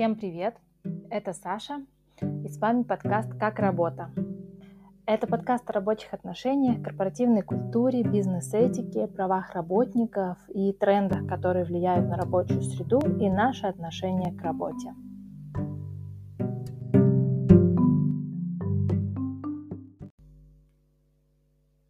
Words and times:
Всем 0.00 0.16
привет! 0.16 0.56
Это 1.10 1.34
Саша, 1.34 1.84
и 2.22 2.48
с 2.48 2.56
вами 2.56 2.84
подкаст 2.84 3.34
«Как 3.38 3.58
работа». 3.58 4.10
Это 5.04 5.26
подкаст 5.26 5.68
о 5.68 5.74
рабочих 5.74 6.14
отношениях, 6.14 6.82
корпоративной 6.82 7.42
культуре, 7.42 8.02
бизнес-этике, 8.02 9.08
правах 9.08 9.52
работников 9.52 10.38
и 10.48 10.72
трендах, 10.72 11.26
которые 11.26 11.66
влияют 11.66 12.08
на 12.08 12.16
рабочую 12.16 12.62
среду 12.62 12.98
и 13.20 13.28
наше 13.28 13.66
отношение 13.66 14.32
к 14.32 14.40
работе. 14.40 14.94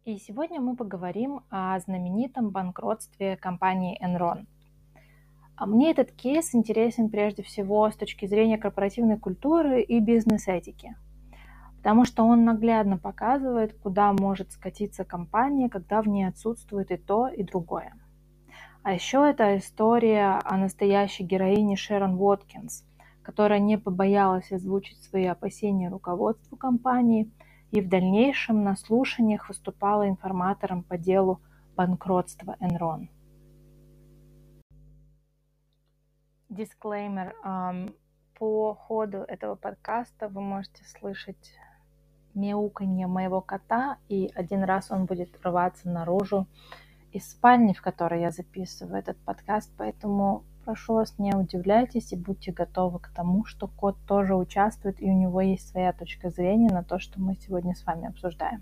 И 0.03 0.17
сегодня 0.17 0.59
мы 0.59 0.75
поговорим 0.75 1.45
о 1.49 1.79
знаменитом 1.79 2.49
банкротстве 2.49 3.37
компании 3.37 3.97
Enron– 4.05 4.47
а 5.61 5.67
мне 5.67 5.91
этот 5.91 6.11
кейс 6.11 6.55
интересен 6.55 7.07
прежде 7.07 7.43
всего 7.43 7.87
с 7.87 7.95
точки 7.95 8.25
зрения 8.25 8.57
корпоративной 8.57 9.19
культуры 9.19 9.83
и 9.83 9.99
бизнес-этики, 9.99 10.95
потому 11.77 12.03
что 12.03 12.23
он 12.23 12.45
наглядно 12.45 12.97
показывает, 12.97 13.77
куда 13.77 14.11
может 14.11 14.51
скатиться 14.53 15.05
компания, 15.05 15.69
когда 15.69 16.01
в 16.01 16.07
ней 16.07 16.23
отсутствует 16.23 16.89
и 16.89 16.97
то, 16.97 17.27
и 17.27 17.43
другое. 17.43 17.93
А 18.81 18.93
еще 18.93 19.23
это 19.29 19.55
история 19.59 20.39
о 20.43 20.57
настоящей 20.57 21.25
героине 21.25 21.75
Шерон 21.75 22.15
Уоткинс, 22.15 22.83
которая 23.21 23.59
не 23.59 23.77
побоялась 23.77 24.51
озвучить 24.51 25.03
свои 25.03 25.27
опасения 25.27 25.89
руководству 25.89 26.57
компании 26.57 27.31
и 27.69 27.81
в 27.81 27.87
дальнейшем 27.87 28.63
на 28.63 28.75
слушаниях 28.75 29.47
выступала 29.47 30.09
информатором 30.09 30.81
по 30.81 30.97
делу 30.97 31.39
банкротства 31.75 32.55
Enron. 32.59 33.09
Дисклеймер. 36.51 37.33
По 38.37 38.75
ходу 38.75 39.19
этого 39.19 39.55
подкаста 39.55 40.27
вы 40.27 40.41
можете 40.41 40.83
слышать 40.83 41.53
мяуканье 42.33 43.07
моего 43.07 43.39
кота, 43.39 43.97
и 44.09 44.29
один 44.35 44.63
раз 44.63 44.91
он 44.91 45.05
будет 45.05 45.29
рваться 45.45 45.89
наружу 45.89 46.47
из 47.13 47.29
спальни, 47.31 47.71
в 47.71 47.81
которой 47.81 48.19
я 48.19 48.31
записываю 48.31 48.99
этот 48.99 49.17
подкаст, 49.19 49.71
поэтому 49.77 50.43
прошу 50.65 50.95
вас, 50.95 51.17
не 51.19 51.33
удивляйтесь 51.33 52.11
и 52.11 52.17
будьте 52.17 52.51
готовы 52.51 52.99
к 52.99 53.07
тому, 53.15 53.45
что 53.45 53.69
кот 53.69 53.95
тоже 54.05 54.35
участвует, 54.35 55.01
и 55.01 55.09
у 55.09 55.13
него 55.13 55.39
есть 55.39 55.69
своя 55.69 55.93
точка 55.93 56.29
зрения 56.31 56.69
на 56.69 56.83
то, 56.83 56.99
что 56.99 57.21
мы 57.21 57.35
сегодня 57.35 57.75
с 57.75 57.85
вами 57.85 58.09
обсуждаем. 58.09 58.61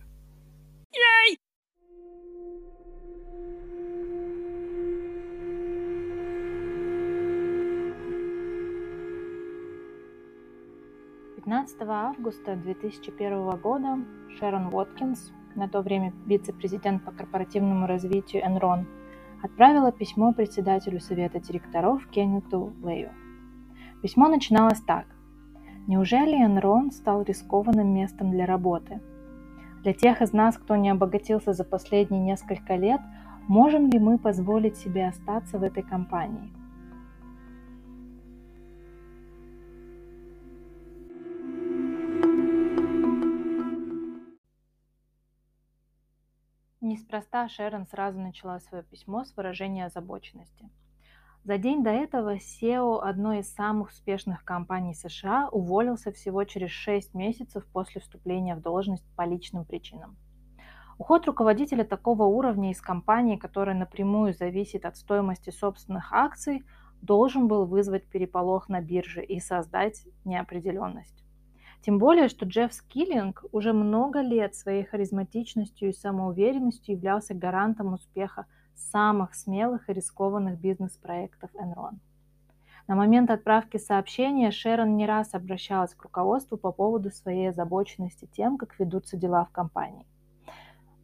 15 11.59 11.81
августа 11.89 12.55
2001 12.55 13.57
года 13.57 13.99
Шерон 14.29 14.73
Уоткинс, 14.73 15.33
на 15.55 15.67
то 15.67 15.81
время 15.81 16.13
вице-президент 16.25 17.03
по 17.03 17.11
корпоративному 17.11 17.85
развитию 17.85 18.43
Enron, 18.45 18.85
отправила 19.43 19.91
письмо 19.91 20.31
председателю 20.31 21.01
совета 21.01 21.41
директоров 21.41 22.07
Кеннету 22.07 22.71
Лею. 22.81 23.09
Письмо 24.01 24.29
начиналось 24.29 24.79
так. 24.79 25.05
Неужели 25.85 26.41
Enron 26.41 26.91
стал 26.91 27.23
рискованным 27.23 27.93
местом 27.93 28.31
для 28.31 28.45
работы? 28.45 29.01
Для 29.83 29.91
тех 29.93 30.21
из 30.21 30.31
нас, 30.31 30.57
кто 30.57 30.77
не 30.77 30.89
обогатился 30.89 31.51
за 31.51 31.65
последние 31.65 32.21
несколько 32.21 32.77
лет, 32.77 33.01
можем 33.49 33.89
ли 33.89 33.99
мы 33.99 34.17
позволить 34.17 34.77
себе 34.77 35.09
остаться 35.09 35.59
в 35.59 35.63
этой 35.63 35.83
компании? 35.83 36.53
Неспроста 46.89 47.47
Шерон 47.47 47.85
сразу 47.85 48.19
начала 48.19 48.59
свое 48.59 48.83
письмо 48.83 49.23
с 49.23 49.37
выражения 49.37 49.85
озабоченности. 49.85 50.71
За 51.43 51.59
день 51.59 51.83
до 51.83 51.91
этого 51.91 52.37
SEO 52.37 52.99
одной 52.99 53.41
из 53.41 53.53
самых 53.53 53.89
успешных 53.89 54.43
компаний 54.43 54.95
США 54.95 55.49
уволился 55.51 56.11
всего 56.11 56.43
через 56.45 56.71
6 56.71 57.13
месяцев 57.13 57.63
после 57.71 58.01
вступления 58.01 58.55
в 58.55 58.61
должность 58.61 59.05
по 59.15 59.23
личным 59.23 59.65
причинам. 59.65 60.17
Уход 60.97 61.27
руководителя 61.27 61.83
такого 61.83 62.23
уровня 62.23 62.71
из 62.71 62.81
компании, 62.81 63.37
которая 63.37 63.75
напрямую 63.75 64.33
зависит 64.33 64.83
от 64.83 64.97
стоимости 64.97 65.51
собственных 65.51 66.11
акций, 66.11 66.63
должен 67.03 67.47
был 67.47 67.67
вызвать 67.67 68.09
переполох 68.09 68.67
на 68.67 68.81
бирже 68.81 69.23
и 69.23 69.39
создать 69.39 70.07
неопределенность. 70.25 71.23
Тем 71.81 71.97
более, 71.97 72.27
что 72.27 72.45
Джефф 72.45 72.73
Скиллинг 72.73 73.45
уже 73.51 73.71
много 73.73 74.21
лет 74.21 74.55
своей 74.55 74.83
харизматичностью 74.83 75.89
и 75.89 75.93
самоуверенностью 75.93 76.95
являлся 76.95 77.33
гарантом 77.33 77.93
успеха 77.93 78.45
самых 78.75 79.33
смелых 79.33 79.89
и 79.89 79.93
рискованных 79.93 80.59
бизнес-проектов 80.59 81.49
Enron. 81.55 81.99
На 82.87 82.95
момент 82.95 83.29
отправки 83.29 83.77
сообщения 83.77 84.51
Шерон 84.51 84.97
не 84.97 85.05
раз 85.05 85.35
обращалась 85.35 85.93
к 85.93 86.03
руководству 86.03 86.57
по 86.57 86.71
поводу 86.71 87.11
своей 87.11 87.49
озабоченности 87.49 88.27
тем, 88.35 88.57
как 88.57 88.79
ведутся 88.79 89.15
дела 89.15 89.45
в 89.45 89.51
компании. 89.51 90.07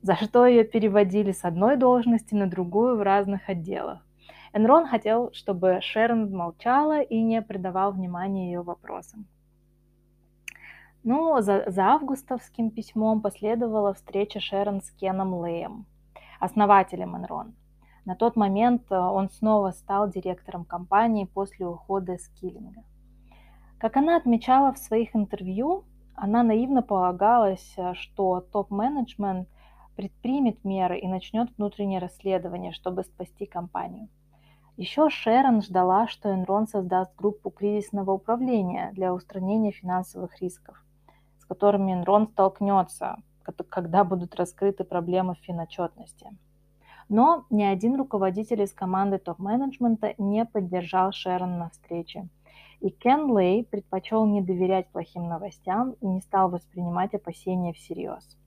За 0.01 0.15
что 0.15 0.45
ее 0.45 0.63
переводили 0.63 1.31
с 1.31 1.45
одной 1.45 1.77
должности 1.77 2.33
на 2.33 2.47
другую 2.47 2.97
в 2.97 3.01
разных 3.01 3.49
отделах. 3.49 4.05
Энрон 4.51 4.87
хотел, 4.87 5.31
чтобы 5.33 5.79
Шерон 5.81 6.31
молчала 6.31 7.01
и 7.01 7.21
не 7.21 7.41
придавал 7.41 7.91
внимания 7.91 8.47
ее 8.47 8.61
вопросам. 8.61 9.27
Ну, 11.07 11.39
за, 11.39 11.65
за 11.67 11.83
августовским 11.93 12.71
письмом 12.71 13.21
последовала 13.21 13.93
встреча 13.93 14.39
Шерон 14.39 14.81
с 14.81 14.89
Кеном 14.89 15.45
Леем, 15.45 15.85
основателем 16.39 17.15
Enron. 17.15 17.53
На 18.05 18.15
тот 18.15 18.35
момент 18.35 18.91
э, 18.91 18.97
он 18.97 19.29
снова 19.29 19.69
стал 19.69 20.09
директором 20.09 20.65
компании 20.65 21.25
после 21.25 21.67
ухода 21.67 22.17
Скиллинга. 22.17 22.83
Как 23.77 23.97
она 23.97 24.17
отмечала 24.17 24.73
в 24.73 24.79
своих 24.79 25.15
интервью, 25.15 25.83
она 26.15 26.41
наивно 26.41 26.81
полагалась, 26.81 27.75
э, 27.77 27.93
что 27.93 28.41
топ-менеджмент 28.41 29.47
предпримет 29.95 30.63
меры 30.63 30.97
и 30.97 31.07
начнет 31.07 31.55
внутреннее 31.55 31.99
расследование, 31.99 32.71
чтобы 32.71 33.03
спасти 33.03 33.45
компанию. 33.45 34.09
Еще 34.75 35.11
Шерон 35.11 35.61
ждала, 35.61 36.07
что 36.07 36.33
Enron 36.33 36.65
создаст 36.65 37.15
группу 37.15 37.51
кризисного 37.51 38.09
управления 38.09 38.89
для 38.93 39.13
устранения 39.13 39.71
финансовых 39.71 40.41
рисков 40.41 40.81
с 41.45 41.47
которыми 41.47 41.91
Enron 41.93 42.27
столкнется, 42.31 43.17
когда 43.69 44.03
будут 44.03 44.33
раскрыты 44.35 44.83
проблемы 44.83 45.35
в. 45.35 46.37
Но 47.07 47.45
ни 47.51 47.61
один 47.61 47.97
руководитель 47.97 48.63
из 48.63 48.73
команды 48.73 49.19
топ-менеджмента 49.19 50.15
не 50.17 50.43
поддержал 50.43 51.11
Шерон 51.11 51.59
на 51.59 51.69
встрече. 51.69 52.27
И 52.79 52.89
Кен 52.89 53.37
Лей 53.37 53.63
предпочел 53.63 54.25
не 54.25 54.41
доверять 54.41 54.87
плохим 54.89 55.27
новостям 55.27 55.91
и 56.01 56.07
не 56.07 56.21
стал 56.21 56.49
воспринимать 56.49 57.13
опасения 57.13 57.73
всерьез. 57.73 58.37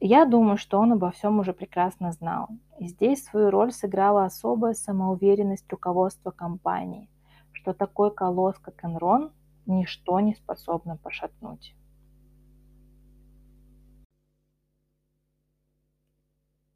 Я 0.00 0.24
думаю, 0.24 0.56
что 0.56 0.78
он 0.78 0.92
обо 0.92 1.10
всем 1.10 1.38
уже 1.40 1.52
прекрасно 1.52 2.10
знал. 2.12 2.48
И 2.78 2.86
здесь 2.88 3.22
свою 3.22 3.50
роль 3.50 3.70
сыграла 3.70 4.24
особая 4.24 4.72
самоуверенность 4.72 5.70
руководства 5.70 6.30
компании, 6.30 7.10
что 7.52 7.74
такой 7.74 8.10
колосс, 8.12 8.58
как 8.58 8.82
Enron, 8.82 9.30
ничто 9.66 10.18
не 10.20 10.34
способно 10.34 10.96
пошатнуть. 10.96 11.76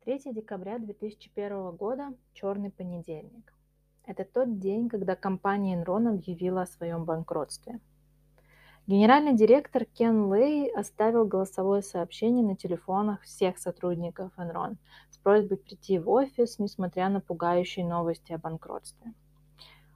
3 0.07 0.33
декабря 0.33 0.79
2001 0.79 1.73
года– 1.73 2.15
черный 2.33 2.71
понедельник. 2.71 3.53
Это 4.05 4.25
тот 4.25 4.61
день, 4.61 4.89
когда 4.89 5.17
компания 5.17 5.83
Enron 5.83 6.09
объявила 6.09 6.63
о 6.63 6.67
своем 6.67 7.05
банкротстве. 7.05 7.81
Генеральный 8.87 9.35
директор 9.35 9.85
Кен 9.85 10.33
Лей 10.33 10.71
оставил 10.73 11.27
голосовое 11.27 11.83
сообщение 11.83 12.47
на 12.47 12.55
телефонах 12.55 13.23
всех 13.23 13.59
сотрудников 13.59 14.31
Enron 14.39 14.77
с 15.11 15.19
просьбой 15.19 15.57
прийти 15.57 15.99
в 15.99 16.09
офис, 16.09 16.61
несмотря 16.61 17.09
на 17.09 17.21
пугающие 17.21 17.85
новости 17.85 18.33
о 18.33 18.39
банкротстве. 18.39 19.13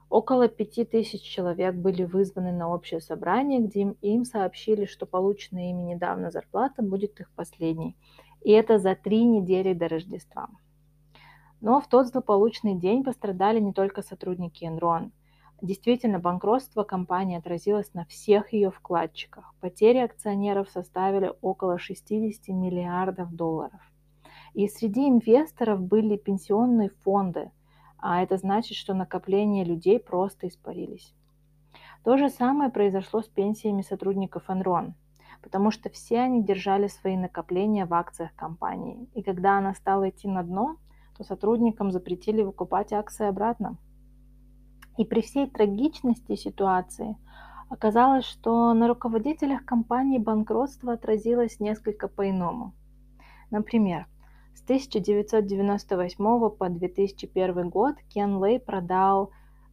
Около 0.09 0.49
пяти 0.49 0.83
тысяч 0.83 1.21
человек 1.21 1.73
были 1.73 2.03
вызваны 2.03 2.51
на 2.51 2.67
общее 2.67 2.99
собрание, 2.99 3.61
где 3.61 3.83
им, 3.83 3.91
им 4.01 4.25
сообщили, 4.25 4.83
что 4.83 5.05
полученная 5.05 5.69
ими 5.69 5.83
недавно 5.83 6.31
зарплата 6.31 6.81
будет 6.81 7.21
их 7.21 7.31
последней, 7.31 7.95
и 8.41 8.51
это 8.51 8.79
за 8.79 8.95
три 8.95 9.23
недели 9.23 9.73
до 9.73 9.87
Рождества. 9.87 10.49
Но 11.61 11.79
в 11.79 11.87
тот 11.87 12.07
злополучный 12.07 12.75
день 12.75 13.03
пострадали 13.03 13.59
не 13.59 13.71
только 13.71 14.01
сотрудники 14.01 14.65
Enron. 14.65 15.11
Действительно, 15.61 16.17
банкротство 16.17 16.83
компании 16.83 17.37
отразилось 17.37 17.93
на 17.93 18.05
всех 18.05 18.51
ее 18.51 18.71
вкладчиках. 18.71 19.53
Потери 19.61 19.99
акционеров 19.99 20.69
составили 20.69 21.33
около 21.41 21.77
60 21.77 22.47
миллиардов 22.47 23.31
долларов. 23.35 23.81
И 24.55 24.67
среди 24.67 25.07
инвесторов 25.07 25.79
были 25.79 26.17
пенсионные 26.17 26.89
фонды, 27.03 27.51
а 27.99 28.23
это 28.23 28.37
значит, 28.37 28.75
что 28.75 28.95
накопления 28.95 29.63
людей 29.63 29.99
просто 29.99 30.47
испарились. 30.47 31.13
То 32.03 32.17
же 32.17 32.29
самое 32.29 32.71
произошло 32.71 33.21
с 33.21 33.27
пенсиями 33.27 33.83
сотрудников 33.83 34.49
Enron, 34.49 34.93
потому 35.41 35.71
что 35.71 35.89
все 35.89 36.19
они 36.19 36.43
держали 36.43 36.87
свои 36.87 37.17
накопления 37.17 37.85
в 37.85 37.93
акциях 37.93 38.33
компании. 38.35 39.09
И 39.13 39.23
когда 39.23 39.57
она 39.57 39.73
стала 39.73 40.09
идти 40.09 40.27
на 40.27 40.43
дно, 40.43 40.77
то 41.17 41.23
сотрудникам 41.23 41.91
запретили 41.91 42.41
выкупать 42.41 42.93
акции 42.93 43.27
обратно. 43.27 43.77
И 44.97 45.05
при 45.05 45.21
всей 45.21 45.49
трагичности 45.49 46.35
ситуации 46.35 47.17
оказалось, 47.69 48.25
что 48.25 48.73
на 48.73 48.87
руководителях 48.87 49.65
компании 49.65 50.17
банкротство 50.17 50.93
отразилось 50.93 51.59
несколько 51.59 52.07
по-иному. 52.07 52.73
Например, 53.49 54.07
с 54.53 54.63
1998 54.63 56.49
по 56.49 56.69
2001 56.69 57.69
год 57.69 57.95
Кен 58.09 58.43
Лей 58.43 58.59
продал 58.59 59.31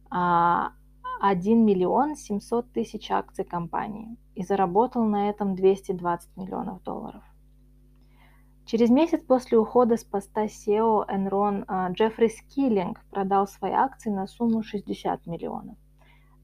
а, 0.09 0.71
1 1.19 1.65
миллион 1.65 2.15
700 2.15 2.71
тысяч 2.71 3.11
акций 3.11 3.43
компании 3.43 4.17
и 4.35 4.43
заработал 4.43 5.03
на 5.03 5.29
этом 5.29 5.55
220 5.55 6.37
миллионов 6.37 6.81
долларов. 6.83 7.23
Через 8.65 8.89
месяц 8.89 9.21
после 9.23 9.57
ухода 9.57 9.97
с 9.97 10.03
поста 10.03 10.45
SEO 10.45 11.03
Enron 11.09 11.65
а, 11.67 11.89
Джеффри 11.91 12.27
Скиллинг 12.27 13.03
продал 13.09 13.47
свои 13.47 13.71
акции 13.71 14.11
на 14.11 14.27
сумму 14.27 14.61
60 14.61 15.25
миллионов. 15.25 15.75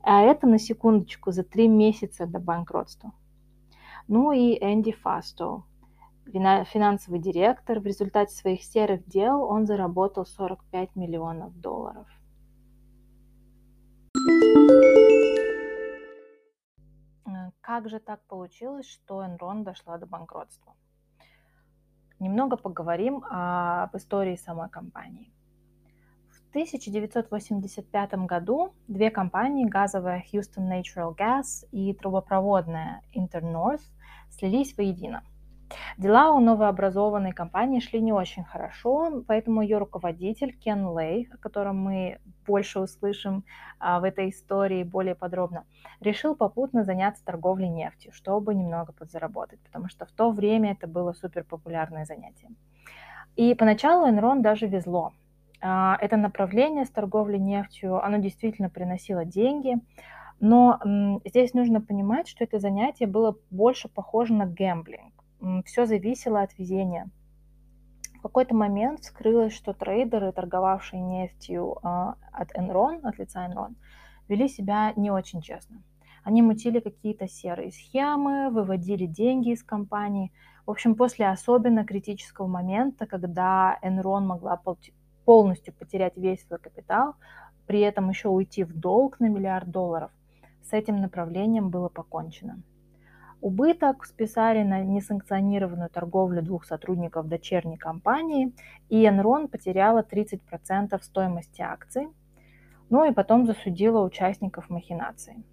А 0.01 0.21
это, 0.21 0.47
на 0.47 0.59
секундочку, 0.59 1.31
за 1.31 1.43
три 1.43 1.67
месяца 1.67 2.25
до 2.25 2.39
банкротства. 2.39 3.13
Ну 4.07 4.31
и 4.31 4.57
Энди 4.59 4.91
Фасто, 4.91 5.63
финансовый 6.25 7.19
директор, 7.19 7.79
в 7.79 7.85
результате 7.85 8.35
своих 8.35 8.63
серых 8.63 9.05
дел 9.07 9.43
он 9.43 9.65
заработал 9.65 10.25
45 10.25 10.95
миллионов 10.95 11.59
долларов. 11.59 12.07
Как 17.61 17.89
же 17.89 17.99
так 17.99 18.21
получилось, 18.27 18.87
что 18.87 19.25
Enron 19.25 19.63
дошла 19.63 19.97
до 19.97 20.05
банкротства? 20.05 20.75
Немного 22.19 22.55
поговорим 22.55 23.23
об 23.29 23.95
истории 23.97 24.35
самой 24.35 24.69
компании. 24.69 25.33
В 26.29 26.49
1985 26.51 28.13
году 28.25 28.73
две 28.87 29.11
компании, 29.11 29.65
газовая 29.65 30.23
Houston 30.31 30.69
Natural 30.69 31.13
Gas 31.15 31.67
и 31.71 31.93
трубопроводная 31.93 33.01
Internorth, 33.13 33.83
слились 34.29 34.77
воедино– 34.77 35.23
Дела 35.97 36.31
у 36.31 36.39
новообразованной 36.39 37.31
компании 37.31 37.79
шли 37.79 38.01
не 38.01 38.13
очень 38.13 38.43
хорошо, 38.43 39.23
поэтому 39.27 39.61
ее 39.61 39.77
руководитель 39.77 40.53
Кен 40.53 40.97
Лей, 40.97 41.27
о 41.31 41.37
котором 41.37 41.77
мы 41.77 42.19
больше 42.45 42.79
услышим 42.79 43.43
а, 43.79 43.99
в 43.99 44.03
этой 44.03 44.29
истории 44.29 44.83
более 44.83 45.15
подробно, 45.15 45.65
решил 46.01 46.35
попутно 46.35 46.83
заняться 46.83 47.25
торговлей 47.25 47.69
нефтью, 47.69 48.11
чтобы 48.13 48.53
немного 48.53 48.93
подзаработать, 48.93 49.59
потому 49.61 49.87
что 49.89 50.05
в 50.05 50.11
то 50.11 50.31
время 50.31 50.73
это 50.73 50.87
было 50.87 51.13
супер 51.13 51.43
популярное 51.43 52.05
занятие. 52.05 52.49
И 53.35 53.55
поначалу 53.55 54.07
Enron 54.07 54.41
даже 54.41 54.67
везло. 54.67 55.13
А, 55.61 55.97
это 55.99 56.15
направление 56.15 56.85
с 56.85 56.89
торговлей 56.89 57.39
нефтью, 57.39 58.03
оно 58.03 58.17
действительно 58.17 58.69
приносило 58.69 59.25
деньги, 59.25 59.77
но 60.41 60.79
здесь 61.23 61.53
нужно 61.53 61.79
понимать, 61.79 62.27
что 62.27 62.43
это 62.43 62.59
занятие 62.59 63.07
было 63.07 63.37
больше 63.49 63.87
похоже 63.87 64.33
на 64.33 64.45
гэмблинг 64.45 65.14
все 65.65 65.85
зависело 65.85 66.41
от 66.41 66.57
везения. 66.57 67.09
В 68.17 68.21
какой-то 68.21 68.55
момент 68.55 69.01
вскрылось, 69.01 69.53
что 69.53 69.73
трейдеры, 69.73 70.31
торговавшие 70.31 71.01
нефтью 71.01 71.77
а, 71.83 72.15
от 72.31 72.51
Enron, 72.55 73.01
от 73.03 73.19
лица 73.19 73.45
Enron, 73.47 73.75
вели 74.27 74.47
себя 74.47 74.93
не 74.95 75.11
очень 75.11 75.41
честно. 75.41 75.83
Они 76.23 76.41
мутили 76.41 76.79
какие-то 76.79 77.27
серые 77.27 77.71
схемы, 77.71 78.49
выводили 78.49 79.05
деньги 79.05 79.51
из 79.51 79.63
компании. 79.63 80.31
В 80.65 80.71
общем, 80.71 80.95
после 80.95 81.27
особенно 81.29 81.85
критического 81.85 82.47
момента, 82.47 83.05
когда 83.05 83.77
Enron 83.83 84.21
могла 84.21 84.59
полностью 85.25 85.73
потерять 85.75 86.17
весь 86.17 86.43
свой 86.47 86.57
капитал, 86.57 87.13
при 87.67 87.81
этом 87.81 88.09
еще 88.09 88.29
уйти 88.29 88.63
в 88.63 88.73
долг 88.73 89.19
на 89.19 89.29
миллиард 89.29 89.69
долларов, 89.69 90.11
с 90.63 90.73
этим 90.73 90.99
направлением 90.99 91.69
было 91.69 91.89
покончено. 91.89 92.59
Убыток 93.45 94.05
списали 94.05 94.63
на 94.63 94.81
несанкционированную 94.81 95.91
торговлю 95.91 96.41
двух 96.41 96.65
сотрудников 96.65 97.27
дочерней 97.27 97.77
компании, 97.77 98.55
и 98.89 99.05
Enron 99.05 99.47
потеряла 99.47 100.01
30% 100.01 100.99
стоимости 101.03 101.61
акций, 101.61 102.07
ну 102.89 103.05
и 103.05 103.13
потом 103.13 103.45
засудила 103.45 104.03
участников 104.03 104.71
махинации. 104.71 105.43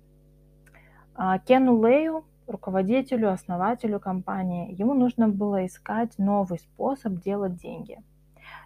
А 1.15 1.39
Кену 1.39 1.87
Лею, 1.87 2.25
руководителю, 2.47 3.31
основателю 3.31 4.01
компании, 4.01 4.73
ему 4.73 4.95
нужно 4.95 5.29
было 5.29 5.67
искать 5.67 6.17
новый 6.17 6.61
способ 6.61 7.21
делать 7.21 7.57
деньги. 7.57 7.99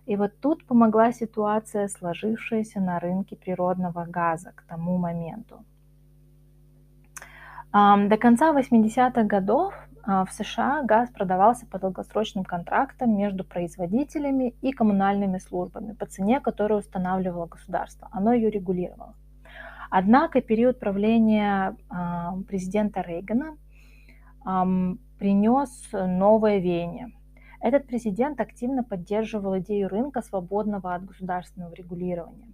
И 0.06 0.14
вот 0.14 0.38
тут 0.40 0.64
помогла 0.68 1.10
ситуация, 1.10 1.88
сложившаяся 1.88 2.78
на 2.78 3.00
рынке 3.00 3.34
природного 3.34 4.04
газа 4.04 4.52
к 4.54 4.62
тому 4.68 4.98
моменту– 4.98 5.64
до 7.72 8.16
конца 8.18 8.52
80-х 8.52 9.22
годов 9.24 9.74
а, 10.06 10.24
в 10.24 10.32
США 10.32 10.82
газ 10.84 11.10
продавался 11.10 11.66
по 11.66 11.78
долгосрочным 11.78 12.44
контрактам 12.44 13.16
между 13.16 13.42
производителями 13.44 14.54
и 14.62 14.72
коммунальными 14.72 15.38
службами 15.38 15.94
по 15.94 16.06
цене, 16.06 16.40
которую 16.40 16.80
устанавливало 16.80 17.46
государство. 17.46 18.08
Оно 18.12 18.32
ее 18.32 18.50
регулировало. 18.50 19.14
Однако 19.90 20.40
период 20.40 20.78
правления 20.78 21.76
а, 21.88 22.36
президента 22.48 23.00
Рейгана 23.00 23.56
принес 25.18 25.88
новое 25.92 26.58
веяние. 26.58 27.10
Этот 27.60 27.88
президент 27.88 28.40
активно 28.40 28.84
поддерживал 28.84 29.58
идею 29.58 29.88
рынка, 29.88 30.22
свободного 30.22 30.94
от 30.94 31.04
государственного 31.04 31.74
регулирования. 31.74 32.52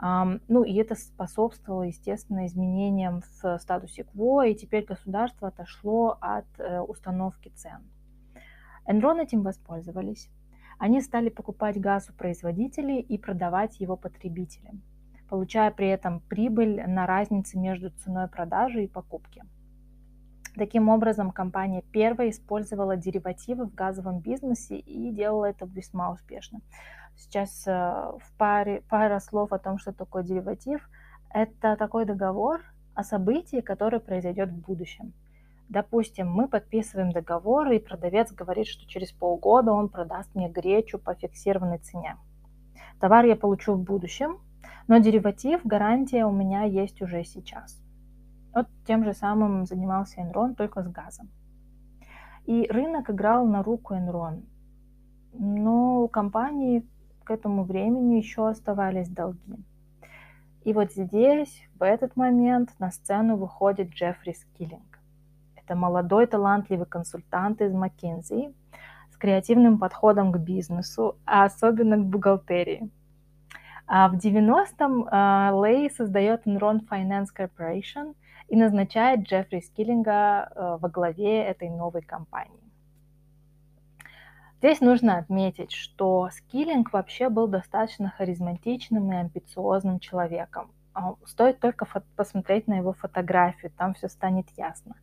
Ну 0.00 0.64
и 0.64 0.74
это 0.74 0.96
способствовало, 0.96 1.84
естественно, 1.84 2.46
изменениям 2.46 3.22
в 3.22 3.58
статусе 3.58 4.04
КВО, 4.04 4.46
и 4.46 4.54
теперь 4.54 4.84
государство 4.84 5.48
отошло 5.48 6.18
от 6.20 6.46
э, 6.58 6.80
установки 6.80 7.48
цен. 7.50 7.82
Enron 8.86 9.22
этим 9.22 9.42
воспользовались. 9.42 10.28
Они 10.78 11.00
стали 11.00 11.28
покупать 11.30 11.80
газ 11.80 12.10
у 12.10 12.12
производителей 12.12 13.00
и 13.00 13.16
продавать 13.16 13.80
его 13.80 13.96
потребителям, 13.96 14.82
получая 15.28 15.70
при 15.70 15.88
этом 15.88 16.20
прибыль 16.20 16.82
на 16.86 17.06
разнице 17.06 17.58
между 17.58 17.90
ценой 17.90 18.28
продажи 18.28 18.84
и 18.84 18.88
покупки. 18.88 19.42
Таким 20.56 20.88
образом, 20.88 21.32
компания 21.32 21.82
первая 21.82 22.30
использовала 22.30 22.96
деривативы 22.96 23.66
в 23.66 23.74
газовом 23.74 24.20
бизнесе 24.20 24.78
и 24.78 25.10
делала 25.10 25.46
это 25.46 25.66
весьма 25.66 26.12
успешно. 26.12 26.60
Сейчас 27.16 27.66
э, 27.66 27.70
в 27.70 28.36
паре, 28.38 28.82
пара 28.88 29.20
слов 29.20 29.52
о 29.52 29.58
том, 29.58 29.78
что 29.78 29.92
такое 29.92 30.22
дериватив. 30.22 30.88
Это 31.30 31.76
такой 31.76 32.04
договор 32.04 32.62
о 32.94 33.02
событии, 33.02 33.60
которое 33.60 34.00
произойдет 34.00 34.50
в 34.50 34.60
будущем. 34.60 35.12
Допустим, 35.68 36.30
мы 36.30 36.46
подписываем 36.46 37.10
договор, 37.10 37.70
и 37.72 37.78
продавец 37.78 38.32
говорит, 38.32 38.66
что 38.66 38.86
через 38.86 39.12
полгода 39.12 39.72
он 39.72 39.88
продаст 39.88 40.34
мне 40.34 40.48
гречу 40.48 40.98
по 40.98 41.14
фиксированной 41.14 41.78
цене. 41.78 42.16
Товар 43.00 43.24
я 43.24 43.36
получу 43.36 43.74
в 43.74 43.82
будущем, 43.82 44.38
но 44.86 44.98
дериватив, 44.98 45.64
гарантия 45.64 46.26
у 46.26 46.32
меня 46.32 46.64
есть 46.64 47.00
уже 47.00 47.24
сейчас. 47.24 47.82
Вот 48.54 48.68
тем 48.86 49.04
же 49.04 49.14
самым 49.14 49.66
занимался 49.66 50.20
Enron, 50.20 50.54
только 50.54 50.82
с 50.82 50.88
газом. 50.88 51.30
И 52.46 52.66
рынок 52.68 53.10
играл 53.10 53.46
на 53.46 53.62
руку 53.62 53.94
Enron. 53.94 54.44
Но 55.32 56.06
компании 56.08 56.86
к 57.24 57.30
этому 57.30 57.64
времени 57.64 58.16
еще 58.16 58.48
оставались 58.48 59.08
долги. 59.08 59.56
И 60.64 60.72
вот 60.72 60.92
здесь, 60.92 61.62
в 61.78 61.82
этот 61.82 62.16
момент, 62.16 62.70
на 62.78 62.90
сцену 62.90 63.36
выходит 63.36 63.90
Джеффри 63.90 64.32
Скиллинг. 64.32 64.98
Это 65.56 65.76
молодой 65.76 66.26
талантливый 66.26 66.86
консультант 66.86 67.60
из 67.60 67.72
McKinsey 67.72 68.54
с 69.10 69.16
креативным 69.16 69.78
подходом 69.78 70.32
к 70.32 70.38
бизнесу, 70.38 71.16
а 71.26 71.44
особенно 71.44 71.96
к 71.96 72.04
бухгалтерии. 72.04 72.90
А 73.86 74.08
в 74.08 74.14
90-м 74.14 75.06
а, 75.10 75.52
Лей 75.62 75.90
создает 75.90 76.46
Enron 76.46 76.80
Finance 76.88 77.28
Corporation 77.36 78.14
и 78.48 78.56
назначает 78.56 79.28
Джеффри 79.28 79.60
Скиллинга 79.60 80.12
а, 80.54 80.78
во 80.78 80.88
главе 80.88 81.42
этой 81.44 81.68
новой 81.68 82.02
компании. 82.02 82.63
Здесь 84.64 84.80
нужно 84.80 85.18
отметить, 85.18 85.72
что 85.72 86.30
Скиллинг 86.32 86.94
вообще 86.94 87.28
был 87.28 87.48
достаточно 87.48 88.08
харизматичным 88.16 89.12
и 89.12 89.16
амбициозным 89.16 90.00
человеком. 90.00 90.70
А, 90.94 91.16
стоит 91.26 91.60
только 91.60 91.86
посмотреть 92.16 92.66
на 92.66 92.78
его 92.78 92.94
фотографию, 92.94 93.70
там 93.76 93.92
все 93.92 94.08
станет 94.08 94.46
ясно. 94.56 94.94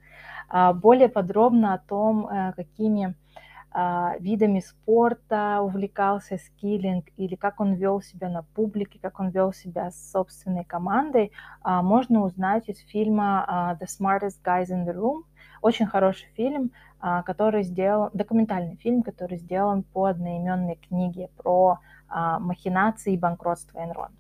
А, 0.50 0.74
более 0.74 1.10
подробно 1.10 1.76
о 1.76 1.78
том, 1.78 2.26
э, 2.26 2.54
какими 2.54 3.14
а, 3.70 4.16
видами 4.20 4.62
спорта 4.62 5.60
увлекался 5.62 6.40
скиллинг 6.40 7.06
или 7.18 7.36
как 7.36 7.60
он 7.60 7.76
вел 7.76 8.02
себя 8.02 8.30
на 8.30 8.42
публике, 8.42 8.98
как 9.00 9.20
он 9.20 9.30
вел 9.30 9.54
себя 9.54 9.92
с 9.92 10.12
собственной 10.12 10.66
командой, 10.66 11.34
можно 11.64 12.24
узнать 12.24 12.68
из 12.68 12.80
фильма 12.80 13.78
The 13.80 13.86
Smartest 13.86 14.40
Guys 14.44 14.70
in 14.72 14.88
the 14.88 14.96
Room. 14.96 15.22
Очень 15.62 15.86
хороший 15.86 16.28
фильм, 16.36 16.72
который 17.00 17.64
сделан, 17.64 18.10
документальный 18.14 18.76
фильм, 18.76 19.04
который 19.04 19.38
сделан 19.38 19.84
по 19.84 20.06
одноименной 20.06 20.76
книге 20.76 21.30
про 21.38 21.80
махинации 22.10 23.14
и 23.14 23.18
банкротство 23.18 23.80
Enron. 23.80 24.12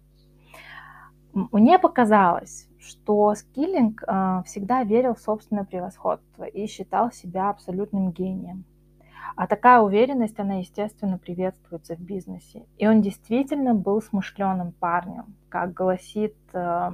Мне 1.33 1.79
показалось, 1.79 2.67
что 2.79 3.33
Скиллинг 3.35 4.01
всегда 4.45 4.83
верил 4.83 5.15
в 5.15 5.19
собственное 5.19 5.63
превосходство 5.63 6.43
и 6.43 6.67
считал 6.67 7.11
себя 7.11 7.49
абсолютным 7.49 8.11
гением. 8.11 8.65
А 9.35 9.47
такая 9.47 9.79
уверенность, 9.79 10.39
она, 10.39 10.55
естественно, 10.55 11.17
приветствуется 11.17 11.95
в 11.95 11.99
бизнесе. 12.01 12.65
И 12.77 12.85
он 12.87 13.01
действительно 13.01 13.73
был 13.73 14.01
смышленым 14.01 14.73
парнем, 14.73 15.35
как 15.47 15.73
гласит 15.73 16.35
э, 16.53 16.91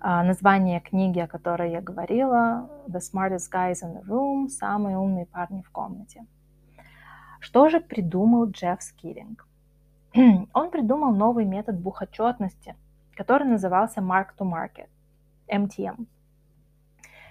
название 0.00 0.80
книги, 0.80 1.18
о 1.18 1.26
которой 1.26 1.72
я 1.72 1.80
говорила, 1.80 2.68
The 2.88 3.00
Smartest 3.00 3.50
Guys 3.52 3.82
in 3.82 3.94
the 3.94 4.04
Room, 4.06 4.48
самые 4.48 4.98
умные 4.98 5.26
парни 5.26 5.62
в 5.62 5.70
комнате. 5.70 6.24
Что 7.40 7.68
же 7.68 7.80
придумал 7.80 8.50
Джефф 8.50 8.82
Скиллинг? 8.82 9.46
Он 10.52 10.70
придумал 10.70 11.14
новый 11.14 11.44
метод 11.44 11.78
бухотчетности, 11.78 12.74
который 13.14 13.46
назывался 13.46 14.00
Mark 14.00 14.28
to 14.38 14.44
Market, 14.44 14.88
MTM. 15.48 16.06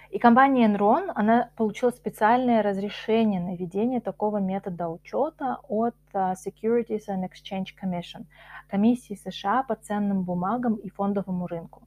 И 0.10 0.20
компания 0.20 0.68
Enron, 0.68 1.12
она 1.16 1.50
получила 1.58 1.92
специальное 1.92 2.64
разрешение 2.64 3.42
на 3.42 3.56
ведение 3.56 4.00
такого 4.00 4.38
метода 4.38 4.88
учета 4.88 5.60
от 5.68 5.96
а, 6.14 6.34
Securities 6.34 7.08
and 7.10 7.28
Exchange 7.30 7.68
Commission, 7.82 8.26
комиссии 8.70 9.16
США 9.16 9.64
по 9.64 9.76
ценным 9.76 10.24
бумагам 10.24 10.76
и 10.76 10.90
фондовому 10.90 11.48
рынку. 11.48 11.84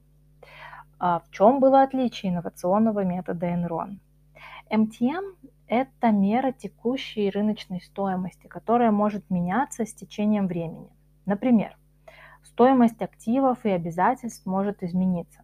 А 1.01 1.21
в 1.21 1.31
чем 1.31 1.61
было 1.61 1.83
отличие 1.83 2.31
инновационного 2.31 3.05
метода 3.05 3.47
Enron? 3.47 3.99
MTM– 4.71 5.35
это 5.67 6.11
мера 6.11 6.53
текущей 6.53 7.31
рыночной 7.31 7.81
стоимости, 7.81 8.47
которая 8.47 8.91
может 8.91 9.31
меняться 9.31 9.87
с 9.87 9.95
течением 9.95 10.47
времени. 10.47 10.91
Например, 11.25 11.75
стоимость 12.43 13.01
активов 13.01 13.65
и 13.65 13.71
обязательств 13.71 14.45
может 14.45 14.83
измениться. 14.83 15.41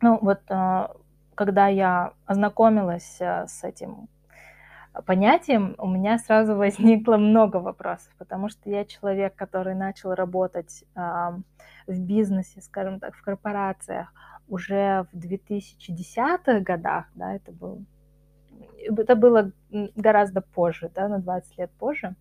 Ну 0.00 0.18
вот 0.20 0.40
а, 0.50 0.96
когда 1.36 1.68
я 1.68 2.12
ознакомилась 2.26 3.18
э, 3.20 3.46
с 3.46 3.62
этим 3.62 4.08
понятием, 5.06 5.74
у 5.78 5.88
меня 5.88 6.18
сразу 6.18 6.56
возникло 6.56 7.16
много 7.16 7.56
вопросов, 7.56 8.12
потому 8.18 8.48
что 8.48 8.70
я 8.70 8.84
человек, 8.84 9.34
который 9.34 9.74
начал 9.74 10.14
работать 10.14 10.84
в 10.94 11.98
бизнесе, 11.98 12.60
скажем 12.60 13.00
так, 13.00 13.14
в 13.14 13.22
корпорациях 13.22 14.12
уже 14.48 15.06
в 15.12 15.16
2010-х 15.16 16.60
годах, 16.60 17.06
да, 17.14 17.34
это 17.34 17.52
был 17.52 17.84
это 18.96 19.16
было 19.16 19.52
гораздо 19.96 20.40
позже, 20.40 20.90
да, 20.94 21.08
на 21.08 21.18
20 21.18 21.58
лет 21.58 21.70
позже. 21.78 22.14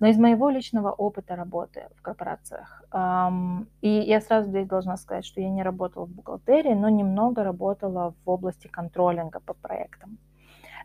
Но 0.00 0.06
из 0.06 0.18
моего 0.18 0.48
личного 0.48 0.90
опыта 0.92 1.36
работы 1.36 1.88
в 1.96 2.00
корпорациях, 2.00 2.82
и 3.82 3.88
я 3.88 4.20
сразу 4.22 4.48
здесь 4.48 4.66
должна 4.66 4.96
сказать, 4.96 5.26
что 5.26 5.42
я 5.42 5.50
не 5.50 5.62
работала 5.62 6.06
в 6.06 6.10
бухгалтерии, 6.10 6.72
но 6.72 6.88
немного 6.88 7.44
работала 7.44 8.14
в 8.24 8.30
области 8.30 8.66
контролинга 8.66 9.40
по 9.40 9.52
проектам. 9.52 10.18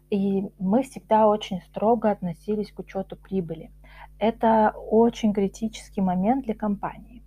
И 0.10 0.50
мы 0.60 0.84
всегда 0.84 1.28
очень 1.28 1.62
строго 1.62 2.12
относились 2.12 2.72
к 2.72 2.80
учету 2.80 3.16
прибыли. 3.16 3.72
Это 4.20 4.74
очень 4.90 5.34
критический 5.34 6.02
момент 6.02 6.46
для 6.46 6.54
компании. 6.54 7.24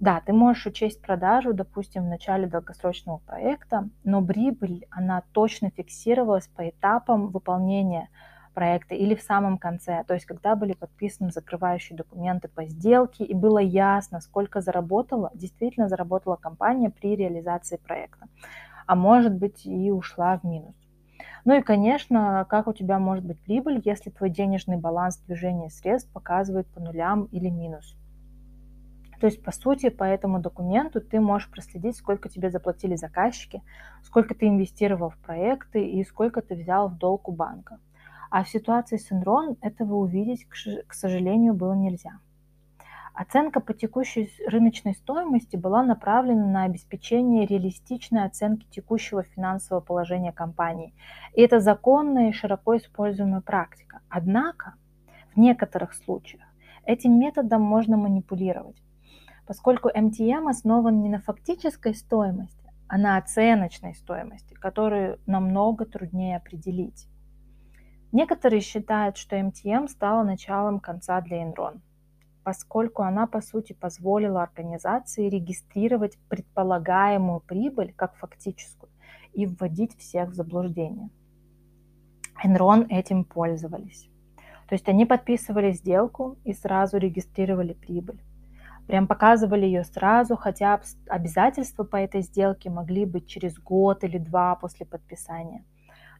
Да, 0.00 0.20
ты 0.24 0.32
можешь 0.32 0.66
учесть 0.66 1.00
продажу, 1.00 1.52
допустим, 1.52 2.04
в 2.04 2.08
начале 2.08 2.48
долгосрочного 2.48 3.18
проекта, 3.18 3.88
но 4.02 4.24
прибыль, 4.24 4.86
она 4.90 5.22
точно 5.32 5.70
фиксировалась 5.70 6.48
по 6.48 6.68
этапам 6.68 7.28
выполнения 7.28 8.08
проекта 8.52 8.94
или 8.94 9.14
в 9.14 9.22
самом 9.22 9.58
конце, 9.58 10.04
то 10.06 10.14
есть 10.14 10.26
когда 10.26 10.56
были 10.56 10.72
подписаны 10.72 11.30
закрывающие 11.30 11.96
документы 11.96 12.48
по 12.48 12.64
сделке 12.64 13.24
и 13.24 13.32
было 13.32 13.58
ясно, 13.58 14.20
сколько 14.20 14.60
заработала, 14.60 15.30
действительно 15.34 15.88
заработала 15.88 16.36
компания 16.36 16.90
при 16.90 17.16
реализации 17.16 17.76
проекта, 17.76 18.26
а 18.86 18.94
может 18.94 19.34
быть 19.34 19.64
и 19.64 19.90
ушла 19.90 20.38
в 20.38 20.44
минус. 20.44 20.74
Ну 21.44 21.58
и, 21.58 21.62
конечно, 21.62 22.46
как 22.48 22.68
у 22.68 22.72
тебя 22.72 22.98
может 22.98 23.24
быть 23.24 23.40
прибыль, 23.40 23.82
если 23.84 24.10
твой 24.10 24.30
денежный 24.30 24.76
баланс 24.76 25.18
движения 25.18 25.70
средств 25.70 26.12
показывает 26.12 26.68
по 26.68 26.80
нулям 26.80 27.24
или 27.32 27.48
минус. 27.48 27.96
То 29.20 29.26
есть, 29.26 29.42
по 29.42 29.52
сути, 29.52 29.88
по 29.88 30.04
этому 30.04 30.40
документу 30.40 31.00
ты 31.00 31.20
можешь 31.20 31.50
проследить, 31.50 31.96
сколько 31.96 32.28
тебе 32.28 32.50
заплатили 32.50 32.96
заказчики, 32.96 33.62
сколько 34.02 34.34
ты 34.34 34.48
инвестировал 34.48 35.10
в 35.10 35.18
проекты 35.18 35.84
и 35.84 36.04
сколько 36.04 36.42
ты 36.42 36.54
взял 36.54 36.88
в 36.88 36.98
долг 36.98 37.28
у 37.28 37.32
банка. 37.32 37.78
А 38.30 38.44
в 38.44 38.48
ситуации 38.48 38.96
с 38.96 39.12
Enron 39.12 39.58
этого 39.60 39.94
увидеть, 39.94 40.46
к 40.48 40.92
сожалению, 40.94 41.54
было 41.54 41.74
нельзя. 41.74 42.18
Оценка 43.14 43.60
по 43.60 43.74
текущей 43.74 44.30
рыночной 44.46 44.94
стоимости 44.94 45.56
была 45.56 45.82
направлена 45.82 46.46
на 46.46 46.64
обеспечение 46.64 47.44
реалистичной 47.44 48.24
оценки 48.24 48.66
текущего 48.70 49.22
финансового 49.22 49.82
положения 49.82 50.32
компании. 50.32 50.94
И 51.34 51.42
это 51.42 51.60
законная 51.60 52.30
и 52.30 52.32
широко 52.32 52.76
используемая 52.76 53.42
практика. 53.42 54.00
Однако, 54.08 54.74
в 55.34 55.38
некоторых 55.38 55.92
случаях 55.92 56.44
этим 56.86 57.18
методом 57.18 57.60
можно 57.60 57.98
манипулировать, 57.98 58.82
поскольку 59.46 59.90
MTM 59.90 60.48
основан 60.48 61.02
не 61.02 61.10
на 61.10 61.20
фактической 61.20 61.94
стоимости, 61.94 62.72
а 62.88 62.96
на 62.96 63.18
оценочной 63.18 63.94
стоимости, 63.94 64.54
которую 64.54 65.18
намного 65.26 65.84
труднее 65.84 66.38
определить. 66.38 67.08
Некоторые 68.10 68.60
считают, 68.60 69.18
что 69.18 69.36
MTM 69.36 69.88
стала 69.88 70.22
началом 70.22 70.80
конца 70.80 71.20
для 71.20 71.42
Enron, 71.42 71.80
поскольку 72.44 73.02
она, 73.02 73.26
по 73.26 73.40
сути, 73.40 73.72
позволила 73.72 74.42
организации 74.42 75.28
регистрировать 75.28 76.18
предполагаемую 76.28 77.40
прибыль 77.40 77.92
как 77.94 78.16
фактическую 78.16 78.90
и 79.32 79.46
вводить 79.46 79.96
всех 79.98 80.30
в 80.30 80.34
заблуждение. 80.34 81.10
Enron 82.44 82.86
этим 82.88 83.24
пользовались. 83.24 84.08
То 84.68 84.74
есть 84.74 84.88
они 84.88 85.06
подписывали 85.06 85.72
сделку 85.72 86.38
и 86.44 86.52
сразу 86.52 86.96
регистрировали 86.96 87.74
прибыль. 87.74 88.20
Прям 88.86 89.06
показывали 89.06 89.64
ее 89.64 89.84
сразу, 89.84 90.36
хотя 90.36 90.80
обязательства 91.08 91.84
по 91.84 91.96
этой 91.96 92.22
сделке 92.22 92.68
могли 92.68 93.04
быть 93.04 93.28
через 93.28 93.58
год 93.58 94.02
или 94.02 94.18
два 94.18 94.56
после 94.56 94.86
подписания. 94.86 95.64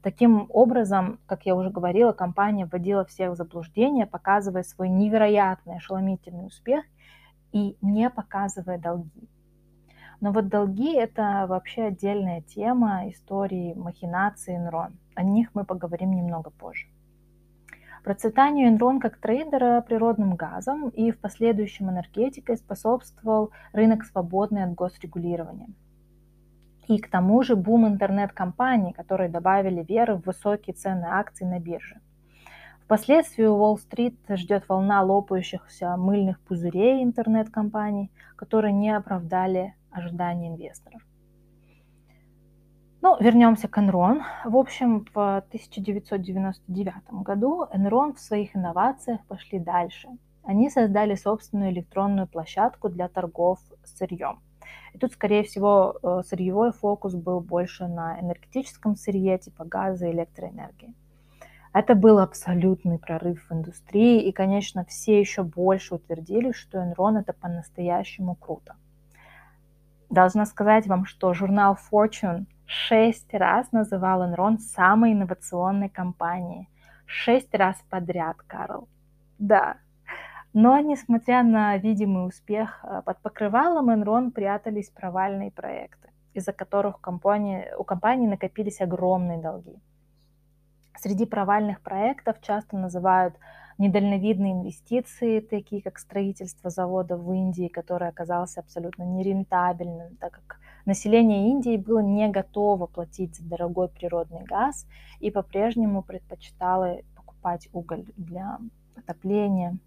Таким 0.03 0.47
образом, 0.49 1.21
как 1.27 1.47
я 1.47 1.55
уже 1.55 1.71
говорила, 1.71 2.13
компания 2.13 2.67
вводила 2.67 3.05
всех 3.05 3.33
в 3.33 3.37
заблуждение, 3.37 4.05
показывая 4.05 4.65
свой 4.65 4.89
невероятный 4.89 5.77
ошеломительный 5.77 6.47
успех 6.47 6.85
и 7.53 7.77
не 7.81 8.11
показывая 8.11 8.79
долги. 8.79 9.29
Но 10.21 10.33
вот 10.33 10.49
долги– 10.49 10.93
это 10.97 11.47
вообще 11.49 11.85
отдельная 11.85 12.43
тема 12.43 13.09
истории 13.11 13.75
махинации 13.75 14.59
Enron. 14.59 14.93
О 15.15 15.23
них 15.23 15.51
мы 15.55 15.65
поговорим 15.65 16.13
немного 16.13 16.51
позже. 16.51 16.89
Процветанию 18.03 18.73
Enron 18.73 18.99
как 18.99 19.19
трейдера 19.19 19.81
природным 19.83 20.35
газом 20.35 20.89
и 20.89 21.13
в 21.13 21.21
последующем 21.21 21.91
энергетикой 21.91 22.57
способствовал 22.57 23.51
рынок 23.73 24.05
свободный 24.05 24.65
от 24.65 24.75
госрегулирования– 24.75 25.69
и 26.89 26.99
к 26.99 27.11
тому 27.11 27.43
же 27.43 27.57
бум 27.57 27.87
интернет-компаний, 27.87 28.93
которые 28.93 29.29
добавили 29.29 29.83
веры 29.83 30.17
в 30.17 30.27
высокие 30.27 30.75
цены 30.75 31.07
акций 31.09 31.47
на 31.47 31.59
бирже. 31.59 32.01
Впоследствии 32.85 33.45
Уолл-стрит 33.45 34.19
ждет 34.29 34.69
волна 34.69 35.03
лопающихся 35.03 35.97
мыльных 35.97 36.41
пузырей 36.41 37.03
интернет-компаний, 37.03 38.11
которые 38.37 38.73
не 38.73 38.91
оправдали 38.91 39.75
ожидания 39.91 40.49
инвесторов. 40.49 41.01
Ну, 43.01 43.17
вернемся 43.19 43.67
к 43.69 43.79
Enron. 43.79 44.23
В 44.45 44.57
общем, 44.57 45.07
в 45.13 45.39
1999 45.39 46.95
году 47.25 47.65
Enron 47.73 48.15
в 48.15 48.21
своих 48.21 48.55
инновациях 48.55 49.25
пошли 49.27 49.59
дальше. 49.59 50.09
Они 50.45 50.71
создали 50.71 51.15
собственную 51.15 51.71
электронную 51.71 52.27
площадку 52.27 52.89
для 52.89 53.09
торгов 53.09 53.59
сырьем– 53.85 54.41
и 54.93 54.99
тут, 54.99 55.13
скорее 55.13 55.43
всего, 55.43 55.99
э, 56.03 56.23
сырьевой 56.27 56.73
фокус 56.73 57.15
был 57.15 57.41
больше 57.41 57.87
на 57.87 58.21
энергетическом 58.21 58.97
сырье, 58.97 59.39
типа 59.39 59.65
газа 59.65 60.07
и 60.07 60.13
электроэнергии. 60.13 60.95
Это 61.73 61.95
был 61.95 62.19
абсолютный 62.19 62.99
прорыв 62.99 63.47
в 63.49 63.53
индустрии, 63.53 64.23
и, 64.23 64.33
конечно, 64.33 64.85
все 64.85 65.19
еще 65.19 65.43
больше 65.43 65.95
утвердили, 65.95 66.53
что 66.53 66.79
Enron 66.79 67.19
это 67.19 67.33
по-настоящему 67.33 68.35
круто. 68.35 68.77
Должна 70.11 70.45
сказать 70.45 70.87
вам, 70.87 71.07
что 71.07 71.33
журнал 71.33 71.79
Fortune 71.91 72.45
шесть 72.67 73.33
раз 73.33 73.73
называл 73.73 74.23
Enron 74.23 74.59
самой 74.59 75.15
инновационной 75.15 75.89
компанией. 75.89 76.69
Шесть 77.07 77.55
раз 77.55 77.77
подряд, 77.89 78.37
Карл. 78.47 78.89
Да. 79.39 79.79
Но, 80.55 80.79
несмотря 80.81 81.43
на 81.43 81.79
видимый 81.79 82.27
успех, 82.27 82.85
э, 82.85 83.03
под 83.05 83.19
покрывалом 83.23 83.91
Enron 83.91 84.31
прятались 84.31 84.91
провальные 84.91 85.51
проекты, 85.51 86.11
из-за 86.35 86.53
которых 86.53 86.99
у 86.99 87.01
компании, 87.01 87.67
у 87.79 87.85
компании 87.85 88.27
накопились 88.27 88.81
огромные 88.83 89.39
долги. 89.39 89.79
Среди 90.99 91.25
провальных 91.25 91.81
проектов 91.81 92.41
часто 92.43 92.77
называют 92.77 93.35
недальновидные 93.79 94.53
инвестиции, 94.53 95.41
такие 95.41 95.83
как 95.83 95.99
строительство 95.99 96.69
завода 96.69 97.17
в 97.17 97.33
Индии, 97.33 97.69
который 97.69 98.09
оказался 98.09 98.61
абсолютно 98.61 99.05
нерентабельным, 99.05 100.17
так 100.17 100.33
как 100.33 100.61
население 100.85 101.49
Индии 101.49 101.79
было 101.79 102.01
не 102.01 102.29
готово 102.29 102.87
платить 102.87 103.37
за 103.37 103.45
дорогой 103.45 103.89
природный 103.89 104.45
газ 104.45 104.87
и 105.19 105.31
по-прежнему 105.31 106.03
предпочитало 106.03 106.99
покупать 107.17 107.69
уголь 107.73 108.05
для 108.17 108.59
отопления. 108.95 109.79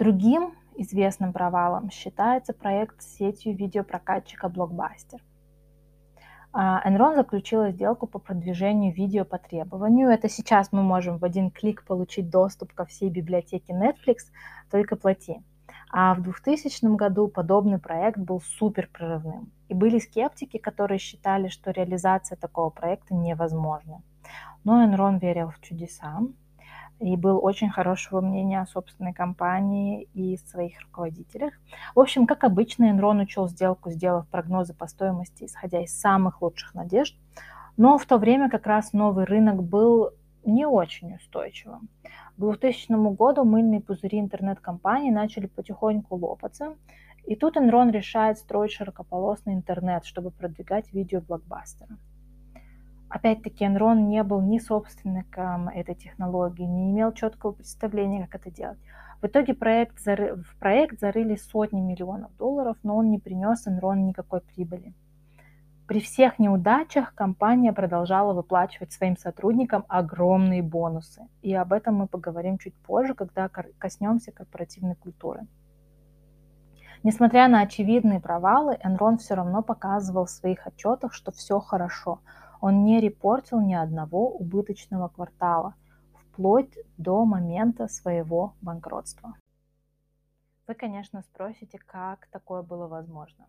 Другим 0.00 0.54
известным 0.76 1.34
провалом 1.34 1.90
считается 1.90 2.54
проект 2.54 3.02
с 3.02 3.16
сетью 3.18 3.54
видеопрокатчика 3.54 4.46
Blockbuster. 4.46 5.20
А, 6.54 6.80
Enron 6.88 7.16
заключила 7.16 7.70
сделку 7.70 8.06
по 8.06 8.18
продвижению 8.18 8.94
видео 8.94 9.26
по 9.26 9.36
требованию. 9.36 10.08
Это 10.08 10.30
сейчас 10.30 10.72
мы 10.72 10.82
можем 10.82 11.18
в 11.18 11.24
один 11.26 11.50
клик 11.50 11.84
получить 11.84 12.30
доступ 12.30 12.72
ко 12.72 12.86
всей 12.86 13.10
библиотеке 13.10 13.74
Netflix, 13.74 14.32
только 14.70 14.96
плати. 14.96 15.42
А 15.92 16.14
в 16.14 16.22
2000 16.22 16.96
году 16.96 17.28
подобный 17.28 17.78
проект 17.78 18.16
был 18.16 18.40
супер 18.40 18.88
прорывным. 18.90 19.52
И 19.68 19.74
были 19.74 19.98
скептики, 19.98 20.56
которые 20.56 20.98
считали, 20.98 21.48
что 21.48 21.72
реализация 21.72 22.36
такого 22.36 22.70
проекта 22.70 23.14
невозможна. 23.14 24.00
Но 24.64 24.82
Enron 24.82 25.20
верил 25.20 25.50
в 25.50 25.60
чудеса 25.60 26.20
и 27.00 27.16
был 27.16 27.42
очень 27.42 27.70
хорошего 27.70 28.20
мнения 28.20 28.60
о 28.60 28.66
собственной 28.66 29.14
компании 29.14 30.08
и 30.14 30.36
своих 30.36 30.80
руководителях. 30.82 31.54
В 31.94 32.00
общем, 32.00 32.26
как 32.26 32.44
обычно, 32.44 32.84
Enron 32.92 33.22
учел 33.22 33.48
сделку, 33.48 33.90
сделав 33.90 34.28
прогнозы 34.28 34.74
по 34.74 34.86
стоимости, 34.86 35.44
исходя 35.44 35.82
из 35.82 35.98
самых 35.98 36.42
лучших 36.42 36.74
надежд. 36.74 37.16
Но 37.76 37.96
в 37.96 38.04
то 38.04 38.18
время 38.18 38.50
как 38.50 38.66
раз 38.66 38.92
новый 38.92 39.24
рынок 39.24 39.62
был 39.62 40.10
не 40.44 40.66
очень 40.66 41.14
устойчивым. 41.14 41.88
К 42.36 42.40
2000 42.40 42.92
году 43.14 43.44
мыльные 43.44 43.80
пузыри 43.80 44.20
интернет-компаний 44.20 45.10
начали 45.10 45.46
потихоньку 45.46 46.16
лопаться, 46.16 46.76
и 47.24 47.36
тут 47.36 47.56
Enron 47.56 47.90
решает 47.90 48.38
строить 48.38 48.72
широкополосный 48.72 49.54
интернет, 49.54 50.04
чтобы 50.04 50.30
продвигать 50.30 50.92
видео 50.92 51.20
блокбастера. 51.20 51.96
Опять-таки, 53.10 53.64
Enron 53.64 54.02
не 54.02 54.22
был 54.22 54.40
ни 54.40 54.58
собственником 54.58 55.68
этой 55.68 55.96
технологии, 55.96 56.62
не 56.62 56.92
имел 56.92 57.12
четкого 57.12 57.50
представления, 57.50 58.28
как 58.28 58.40
это 58.40 58.54
делать. 58.54 58.78
В 59.20 59.26
итоге 59.26 59.52
проект 59.52 59.98
зары... 59.98 60.36
в 60.36 60.56
проект 60.60 61.00
зарыли 61.00 61.34
сотни 61.34 61.80
миллионов 61.80 62.34
долларов, 62.36 62.76
но 62.84 62.96
он 62.96 63.10
не 63.10 63.18
принес 63.18 63.66
Enron 63.66 63.96
никакой 63.96 64.40
прибыли. 64.40 64.94
При 65.88 65.98
всех 65.98 66.38
неудачах 66.38 67.12
компания 67.16 67.72
продолжала 67.72 68.32
выплачивать 68.32 68.92
своим 68.92 69.16
сотрудникам 69.16 69.84
огромные 69.88 70.62
бонусы. 70.62 71.26
И 71.42 71.52
об 71.52 71.72
этом 71.72 71.96
мы 71.96 72.06
поговорим 72.06 72.58
чуть 72.58 72.76
позже, 72.76 73.14
когда 73.14 73.48
коснемся 73.48 74.30
корпоративной 74.30 74.94
культуры. 74.94 75.48
Несмотря 77.02 77.48
на 77.48 77.62
очевидные 77.62 78.20
провалы, 78.20 78.78
Enron 78.84 79.18
все 79.18 79.34
равно 79.34 79.62
показывал 79.62 80.26
в 80.26 80.30
своих 80.30 80.64
отчетах, 80.64 81.12
что 81.12 81.32
все 81.32 81.58
хорошо– 81.58 82.20
он 82.60 82.84
не 82.84 83.00
репортил 83.00 83.60
ни 83.60 83.74
одного 83.74 84.30
убыточного 84.30 85.08
квартала, 85.08 85.74
вплоть 86.14 86.78
до 86.98 87.24
момента 87.24 87.88
своего 87.88 88.54
банкротства. 88.60 89.34
Вы, 90.66 90.74
конечно, 90.74 91.22
спросите, 91.22 91.78
как 91.78 92.26
такое 92.28 92.62
было 92.62 92.86
возможно. 92.86 93.46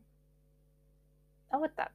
А 1.49 1.59
вот 1.59 1.75
так. 1.75 1.91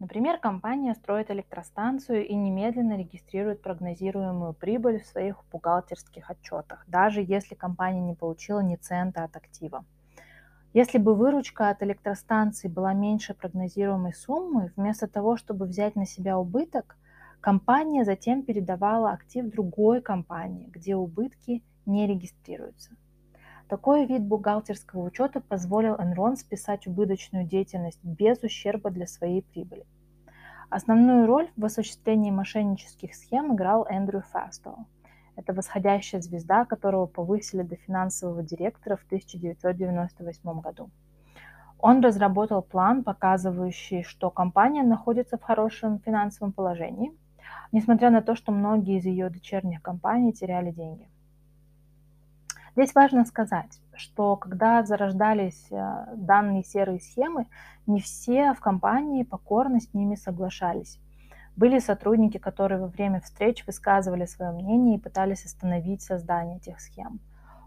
Например, 0.00 0.38
компания 0.38 0.94
строит 0.94 1.30
электростанцию 1.30 2.26
и 2.26 2.34
немедленно 2.34 2.96
регистрирует 2.96 3.62
прогнозируемую 3.62 4.54
прибыль 4.54 5.00
в 5.00 5.06
своих 5.06 5.44
бухгалтерских 5.50 6.30
отчетах, 6.30 6.84
даже 6.86 7.20
если 7.20 7.54
компания 7.54 8.00
не 8.00 8.14
получила 8.14 8.60
ни 8.60 8.76
цента 8.76 9.24
от 9.24 9.36
актива. 9.36 9.84
Если 10.74 10.98
бы 10.98 11.14
выручка 11.14 11.70
от 11.70 11.82
электростанции 11.82 12.68
была 12.68 12.92
меньше 12.92 13.32
прогнозируемой 13.32 14.12
суммы, 14.12 14.72
вместо 14.76 15.06
того, 15.06 15.36
чтобы 15.36 15.64
взять 15.64 15.96
на 15.96 16.04
себя 16.04 16.38
убыток, 16.38 16.96
компания 17.40 18.04
затем 18.04 18.42
передавала 18.42 19.12
актив 19.12 19.50
другой 19.50 20.02
компании, 20.02 20.68
где 20.68 20.94
убытки 20.94 21.62
не 21.86 22.06
регистрируются. 22.06 22.90
Такой 23.66 24.06
вид 24.06 24.22
бухгалтерского 24.22 25.02
учета 25.02 25.40
позволил 25.40 25.94
Enron 25.94 26.36
списать 26.36 26.86
убыточную 26.86 27.46
деятельность 27.46 28.00
без 28.02 28.42
ущерба 28.42 28.90
для 28.90 29.06
своей 29.06 29.42
прибыли. 29.42 29.86
Основную 30.70 31.26
роль 31.26 31.50
в 31.56 31.64
осуществлении 31.64 32.30
мошеннических 32.30 33.14
схем 33.14 33.54
играл 33.54 33.86
Эндрю 33.88 34.22
Фастоу– 34.32 34.86
это 35.38 35.52
восходящая 35.52 36.20
звезда, 36.20 36.64
которого 36.64 37.06
повысили 37.06 37.62
до 37.62 37.76
финансового 37.76 38.42
директора 38.42 38.96
в 38.96 39.04
1998 39.04 40.60
году. 40.60 40.90
Он 41.78 42.00
разработал 42.00 42.60
план, 42.60 43.04
показывающий, 43.04 44.02
что 44.02 44.30
компания 44.30 44.82
находится 44.82 45.38
в 45.38 45.42
хорошем 45.42 46.00
финансовом 46.00 46.52
положении, 46.52 47.16
несмотря 47.70 48.10
на 48.10 48.20
то, 48.20 48.34
что 48.34 48.50
многие 48.50 48.98
из 48.98 49.04
ее 49.04 49.30
дочерних 49.30 49.80
компаний 49.80 50.32
теряли 50.32 50.72
деньги. 50.72 51.08
Здесь 52.72 52.92
важно 52.96 53.24
сказать, 53.24 53.80
что 53.94 54.34
когда 54.36 54.82
зарождались 54.82 55.70
э, 55.70 56.14
данные 56.16 56.64
серые 56.64 56.98
схемы, 56.98 57.46
не 57.86 58.00
все 58.00 58.54
в 58.54 58.60
компании 58.60 59.22
покорно 59.22 59.80
с 59.80 59.94
ними 59.94 60.16
соглашались. 60.16 60.98
Были 61.58 61.80
сотрудники, 61.80 62.38
которые 62.38 62.80
во 62.80 62.86
время 62.86 63.20
встреч 63.20 63.66
высказывали 63.66 64.26
свое 64.26 64.52
мнение 64.52 64.96
и 64.96 65.00
пытались 65.00 65.44
остановить 65.44 66.02
создание 66.02 66.58
этих 66.58 66.80
схем. 66.80 67.18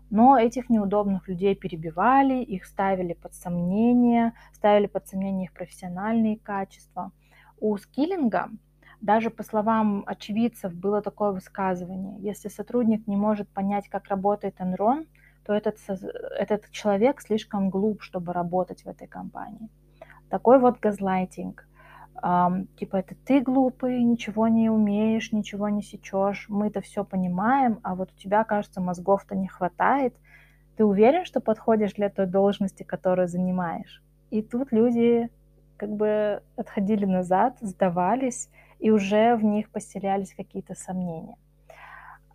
Но 0.09 0.37
этих 0.37 0.69
неудобных 0.69 1.27
людей 1.27 1.55
перебивали, 1.55 2.41
их 2.41 2.63
ставили 2.63 3.11
под 3.11 3.33
сомнение, 3.33 4.31
ставили 4.53 4.87
под 4.87 5.09
сомнение 5.09 5.47
их 5.47 5.51
профессиональные 5.51 6.37
качества. 6.37 7.11
У 7.59 7.75
Скиллинга 7.75 8.49
даже 9.01 9.29
по 9.29 9.43
словам 9.43 10.05
очевидцев 10.07 10.73
было 10.73 11.01
такое 11.01 11.31
высказывание. 11.31 12.17
Если 12.21 12.47
сотрудник 12.47 13.07
не 13.07 13.17
может 13.17 13.49
понять, 13.49 13.89
как 13.89 14.07
работает 14.07 14.61
Enron, 14.61 15.05
то 15.45 15.51
этот, 15.53 15.75
этот 16.39 16.71
человек 16.71 17.19
слишком 17.19 17.69
глуп, 17.69 18.03
чтобы 18.03 18.31
работать 18.31 18.85
в 18.85 18.87
этой 18.87 19.07
компании. 19.07 19.67
Такой 20.29 20.59
вот 20.59 20.79
газлайтинг 20.79 21.67
типа 22.21 22.97
это 22.97 23.15
ты 23.25 23.41
глупый, 23.41 24.03
ничего 24.03 24.47
не 24.47 24.69
умеешь, 24.69 25.31
ничего 25.31 25.69
не 25.69 25.81
сечешь, 25.81 26.45
мы-то 26.49 26.81
все 26.81 27.03
понимаем, 27.03 27.79
а 27.83 27.95
вот 27.95 28.11
у 28.11 28.17
тебя, 28.17 28.43
кажется, 28.43 28.79
мозгов-то 28.79 29.35
не 29.35 29.47
хватает. 29.47 30.15
Ты 30.77 30.85
уверен, 30.85 31.25
что 31.25 31.41
подходишь 31.41 31.93
для 31.93 32.09
той 32.09 32.27
должности, 32.27 32.83
которую 32.83 33.27
занимаешь? 33.27 34.03
И 34.29 34.41
тут 34.41 34.71
люди 34.71 35.29
как 35.77 35.89
бы 35.89 36.43
отходили 36.55 37.05
назад, 37.05 37.57
сдавались, 37.59 38.49
и 38.79 38.91
уже 38.91 39.35
в 39.35 39.43
них 39.43 39.71
поселялись 39.71 40.35
какие-то 40.35 40.75
сомнения. 40.75 41.37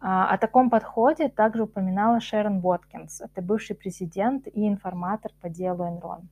А, 0.00 0.28
о 0.32 0.38
таком 0.38 0.68
подходе 0.68 1.28
также 1.28 1.62
упоминала 1.62 2.20
Шерон 2.20 2.60
Боткинс. 2.60 3.20
Это 3.20 3.40
бывший 3.40 3.76
президент 3.76 4.46
и 4.48 4.66
информатор 4.68 5.32
по 5.40 5.48
делу 5.48 5.84
Enron. 5.84 6.22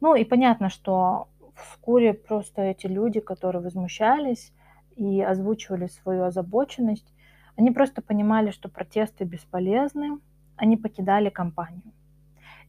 Ну 0.00 0.14
и 0.14 0.24
понятно, 0.24 0.68
что 0.68 1.28
вскоре 1.54 2.14
просто 2.14 2.62
эти 2.62 2.86
люди, 2.86 3.20
которые 3.20 3.62
возмущались 3.62 4.52
и 4.96 5.20
озвучивали 5.22 5.86
свою 5.86 6.24
озабоченность, 6.24 7.14
они 7.56 7.70
просто 7.70 8.02
понимали, 8.02 8.50
что 8.50 8.68
протесты 8.68 9.24
бесполезны, 9.24 10.18
они 10.56 10.76
покидали 10.76 11.30
компанию. 11.30 11.92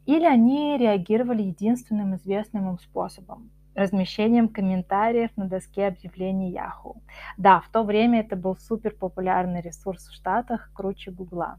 Или 0.06 0.26
они 0.26 0.78
реагировали 0.78 1.44
единственным 1.44 2.16
известным 2.16 2.70
им 2.70 2.80
способом– 2.80 3.50
размещением 3.76 4.48
комментариев 4.48 5.32
на 5.36 5.48
доске 5.48 5.88
объявлений 5.88 6.54
Yahoo. 6.54 6.98
Да, 7.38 7.62
в 7.62 7.70
то 7.70 7.84
время 7.84 8.20
это 8.20 8.36
был 8.36 8.56
супер 8.58 8.96
популярный 8.96 9.62
ресурс 9.62 10.08
в 10.08 10.14
Штатах, 10.14 10.72
круче 10.74 11.12
Гугла. 11.12 11.58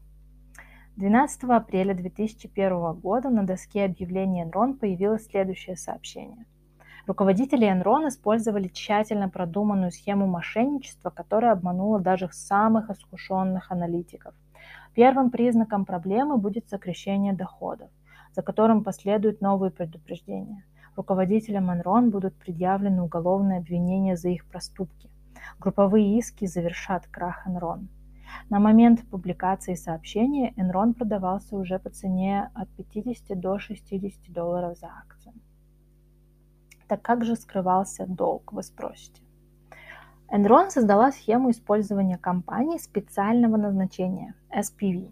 12 0.95 1.43
апреля 1.43 1.93
2001 1.93 2.93
года 2.93 3.29
на 3.29 3.43
доске 3.43 3.83
объявлений 3.83 4.43
Enron 4.43 4.73
появилось 4.75 5.27
следующее 5.27 5.75
сообщение– 5.75 6.45
Руководители 7.07 7.65
Enron 7.65 8.09
использовали 8.09 8.67
тщательно 8.67 9.29
продуманную 9.29 9.91
схему 9.91 10.27
мошенничества, 10.27 11.09
которая 11.09 11.53
обманула 11.53 12.01
даже 12.01 12.27
самых 12.33 12.89
искушенных 12.89 13.71
аналитиков. 13.71 14.35
Первым 14.93 15.31
признаком 15.31 15.85
проблемы 15.85 16.37
будет 16.37 16.67
сокращение 16.67 17.31
доходов, 17.31 17.89
за 18.33 18.41
которым 18.41 18.83
последуют 18.83 19.39
новые 19.39 19.71
предупреждения. 19.71 20.65
Руководителям 20.97 21.71
Enron 21.71 22.09
будут 22.09 22.35
предъявлены 22.35 23.01
уголовные 23.01 23.59
обвинения 23.59 24.17
за 24.17 24.27
их 24.27 24.45
проступки. 24.45 25.09
Групповые 25.59 26.17
иски 26.17 26.45
завершат 26.45 27.07
крах 27.07 27.47
Enron. 27.47 27.87
На 28.49 28.59
момент 28.59 29.07
публикации 29.09 29.75
сообщения 29.75 30.53
Enron 30.57 30.93
продавался 30.93 31.55
уже 31.55 31.79
по 31.79 31.89
цене 31.89 32.51
от 32.53 32.67
50 32.71 33.39
до 33.39 33.59
60 33.59 34.33
долларов 34.33 34.77
за 34.77 34.87
акцию. 34.87 35.33
Так 36.87 37.01
как 37.01 37.25
же 37.25 37.35
скрывался 37.35 38.05
долг, 38.07 38.53
вы 38.53 38.63
спросите? 38.63 39.21
Enron 40.29 40.69
создала 40.69 41.11
схему 41.11 41.51
использования 41.51 42.17
компаний 42.17 42.79
специального 42.79 43.57
назначения 43.57 44.35
SPV. 44.51 45.11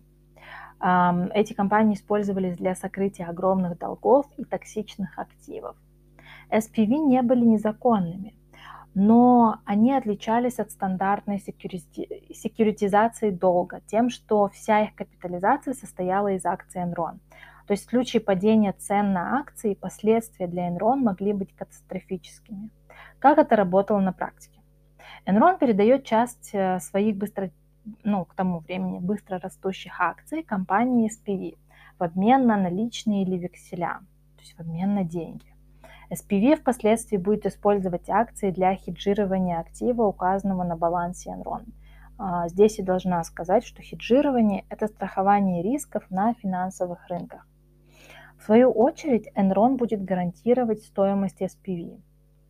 Эти 1.34 1.54
компании 1.54 1.96
использовались 1.96 2.58
для 2.58 2.76
сокрытия 2.76 3.28
огромных 3.28 3.78
долгов 3.78 4.26
и 4.38 4.44
токсичных 4.44 5.18
активов. 5.18 5.78
SPV 6.50 6.98
не 6.98 7.22
были 7.22 7.46
незаконными, 7.46 8.36
но 8.94 9.60
они 9.66 9.94
отличались 9.94 10.60
от 10.60 10.72
стандартной 10.72 11.40
секьюритизации 11.40 13.32
долга 13.32 13.82
тем, 13.88 14.10
что 14.10 14.50
вся 14.50 14.84
их 14.84 14.96
капитализация 14.96 15.74
состояла 15.74 16.34
из 16.34 16.46
акций 16.46 16.82
Enron. 16.82 17.20
То 17.68 17.74
есть 17.74 17.88
в 17.88 17.90
случае 17.90 18.22
падения 18.22 18.74
цен 18.74 19.14
на 19.14 19.40
акции 19.40 19.74
последствия 19.74 20.48
для 20.48 20.70
Enron 20.70 20.98
могли 20.98 21.34
быть 21.34 21.56
катастрофическими. 21.56 22.70
Как 23.20 23.38
это 23.38 23.56
работало 23.56 24.00
на 24.00 24.14
практике? 24.14 24.60
Enron 25.26 25.58
передает 25.58 26.04
часть 26.04 26.52
э, 26.54 26.80
своих 26.80 27.18
быстро, 27.18 27.50
ну, 28.04 28.26
к 28.26 28.36
тому 28.36 28.60
времени 28.60 29.00
быстро 29.00 29.40
растущих 29.40 30.00
акций 30.00 30.44
компании 30.44 31.10
SPV 31.10 31.58
в 31.98 32.04
обмен 32.04 32.46
на 32.46 32.58
наличные 32.58 33.24
или 33.24 33.38
векселя, 33.38 34.00
то 34.36 34.42
есть 34.42 34.56
в 34.56 34.60
обмен 34.60 34.94
на 34.94 35.04
деньги. 35.04 35.56
SPV 36.12 36.58
впоследствии 36.58 37.18
будет 37.18 37.48
использовать 37.48 38.10
акции 38.10 38.52
для 38.52 38.76
хеджирования 38.76 39.60
актива, 39.60 40.04
указанного 40.04 40.64
на 40.64 40.76
балансе 40.78 41.32
Enron. 41.32 41.66
А, 42.18 42.48
здесь 42.48 42.78
я 42.78 42.86
должна 42.86 43.24
сказать, 43.24 43.66
что 43.66 43.82
хеджирование– 43.82 44.66
это 44.70 44.88
страхование 44.88 45.64
рисков 45.64 46.04
на 46.12 46.34
финансовых 46.36 47.08
рынках. 47.08 47.48
В 48.46 48.48
свою 48.48 48.70
очередь, 48.70 49.28
Enron 49.36 49.76
будет 49.76 50.06
гарантировать 50.06 50.84
стоимость 50.84 51.42
SPV, 51.42 52.00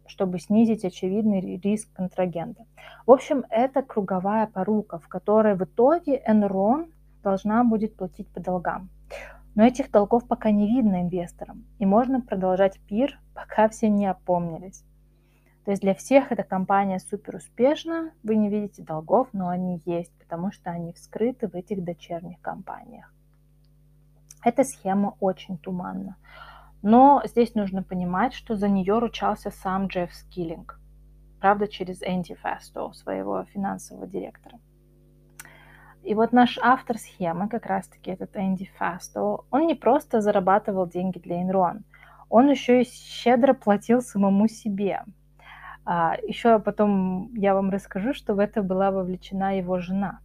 чтобы 0.08 0.39
снизить 0.39 0.84
очевидный 0.84 1.55
риск 1.55 1.88
контрагента. 1.93 2.65
В 3.05 3.13
общем, 3.13 3.45
это 3.49 3.81
круговая 3.81 4.45
порука, 4.45 4.99
в 4.99 5.08
которой 5.08 5.55
в 5.55 5.63
итоге 5.63 6.21
Enron 6.27 6.91
должна 7.23 7.63
будет 7.63 7.95
платить 7.95 8.27
по 8.27 8.41
долгам. 8.41 8.89
Но 9.55 9.63
этих 9.63 9.89
долгов 9.89 10.27
пока 10.27 10.51
не 10.51 10.67
видно 10.67 11.01
инвесторам, 11.01 11.63
и 11.79 11.86
можно 11.86 12.19
продолжать 12.19 12.77
пир, 12.89 13.17
пока 13.34 13.69
все 13.69 13.88
не 13.88 14.05
опомнились. 14.05 14.84
То 15.63 15.71
есть 15.71 15.81
для 15.81 15.95
всех 15.95 16.34
эта 16.34 16.43
компания 16.43 16.99
супер 16.99 17.38
успешна, 17.38 18.12
вы 18.21 18.36
не 18.36 18.49
видите 18.49 18.84
долгов, 18.84 19.29
но 19.31 19.47
они 19.47 19.81
есть, 19.86 20.12
потому 20.19 20.51
что 20.51 20.71
они 20.71 20.91
вскрыты 20.91 21.47
в 21.47 21.55
этих 21.55 21.86
дочерних 21.86 22.41
компаниях. 22.41 23.14
Эта 24.45 24.63
схема 24.63 25.17
очень 25.19 25.58
туманна. 25.58 26.17
Но 26.84 27.23
здесь 27.25 27.55
нужно 27.55 27.81
понимать, 27.81 28.31
что 28.31 28.55
за 28.55 28.69
нее 28.69 28.99
ручался 28.99 29.49
сам 29.49 29.88
Джефф 29.88 30.13
Скиллинг. 30.13 30.79
Правда, 31.41 31.67
через 31.67 32.03
Энди 32.03 32.36
Фасто, 32.36 32.93
своего 32.93 33.43
финансового 33.45 34.05
директора. 34.05 34.60
И 36.03 36.13
вот 36.13 36.31
наш 36.31 36.60
автор 36.62 36.99
схемы, 36.99 37.49
как 37.49 37.65
раз-таки 37.65 38.12
этот 38.12 38.38
Энди 38.38 38.69
Фасто, 38.77 39.39
он 39.49 39.65
не 39.65 39.73
просто 39.73 40.21
зарабатывал 40.21 40.88
деньги 40.88 41.17
для 41.17 41.41
Enron, 41.41 41.81
он 42.29 42.47
еще 42.51 42.84
и 42.84 42.88
щедро 42.88 43.55
платил 43.55 44.01
самому 44.01 44.47
себе. 44.47 45.03
А, 45.86 46.17
еще 46.21 46.60
потом 46.60 47.34
я 47.34 47.55
вам 47.55 47.71
расскажу, 47.71 48.13
что 48.13 48.36
в 48.36 48.39
это 48.39 48.62
была 48.62 48.91
вовлечена 48.91 49.58
его 49.58 49.79
жена. 49.79 50.19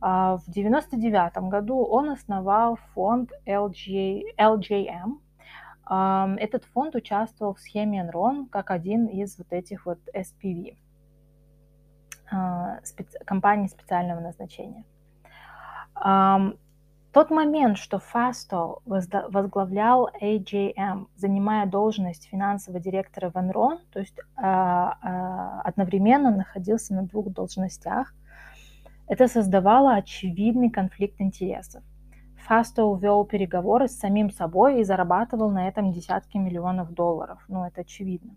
А, 0.00 0.36
в 0.36 0.48
1999 0.48 1.48
году 1.50 1.78
он 1.84 2.10
основал 2.10 2.78
фонд 2.94 3.32
LG, 3.46 4.36
LJM. 4.38 5.18
А, 5.84 6.28
этот 6.38 6.64
фонд 6.64 6.94
участвовал 6.94 7.54
в 7.54 7.60
схеме 7.60 8.06
Enron 8.06 8.46
как 8.48 8.70
один 8.70 9.06
из 9.06 9.38
вот 9.38 9.52
этих 9.52 9.86
вот 9.86 9.98
SPV, 10.14 10.76
а, 12.30 12.78
компаний 13.24 13.68
специального 13.68 14.20
назначения. 14.20 14.84
Тот 17.10 17.30
момент, 17.30 17.78
что 17.78 17.98
Фасто 17.98 18.76
возглавлял 18.84 20.10
AJM, 20.20 21.06
занимая 21.16 21.66
должность 21.66 22.28
финансового 22.28 22.80
директора 22.80 23.30
в 23.30 23.34
Enron, 23.34 23.78
то 23.90 23.98
есть 23.98 24.14
одновременно 24.36 26.30
находился 26.30 26.94
на 26.94 27.02
двух 27.04 27.32
должностях, 27.32 28.14
это 29.08 29.28
создавало 29.28 29.94
очевидный 29.94 30.70
конфликт 30.70 31.20
интересов. 31.20 31.82
Фасто 32.46 32.84
увел 32.84 33.24
переговоры 33.24 33.88
с 33.88 33.98
самим 33.98 34.30
собой 34.30 34.80
и 34.80 34.84
зарабатывал 34.84 35.50
на 35.50 35.68
этом 35.68 35.92
десятки 35.92 36.38
миллионов 36.38 36.92
долларов. 36.94 37.44
Ну, 37.48 37.64
это 37.64 37.82
очевидно. 37.82 38.36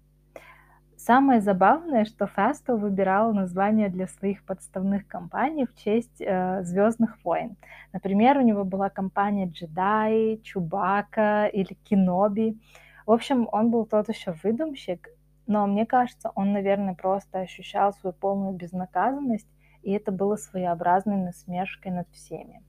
Самое 0.98 1.42
забавное, 1.42 2.06
что 2.06 2.28
Фасто 2.28 2.76
выбирал 2.76 3.34
названия 3.34 3.90
для 3.90 4.08
своих 4.08 4.44
подставных 4.44 5.08
компаний 5.08 5.66
в 5.66 5.76
честь 5.76 6.22
э, 6.22 6.64
Звездных 6.64 7.18
войн. 7.24 7.56
Например, 7.92 8.38
у 8.38 8.42
него 8.42 8.64
была 8.66 8.90
компания 8.90 9.48
Джедай, 9.48 10.40
Чубака 10.44 11.48
или 11.48 11.74
Киноби. 11.86 12.60
В 13.08 13.12
общем, 13.12 13.50
он 13.52 13.72
был 13.72 13.86
тот 13.86 14.10
еще 14.10 14.36
выдумщик, 14.44 15.10
но 15.48 15.66
мне 15.66 15.88
кажется, 15.88 16.32
он, 16.36 16.54
наверное, 16.54 16.94
просто 16.94 17.40
ощущал 17.40 17.94
свою 17.94 18.14
полную 18.14 18.54
безнаказанность, 18.54 19.48
и 19.84 19.92
это 19.92 20.12
было 20.12 20.36
своеобразной 20.36 21.18
насмешкой 21.18 21.92
над 21.92 22.08
всеми. 22.12 22.62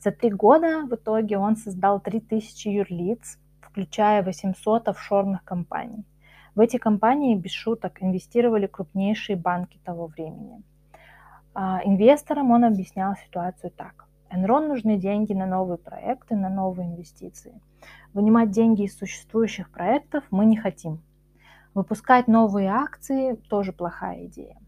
За 0.00 0.12
три 0.12 0.30
года 0.30 0.86
в 0.86 0.94
итоге 0.94 1.38
он 1.38 1.56
создал 1.56 2.00
3000 2.00 2.68
юрлиц, 2.68 3.38
включая 3.60 4.22
800 4.22 4.88
офшорных 4.88 5.42
компаний. 5.44 6.04
В 6.54 6.60
эти 6.60 6.76
компании, 6.76 7.36
без 7.36 7.52
шуток, 7.52 8.02
инвестировали 8.02 8.66
крупнейшие 8.66 9.36
банки 9.36 9.78
того 9.84 10.06
времени. 10.06 10.62
А 11.54 11.80
инвесторам 11.84 12.50
он 12.50 12.64
объяснял 12.64 13.14
ситуацию 13.16 13.70
так. 13.70 14.06
Enron 14.30 14.68
нужны 14.68 14.98
деньги 14.98 15.32
на 15.32 15.46
новые 15.46 15.78
проекты, 15.78 16.36
на 16.36 16.48
новые 16.48 16.88
инвестиции. 16.88 17.60
Вынимать 18.12 18.50
деньги 18.50 18.82
из 18.82 18.96
существующих 18.96 19.70
проектов 19.70 20.24
мы 20.30 20.46
не 20.46 20.56
хотим. 20.56 21.00
Выпускать 21.74 22.28
новые 22.28 22.68
акции– 22.70 23.34
тоже 23.48 23.72
плохая 23.72 24.26
идея. 24.26 24.58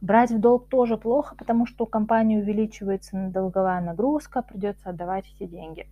Брать 0.00 0.30
в 0.30 0.40
долг 0.40 0.68
тоже 0.68 0.96
плохо, 0.96 1.34
потому 1.36 1.66
что 1.66 1.84
у 1.84 1.86
компании 1.86 2.40
увеличивается 2.40 3.28
долговая 3.30 3.80
нагрузка, 3.80 4.42
придется 4.42 4.90
отдавать 4.90 5.26
эти 5.34 5.48
деньги. 5.48 5.86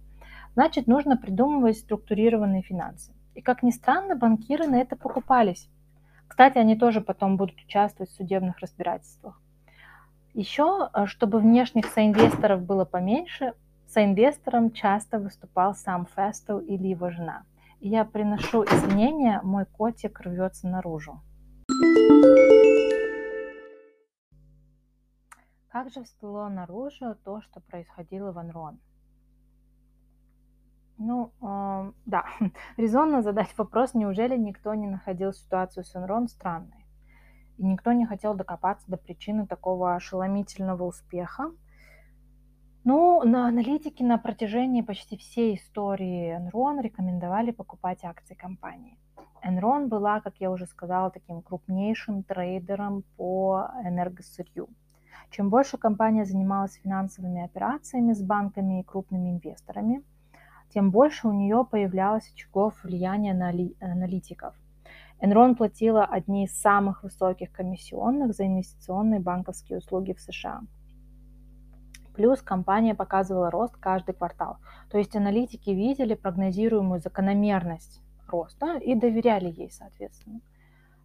Значит, 0.55 0.87
нужно 0.87 1.17
придумывать 1.17 1.79
структурированные 1.79 2.63
финансы. 2.63 3.13
И 3.35 3.43
как 3.43 3.63
ни 3.63 3.71
странно, 3.71 4.17
банкиры 4.17 4.67
на 4.67 4.77
это 4.77 4.97
покупались. 4.97 5.69
Кстати, 6.27 6.59
они 6.59 6.77
тоже 6.77 7.01
потом 7.01 7.37
будут 7.37 7.57
участвовать 7.61 8.11
в 8.11 8.17
судебных 8.17 8.59
разбирательствах. 8.59 9.41
Еще, 10.35 10.89
э, 10.93 11.07
чтобы 11.07 11.39
внешних 11.39 11.87
соинвесторов 11.87 12.63
было 12.63 12.85
поменьше, 12.85 13.53
соинвестором 13.87 14.73
часто 14.73 15.19
выступал 15.19 15.75
сам 15.75 16.07
Фестел 16.17 16.59
или 16.59 16.89
его 16.89 17.11
жена. 17.11 17.43
И 17.81 17.89
я 17.89 18.05
приношу 18.05 18.65
извинения, 18.65 19.41
мой 19.43 19.67
котик 19.67 20.21
рвется 20.21 20.67
наружу. 20.67 21.21
Как 25.79 25.91
же 25.91 26.03
всплыло 26.03 26.49
наружу 26.49 27.15
то, 27.25 27.41
что 27.41 27.61
происходило 27.61 28.33
в 28.33 28.39
Анрон? 28.39 28.81
Ну, 30.99 31.31
э, 31.41 31.93
да, 32.05 32.25
резонно 32.77 33.23
задать 33.23 33.57
вопрос, 33.57 33.95
неужели 33.95 34.37
никто 34.37 34.75
не 34.75 34.89
находил 34.89 35.33
ситуацию 35.33 35.85
с 35.85 35.95
Enron 35.95 36.27
странной? 36.27 36.85
И 37.59 37.65
никто 37.65 37.93
не 37.93 38.07
хотел 38.07 38.35
докопаться 38.35 38.91
до 38.91 38.97
причины 38.97 39.47
такого 39.47 39.95
ошеломительного 39.95 40.83
успеха. 40.83 41.53
Ну, 42.83 43.23
на 43.23 43.47
аналитики 43.47 44.03
на 44.03 44.19
протяжении 44.19 44.83
почти 44.83 45.17
всей 45.17 45.55
истории 45.55 46.37
Enron 46.37 46.83
рекомендовали 46.83 47.53
покупать 47.53 48.03
акции 48.03 48.35
компании. 48.35 48.99
Enron 49.45 49.87
была, 49.87 50.21
как 50.23 50.41
я 50.41 50.51
уже 50.51 50.67
сказала, 50.67 51.13
таким 51.13 51.41
крупнейшим 51.41 52.25
трейдером 52.25 53.05
по 53.17 53.71
энергосырью. 53.85 54.69
Чем 55.31 55.51
больше 55.51 55.77
компания 55.77 56.25
занималась 56.25 56.81
финансовыми 56.83 57.45
операциями 57.45 58.13
с 58.13 58.23
банками 58.23 58.81
и 58.81 58.85
крупными 58.85 59.31
инвесторами– 59.31 60.03
тем 60.73 60.91
больше 60.91 61.29
у 61.29 61.33
нее 61.33 61.67
появлялось 61.69 62.31
очагов 62.33 62.83
влияния 62.85 63.35
на 63.35 63.49
аналитиков. 63.81 64.55
Enron 65.21 65.57
платила 65.57 66.05
одни 66.05 66.45
из 66.45 66.61
самых 66.61 67.03
высоких 67.03 67.51
комиссионных 67.51 68.35
за 68.35 68.47
инвестиционные 68.47 69.21
банковские 69.21 69.79
услуги 69.79 70.13
в 70.13 70.21
США. 70.21 70.61
Плюс 72.15 72.43
компания 72.43 72.95
показывала 72.95 73.51
рост 73.51 73.77
каждый 73.77 74.15
квартал. 74.15 74.59
То 74.91 74.99
есть 74.99 75.17
аналитики 75.17 75.71
видели 75.71 76.15
прогнозируемую 76.15 77.01
закономерность 77.01 78.01
роста 78.27 78.77
и 78.77 78.95
доверяли 78.95 79.51
ей, 79.51 79.71
соответственно. 79.71 80.41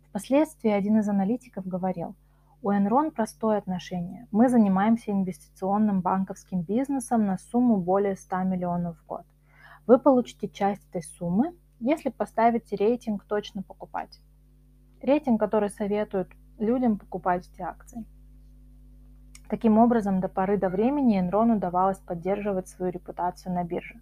Впоследствии 0.09 0.69
один 0.69 0.99
из 0.99 1.07
аналитиков 1.07 1.65
говорил, 1.65 2.15
у 2.63 2.71
Enron 2.71 3.11
простое 3.11 3.57
отношение. 3.57 4.25
Мы 4.31 4.47
занимаемся 4.47 5.11
инвестиционным 5.11 5.99
банковским 5.99 6.61
бизнесом 6.61 7.25
на 7.25 7.37
сумму 7.37 7.75
более 7.75 8.15
100 8.15 8.43
миллионов 8.43 8.97
в 8.97 9.05
год. 9.05 9.25
Вы 9.85 9.99
получите 9.99 10.47
часть 10.47 10.87
этой 10.89 11.03
суммы, 11.03 11.53
если 11.81 12.09
поставите 12.09 12.77
рейтинг 12.77 13.25
точно 13.25 13.63
покупать. 13.63 14.17
Рейтинг, 15.01 15.41
который 15.41 15.69
советует 15.69 16.29
людям 16.57 16.97
покупать 16.97 17.49
эти 17.53 17.61
акции. 17.61 18.05
Таким 19.49 19.77
образом, 19.77 20.21
до 20.21 20.29
поры 20.29 20.57
до 20.57 20.69
времени 20.69 21.21
Enron 21.21 21.57
удавалось 21.57 21.99
поддерживать 21.99 22.69
свою 22.69 22.93
репутацию 22.93 23.53
на 23.53 23.65
бирже. 23.65 23.99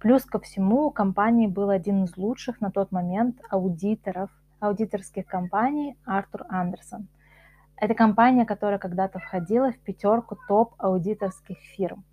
Плюс 0.00 0.24
ко 0.24 0.40
всему, 0.40 0.86
у 0.86 0.90
компании 0.90 1.46
был 1.46 1.70
один 1.70 2.02
из 2.02 2.16
лучших 2.16 2.60
на 2.60 2.72
тот 2.72 2.90
момент 2.90 3.40
аудиторов, 3.48 4.30
аудиторских 4.58 5.24
компаний 5.24 5.96
Артур 6.04 6.44
Андерсон. 6.48 7.06
Это 7.82 7.94
компания, 7.94 8.46
которая 8.46 8.78
когда-то 8.78 9.18
входила 9.18 9.72
в 9.72 9.78
пятерку 9.78 10.36
топ-аудиторских 10.46 11.58
фирм. 11.58 12.04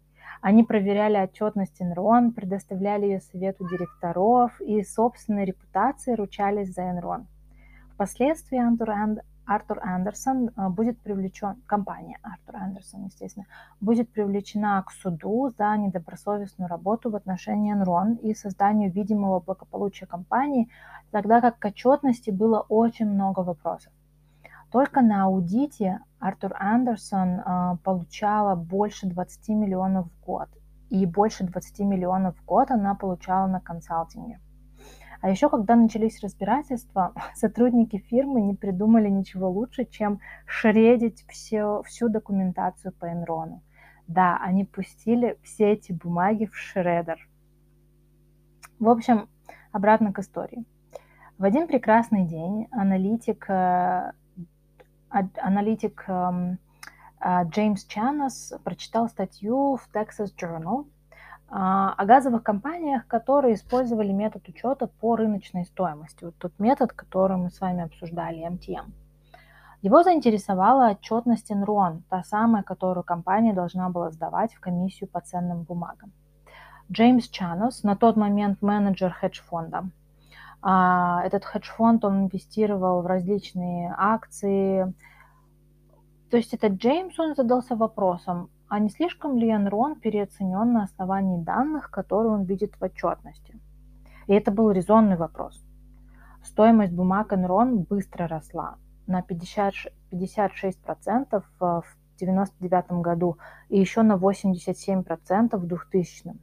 Они 0.42 0.64
проверяли 0.64 1.18
отчетность 1.18 1.80
Enron, 1.80 2.32
предоставляли 2.32 3.06
ее 3.06 3.22
совету 3.22 3.70
директоров 3.70 4.60
и 4.62 4.82
собственной 4.82 5.46
репутацией 5.46 6.16
ручались 6.16 6.74
за 6.74 6.82
Enron. 6.82 7.26
Впоследствии 7.94 8.58
Артур 9.46 9.80
Андерсон 9.84 10.48
э, 10.48 10.70
будет 10.70 11.00
привлечен, 11.02 11.62
компания 11.68 12.18
Артур 12.24 12.56
Андерсон, 12.56 13.06
естественно, 13.06 13.46
будет 13.80 14.12
привлечена 14.12 14.82
к 14.82 14.92
суду 14.92 15.52
за 15.56 15.78
недобросовестную 15.78 16.68
работу 16.68 17.12
в 17.12 17.16
отношении 17.16 17.76
Enron 17.76 18.18
и 18.22 18.34
созданию 18.34 18.92
видимого 18.92 19.40
благополучия 19.40 20.08
компании, 20.08 20.68
тогда 21.12 21.42
как 21.42 21.60
к 21.60 21.66
отчетности 21.66 22.32
было 22.32 22.66
очень 22.70 23.06
много 23.06 23.42
вопросов. 23.42 23.94
Только 24.72 25.02
на 25.02 25.24
аудите 25.24 26.00
Артур 26.20 26.54
Андерсон 26.60 27.40
э, 27.40 27.78
получала 27.84 28.56
больше 28.56 29.08
20 29.08 29.50
миллионов 29.50 30.08
в 30.08 30.26
год, 30.26 30.50
и 30.90 31.06
больше 31.06 31.44
20 31.44 31.80
миллионов 31.80 32.38
в 32.38 32.46
год 32.46 32.70
она 32.72 32.94
получала 32.94 33.48
на 33.48 33.60
консалтинге. 33.60 34.40
А 35.22 35.30
еще, 35.30 35.50
когда 35.50 35.76
начались 35.76 36.22
разбирательства, 36.22 37.14
сотрудники 37.36 37.98
фирмы 37.98 38.42
не 38.42 38.54
придумали 38.54 39.10
ничего 39.10 39.50
лучше, 39.50 39.86
чем 39.86 40.20
шредить 40.46 41.26
все, 41.28 41.82
всю 41.84 42.10
документацию 42.10 42.94
по 42.94 43.12
Энрону. 43.12 43.64
Да, 44.08 44.38
они 44.42 44.66
пустили 44.66 45.38
все 45.44 45.74
эти 45.74 45.92
бумаги 45.92 46.46
в 46.46 46.56
шредер. 46.56 47.20
В 48.80 48.90
общем, 48.90 49.30
обратно 49.72 50.14
к 50.14 50.20
истории. 50.20 50.64
В 51.38 51.44
один 51.44 51.68
прекрасный 51.68 52.26
день 52.26 52.68
аналитик, 52.72 53.46
э, 53.50 54.14
аналитик 55.10 56.04
эм, 56.08 56.58
э, 57.20 57.44
Джеймс 57.46 57.86
Чанос 57.86 58.54
прочитал 58.64 59.10
статью 59.10 59.78
в 59.78 59.90
Texas 59.94 60.34
Journal– 60.36 60.86
а, 61.52 61.94
о 61.98 62.06
газовых 62.06 62.44
компаниях, 62.44 63.08
которые 63.08 63.56
использовали 63.56 64.12
метод 64.12 64.48
учета 64.48 64.86
по 64.86 65.16
рыночной 65.16 65.66
стоимости. 65.66 66.26
Вот 66.26 66.36
тот 66.38 66.54
метод, 66.60 66.94
который 66.94 67.38
мы 67.38 67.50
с 67.50 67.60
вами 67.60 67.84
обсуждали, 67.84 68.48
MTM. 68.48 68.92
Его 69.82 70.04
заинтересовала 70.04 70.92
отчетность 70.92 71.50
Enron, 71.50 72.02
та 72.10 72.24
самая, 72.24 72.62
которую 72.62 73.04
компания 73.04 73.54
должна 73.54 73.90
была 73.90 74.12
сдавать 74.12 74.54
в 74.54 74.60
комиссию 74.60 75.10
по 75.10 75.22
ценным 75.22 75.64
бумагам. 75.64 76.12
Джеймс 76.92 77.28
Чанос, 77.30 77.84
на 77.84 77.96
тот 77.96 78.16
момент 78.16 78.62
менеджер 78.62 79.12
хедж-фонда. 79.12 79.90
А, 80.62 81.22
этот 81.26 81.46
хедж-фонд, 81.46 82.04
он 82.06 82.26
инвестировал 82.26 83.02
в 83.02 83.08
различные 83.08 83.94
акции. 83.98 84.94
То 86.30 86.38
есть 86.38 86.54
этот 86.54 86.74
Джеймс, 86.74 87.18
он 87.20 87.36
задался 87.36 87.76
вопросом, 87.76 88.50
а 88.68 88.80
не 88.80 88.90
слишком 88.90 89.38
ли 89.38 89.50
Enron 89.50 90.00
переоценен 90.00 90.74
на 90.74 90.84
основании 90.84 91.42
данных, 91.42 91.90
которые 91.90 92.34
он 92.34 92.44
видит 92.44 92.76
в 92.80 92.84
отчетности? 92.84 93.60
И 94.28 94.34
это 94.34 94.52
был 94.52 94.70
резонный 94.72 95.18
вопрос. 95.18 95.60
Стоимость 96.44 96.94
бумаг 96.94 97.34
Enron 97.34 97.88
быстро 97.88 98.28
росла 98.28 98.78
на 99.08 99.24
50, 99.24 99.74
56% 100.12 101.44
в 101.60 101.84
1999 102.18 103.02
году 103.02 103.38
и 103.70 103.80
еще 103.80 104.04
на 104.04 104.18
87% 104.18 105.58
в 105.58 105.66
2000. 105.66 106.34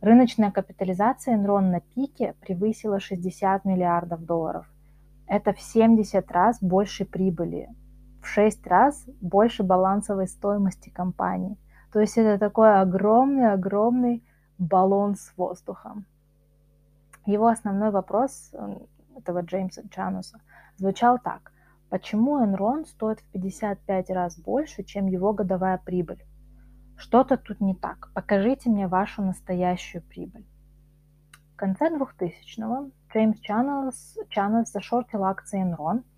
Рыночная 0.00 0.50
капитализация 0.50 1.36
Enron 1.36 1.70
на 1.70 1.80
пике 1.80 2.34
превысила 2.40 3.00
60 3.00 3.66
миллиардов 3.66 4.24
долларов. 4.24 4.66
Это 5.26 5.52
в 5.52 5.60
70 5.60 6.30
раз 6.32 6.58
больше 6.62 7.04
прибыли, 7.04 7.68
в 8.22 8.26
6 8.26 8.66
раз 8.66 9.04
больше 9.20 9.62
балансовой 9.62 10.26
стоимости 10.26 10.88
компании. 10.88 11.58
То 11.92 12.00
есть 12.00 12.16
это 12.16 12.38
такой 12.38 12.80
огромный-огромный 12.80 14.24
баллон 14.56 15.16
с 15.16 15.36
воздухом. 15.36 16.06
Его 17.26 17.48
основной 17.48 17.90
вопрос 17.90 18.54
этого 19.16 19.42
Джеймса 19.42 19.82
Джануса 19.82 20.40
звучал 20.76 21.18
так. 21.18 21.52
Почему 21.90 22.42
Enron 22.42 22.86
стоит 22.86 23.20
в 23.20 23.30
55 23.32 24.10
раз 24.10 24.38
больше, 24.38 24.82
чем 24.82 25.08
его 25.08 25.34
годовая 25.34 25.76
прибыль? 25.76 26.24
Что-то 27.00 27.36
тут 27.36 27.60
не 27.60 27.74
так. 27.74 28.10
Покажите 28.14 28.70
мне 28.70 28.86
вашу 28.86 29.22
настоящую 29.22 30.02
прибыль. 30.02 30.46
В 31.54 31.56
конце 31.56 31.88
2000-го 31.88 32.90
Джеймс 33.12 33.40
Чаннелс, 33.40 34.72
зашортил 34.72 35.24
акции 35.24 35.64
Enron– 35.64 36.04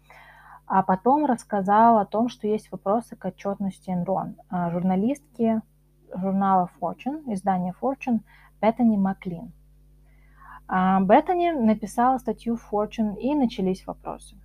а 0.74 0.82
потом 0.82 1.26
рассказал 1.26 1.98
о 1.98 2.06
том, 2.06 2.30
что 2.30 2.46
есть 2.46 2.72
вопросы 2.72 3.14
к 3.14 3.26
отчетности 3.26 3.90
Enron. 3.90 4.36
А, 4.48 4.70
журналистки 4.70 5.60
журнала 6.14 6.70
Fortune, 6.80 7.22
издания 7.34 7.74
Fortune, 7.78 8.20
Беттани 8.60 8.96
Маклин. 8.96 9.52
А, 10.66 11.00
Беттани 11.02 11.50
написала 11.50 12.16
статью 12.16 12.58
Fortune, 12.70 13.18
и 13.18 13.34
начались 13.34 13.86
вопросы. 13.86 14.36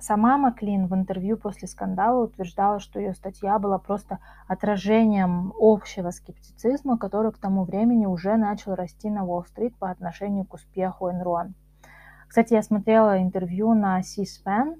Сама 0.00 0.38
Маклин 0.38 0.86
в 0.86 0.94
интервью 0.94 1.36
после 1.36 1.66
скандала 1.66 2.24
утверждала, 2.24 2.78
что 2.78 3.00
ее 3.00 3.14
статья 3.14 3.58
была 3.58 3.78
просто 3.78 4.20
отражением 4.46 5.52
общего 5.58 6.12
скептицизма, 6.12 6.98
который 6.98 7.32
к 7.32 7.38
тому 7.38 7.64
времени 7.64 8.06
уже 8.06 8.36
начал 8.36 8.76
расти 8.76 9.10
на 9.10 9.24
Уолл-стрит 9.24 9.76
по 9.76 9.90
отношению 9.90 10.44
к 10.44 10.54
успеху 10.54 11.08
Enron. 11.08 11.52
Кстати, 12.28 12.54
я 12.54 12.62
смотрела 12.62 13.20
интервью 13.20 13.74
на 13.74 14.00
C-SPAN, 14.02 14.76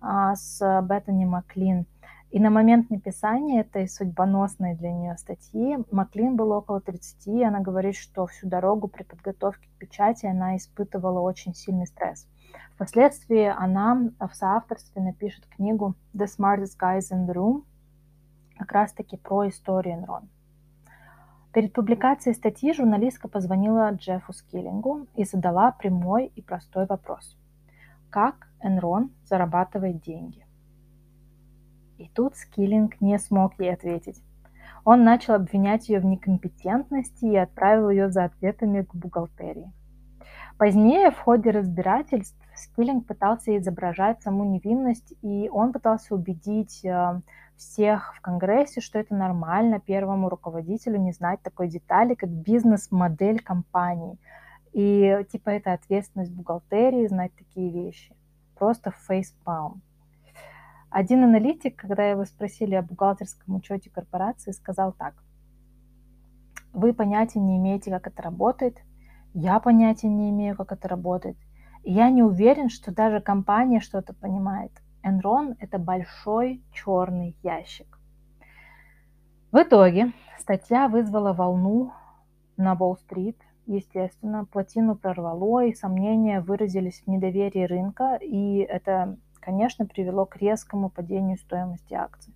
а, 0.00 0.36
с 0.36 0.60
Беттани 0.82 1.24
Маклин. 1.24 1.86
И 2.30 2.38
на 2.38 2.50
момент 2.50 2.90
написания 2.90 3.62
этой 3.62 3.88
судьбоносной 3.88 4.76
для 4.76 4.92
нее 4.92 5.16
статьи 5.18 5.78
Маклин 5.90 6.36
было 6.36 6.58
около 6.58 6.80
30, 6.80 7.26
и 7.26 7.42
она 7.42 7.58
говорит, 7.58 7.96
что 7.96 8.26
всю 8.26 8.48
дорогу 8.48 8.86
при 8.86 9.02
подготовке 9.02 9.68
к 9.68 9.78
печати 9.78 10.26
она 10.26 10.56
испытывала 10.56 11.20
очень 11.20 11.54
сильный 11.54 11.88
стресс. 11.88 12.28
Впоследствии 12.74 13.44
она 13.44 14.10
в 14.18 14.34
соавторстве 14.34 15.02
напишет 15.02 15.46
книгу 15.46 15.94
«The 16.14 16.26
Smartest 16.26 16.78
Guys 16.80 17.12
in 17.12 17.26
the 17.26 17.34
Room», 17.34 17.64
как 18.58 18.72
раз-таки 18.72 19.16
про 19.16 19.48
историю 19.48 19.98
Enron. 19.98 20.28
Перед 21.52 21.72
публикацией 21.72 22.34
статьи 22.34 22.72
журналистка 22.72 23.26
позвонила 23.26 23.90
Джеффу 23.92 24.32
Скиллингу 24.32 25.08
и 25.16 25.24
задала 25.24 25.72
прямой 25.72 26.26
и 26.26 26.42
простой 26.42 26.86
вопрос. 26.86 27.36
Как 28.08 28.48
Enron 28.64 29.10
зарабатывает 29.24 30.00
деньги? 30.00 30.46
И 31.98 32.08
тут 32.08 32.36
Скиллинг 32.36 33.00
не 33.00 33.18
смог 33.18 33.58
ей 33.58 33.74
ответить. 33.74 34.22
Он 34.84 35.04
начал 35.04 35.34
обвинять 35.34 35.88
ее 35.88 36.00
в 36.00 36.04
некомпетентности 36.04 37.26
и 37.26 37.36
отправил 37.36 37.90
ее 37.90 38.10
за 38.10 38.24
ответами 38.24 38.82
к 38.82 38.94
бухгалтерии. 38.94 39.72
Позднее, 40.60 41.10
в 41.10 41.18
ходе 41.18 41.50
разбирательств, 41.50 42.36
Скиллинг 42.54 43.06
пытался 43.06 43.56
изображать 43.56 44.22
саму 44.22 44.44
невинность, 44.44 45.14
и 45.22 45.48
он 45.50 45.72
пытался 45.72 46.14
убедить 46.14 46.84
э, 46.84 47.20
всех 47.56 48.14
в 48.14 48.20
Конгрессе, 48.20 48.82
что 48.82 48.98
это 48.98 49.14
нормально 49.14 49.80
первому 49.80 50.28
руководителю 50.28 50.98
не 50.98 51.12
знать 51.12 51.40
такой 51.40 51.68
детали, 51.68 52.14
как 52.14 52.28
бизнес-модель 52.28 53.40
компании– 53.40 54.18
и 54.72 55.26
типа 55.32 55.50
это 55.50 55.72
ответственность 55.72 56.32
бухгалтерии 56.32 57.06
знать 57.06 57.32
такие 57.36 57.70
вещи. 57.70 58.14
Просто 58.56 58.92
фейспалм. 58.92 59.82
Один 60.90 61.24
аналитик, 61.24 61.76
когда 61.76 62.08
его 62.08 62.24
спросили 62.24 62.74
о 62.74 62.82
бухгалтерском 62.82 63.56
учете 63.56 63.90
корпорации, 63.90 64.52
сказал 64.52 64.92
так. 64.92 65.14
Вы 66.72 66.92
понятия 66.92 67.40
не 67.40 67.56
имеете, 67.56 67.90
как 67.90 68.06
это 68.06 68.22
работает. 68.22 68.78
Я 69.34 69.60
понятия 69.60 70.08
не 70.08 70.30
имею, 70.30 70.56
как 70.56 70.72
это 70.72 70.88
работает. 70.88 71.36
Я 71.82 72.10
не 72.10 72.22
уверен, 72.22 72.68
что 72.68 72.92
даже 72.92 73.20
компания 73.20 73.80
что-то 73.80 74.12
понимает. 74.12 74.72
Enron– 75.02 75.56
это 75.60 75.78
большой 75.78 76.62
черный 76.72 77.36
ящик. 77.42 77.98
В 79.50 79.62
итоге 79.62 80.12
статья 80.38 80.88
вызвала 80.88 81.32
волну 81.32 81.92
на 82.56 82.74
Уолл-стрит, 82.74 83.38
естественно, 83.66 84.44
плотину 84.44 84.94
прорвало, 84.94 85.64
и 85.64 85.74
сомнения 85.74 86.40
выразились 86.40 87.02
в 87.02 87.06
недоверии 87.08 87.64
рынка, 87.64 88.16
и 88.20 88.58
это 88.58 89.16
конечно, 89.40 89.86
привело 89.86 90.26
к 90.26 90.36
резкому 90.36 90.90
падению 90.90 91.38
стоимости 91.38 91.94
акций. 91.94 92.34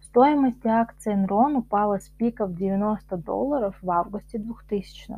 Стоимость 0.00 0.64
акций 0.66 1.14
Enron 1.14 1.56
упала 1.56 1.98
с 1.98 2.08
пиков 2.08 2.54
90 2.54 3.16
долларов 3.16 3.76
в 3.80 3.90
августе 3.90 4.38
2000 4.38 5.14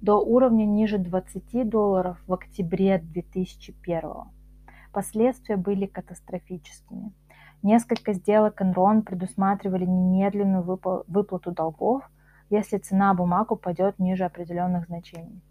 до 0.00 0.18
уровня 0.18 0.64
ниже 0.64 0.98
20 0.98 1.68
долларов 1.68 2.18
в 2.26 2.32
октябре 2.32 2.98
2001. 2.98 4.02
Последствия 4.92 5.56
были 5.56 5.86
катастрофическими. 5.86 7.12
Несколько 7.62 8.14
сделок 8.14 8.62
Enron 8.62 9.02
предусматривали 9.02 9.84
немедленную 9.84 10.62
выплату 10.62 11.52
долгов, 11.52 12.02
если 12.48 12.78
цена 12.78 13.12
бумаг 13.12 13.52
упадет 13.52 13.98
ниже 13.98 14.24
определенных 14.24 14.86
значений. 14.86 15.42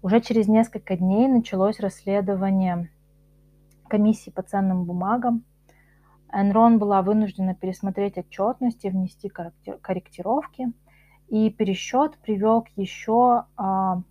Уже 0.00 0.20
через 0.20 0.48
несколько 0.48 0.96
дней 0.96 1.28
началось 1.28 1.78
расследование 1.78 2.90
комиссии 3.88 4.30
по 4.30 4.42
ценным 4.42 4.84
бумагам. 4.84 5.44
Enron 6.34 6.78
была 6.78 7.02
вынуждена 7.02 7.54
пересмотреть 7.54 8.16
отчетность 8.16 8.84
и 8.86 8.90
внести 8.90 9.28
корректировки, 9.28 10.72
и 11.32 11.50
пересчет 11.50 12.16
привел 12.18 12.62
к 12.62 12.68
еще 12.76 13.44
а, 13.56 14.02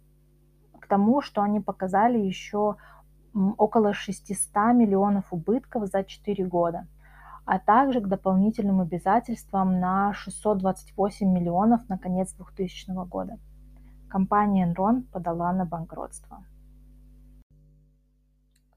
к 0.80 0.88
тому, 0.88 1.22
что 1.22 1.42
они 1.42 1.60
показали 1.60 2.18
еще 2.20 2.76
около 3.34 3.94
600 3.94 4.74
миллионов 4.74 5.32
убытков 5.32 5.88
за 5.88 6.04
4 6.04 6.46
года– 6.46 6.88
а 7.46 7.60
также 7.60 8.02
к 8.02 8.08
дополнительным 8.08 8.82
обязательствам 8.82 9.80
на 9.80 10.14
628 10.14 11.28
миллионов 11.28 11.88
на 11.90 11.98
конец 11.98 12.34
2000 12.34 12.92
года. 13.08 13.40
Компания 14.10 14.72
Enron 14.72 15.04
подала 15.12 15.52
на 15.54 15.66
банкротство. 15.66 16.44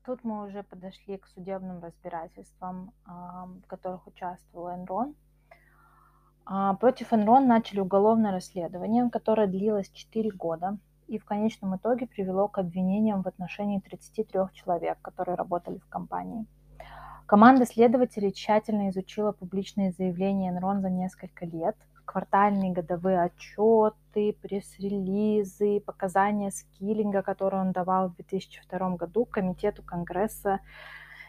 Тут 0.05 0.23
мы 0.23 0.45
уже 0.45 0.63
подошли 0.63 1.17
к 1.19 1.27
судебным 1.27 1.81
разбирательствам, 1.81 2.93
в 3.07 3.67
которых 3.67 4.07
участвовал 4.07 4.69
Enron. 4.69 5.15
А, 6.47 6.75
против 6.75 7.13
Enron 7.13 7.47
начали 7.47 7.81
уголовное 7.81 8.33
расследование, 8.33 9.09
которое 9.11 9.47
длилось 9.47 9.91
4 9.91 10.31
года 10.31 10.79
и 11.07 11.19
в 11.19 11.25
конечном 11.25 11.77
итоге 11.77 12.07
привело 12.07 12.49
к 12.49 12.59
обвинениям 12.59 13.23
в 13.23 13.29
отношении 13.29 13.81
33 13.81 14.27
человек, 14.53 14.99
которые 15.03 15.37
работали 15.37 15.79
в 15.79 15.89
компании– 15.89 16.47
Команда 17.27 17.65
следователей 17.65 18.33
тщательно 18.33 18.91
изучила 18.91 19.33
публичные 19.33 19.93
заявления 19.93 20.53
Enron 20.53 20.83
за 20.83 20.91
несколько 20.91 21.47
лет, 21.47 21.75
квартальные 22.05 22.73
годовые 22.73 23.23
отчеты, 23.23 24.37
пресс-релизы, 24.43 25.81
показания 25.81 26.51
Скиллинга, 26.51 27.23
которые 27.23 27.63
он 27.63 27.73
давал 27.73 28.11
в 28.11 28.17
2002 28.17 28.97
году 28.97 29.25
Комитету 29.25 29.83
Конгресса, 29.83 30.61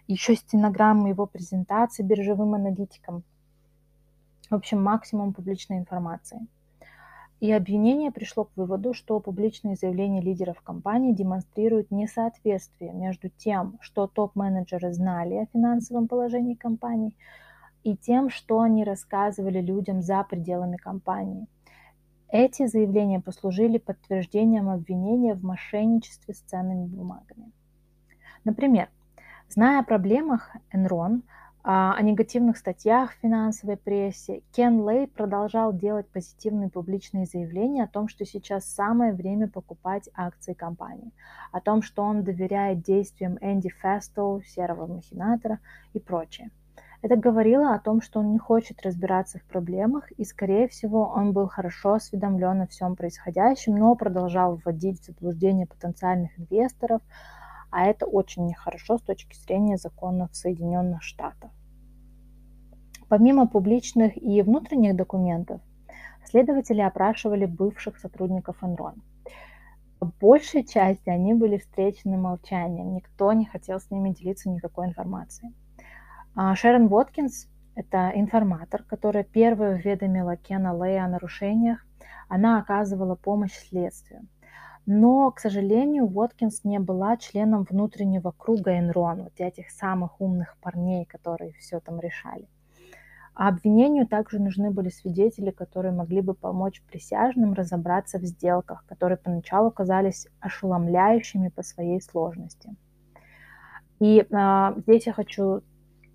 еще 0.08 0.36
стенограммы 0.36 1.10
его 1.10 1.26
презентации 1.28 2.04
биржевым 2.04 2.56
аналитикам. 2.56 3.24
В 4.50 4.56
общем, 4.56 4.82
максимум 4.82 5.34
публичной 5.34 5.78
информации. 5.78 6.48
И 7.42 7.52
обвинение 7.52 8.12
пришло 8.12 8.46
к 8.46 8.52
выводу, 8.56 8.94
что 8.94 9.20
публичные 9.20 9.76
заявления 9.76 10.22
лидеров 10.22 10.62
компании 10.62 11.14
демонстрируют 11.14 11.92
несоответствие 11.92 12.94
между 12.94 13.30
тем, 13.30 13.78
что 13.82 14.08
топ-менеджеры 14.08 14.94
знали 14.94 15.36
о 15.36 15.46
финансовом 15.48 16.08
положении 16.08 16.56
компании, 16.56 17.16
и 17.84 17.96
тем, 17.96 18.30
что 18.30 18.62
они 18.62 18.84
рассказывали 18.84 19.62
людям 19.62 20.02
за 20.02 20.24
пределами 20.24 20.78
компании. 20.78 21.48
Эти 22.30 22.66
заявления 22.68 23.20
послужили 23.20 23.78
подтверждением 23.78 24.70
обвинения 24.70 25.36
в 25.36 25.44
мошенничестве 25.44 26.34
с 26.34 26.40
ценными 26.40 26.88
бумагами. 26.88 27.52
Например, 28.44 28.90
зная 29.50 29.82
о 29.82 29.84
проблемах 29.84 30.56
Enron, 30.74 31.22
о 31.68 32.00
негативных 32.04 32.58
статьях 32.58 33.12
в 33.12 33.22
финансовой 33.22 33.76
прессе, 33.76 34.44
Кен 34.52 34.88
Лей 34.88 35.08
продолжал 35.08 35.74
делать 35.74 36.08
позитивные 36.08 36.70
публичные 36.70 37.26
заявления 37.26 37.86
о 37.86 37.88
том, 37.88 38.08
что 38.08 38.24
сейчас 38.24 38.66
самое 38.66 39.14
время 39.14 39.48
покупать 39.48 40.08
акции 40.14 40.54
компании, 40.54 41.12
о 41.52 41.62
том, 41.62 41.82
что 41.82 42.04
он 42.04 42.24
доверяет 42.24 42.84
действиям 42.84 43.40
Энди 43.42 43.70
Фестоу, 43.70 44.44
серого 44.44 44.86
махинатора 44.86 45.58
и 45.94 46.00
прочее. 46.00 46.52
Это 47.02 47.16
говорило 47.16 47.74
о 47.74 47.80
том, 47.80 48.00
что 48.00 48.20
он 48.20 48.32
не 48.32 48.38
хочет 48.38 48.84
разбираться 48.84 49.40
в 49.40 49.44
проблемах, 49.44 50.12
и, 50.12 50.24
скорее 50.24 50.68
всего, 50.68 51.12
он 51.16 51.34
был 51.34 51.48
хорошо 51.48 51.94
осведомлен 51.94 52.62
о 52.62 52.68
всем 52.68 52.96
происходящем, 52.96 53.76
но 53.76 53.96
продолжал 53.96 54.56
вводить 54.64 55.02
в 55.02 55.06
заблуждение 55.06 55.66
потенциальных 55.66 56.30
инвесторов, 56.40 57.02
а 57.70 57.86
это 57.86 58.06
очень 58.06 58.46
нехорошо 58.46 58.98
с 58.98 59.02
точки 59.02 59.36
зрения 59.36 59.78
законов 59.78 60.36
Соединенных 60.36 61.04
Штатов. 61.04 61.52
Помимо 63.08 63.48
публичных 63.48 64.18
и 64.22 64.42
внутренних 64.42 64.96
документов, 64.96 65.62
следователи 66.26 66.82
опрашивали 66.82 67.46
бывших 67.46 67.98
сотрудников 67.98 68.58
Enron. 68.62 68.96
Большей 70.20 70.64
части 70.64 71.10
они 71.10 71.34
были 71.34 71.58
встречены 71.58 72.18
молчанием, 72.18 72.94
никто 72.94 73.32
не 73.34 73.46
хотел 73.46 73.80
с 73.80 73.90
ними 73.92 74.10
делиться 74.10 74.50
никакой 74.50 74.88
информацией. 74.88 75.54
А 76.36 76.54
Шерон 76.56 76.88
Воткинс– 76.88 77.48
это 77.76 78.12
информатор, 78.14 78.84
которая 78.84 79.24
первая 79.24 79.76
уведомила 79.76 80.36
Кена 80.36 80.76
Лея 80.78 81.06
о 81.06 81.08
нарушениях. 81.08 81.86
Она 82.28 82.60
оказывала 82.60 83.16
помощь 83.16 83.54
следствию. 83.54 84.28
Но, 84.86 85.32
к 85.32 85.40
сожалению, 85.40 86.06
Уоткинс 86.06 86.64
не 86.64 86.80
была 86.80 87.18
членом 87.18 87.64
внутреннего 87.64 88.32
круга 88.32 88.78
Enron, 88.80 89.24
вот 89.24 89.34
этих 89.38 89.72
самых 89.72 90.22
умных 90.22 90.56
парней, 90.62 91.06
которые 91.06 91.54
все 91.54 91.80
там 91.80 92.00
решали. 92.00 92.48
А 93.34 93.50
обвинению 93.50 94.08
также 94.08 94.40
нужны 94.40 94.72
были 94.72 94.90
свидетели, 94.90 95.52
которые 95.52 95.92
могли 95.92 96.22
бы 96.22 96.34
помочь 96.34 96.82
присяжным 96.84 97.54
разобраться 97.54 98.18
в 98.18 98.24
сделках, 98.24 98.86
которые 98.88 99.18
поначалу 99.18 99.72
казались 99.72 100.28
ошеломляющими 100.40 101.50
по 101.50 101.62
своей 101.62 102.00
сложности. 102.00 102.76
И 104.00 104.20
э, 104.20 104.74
здесь 104.78 105.08
я 105.08 105.14
хочу 105.14 105.64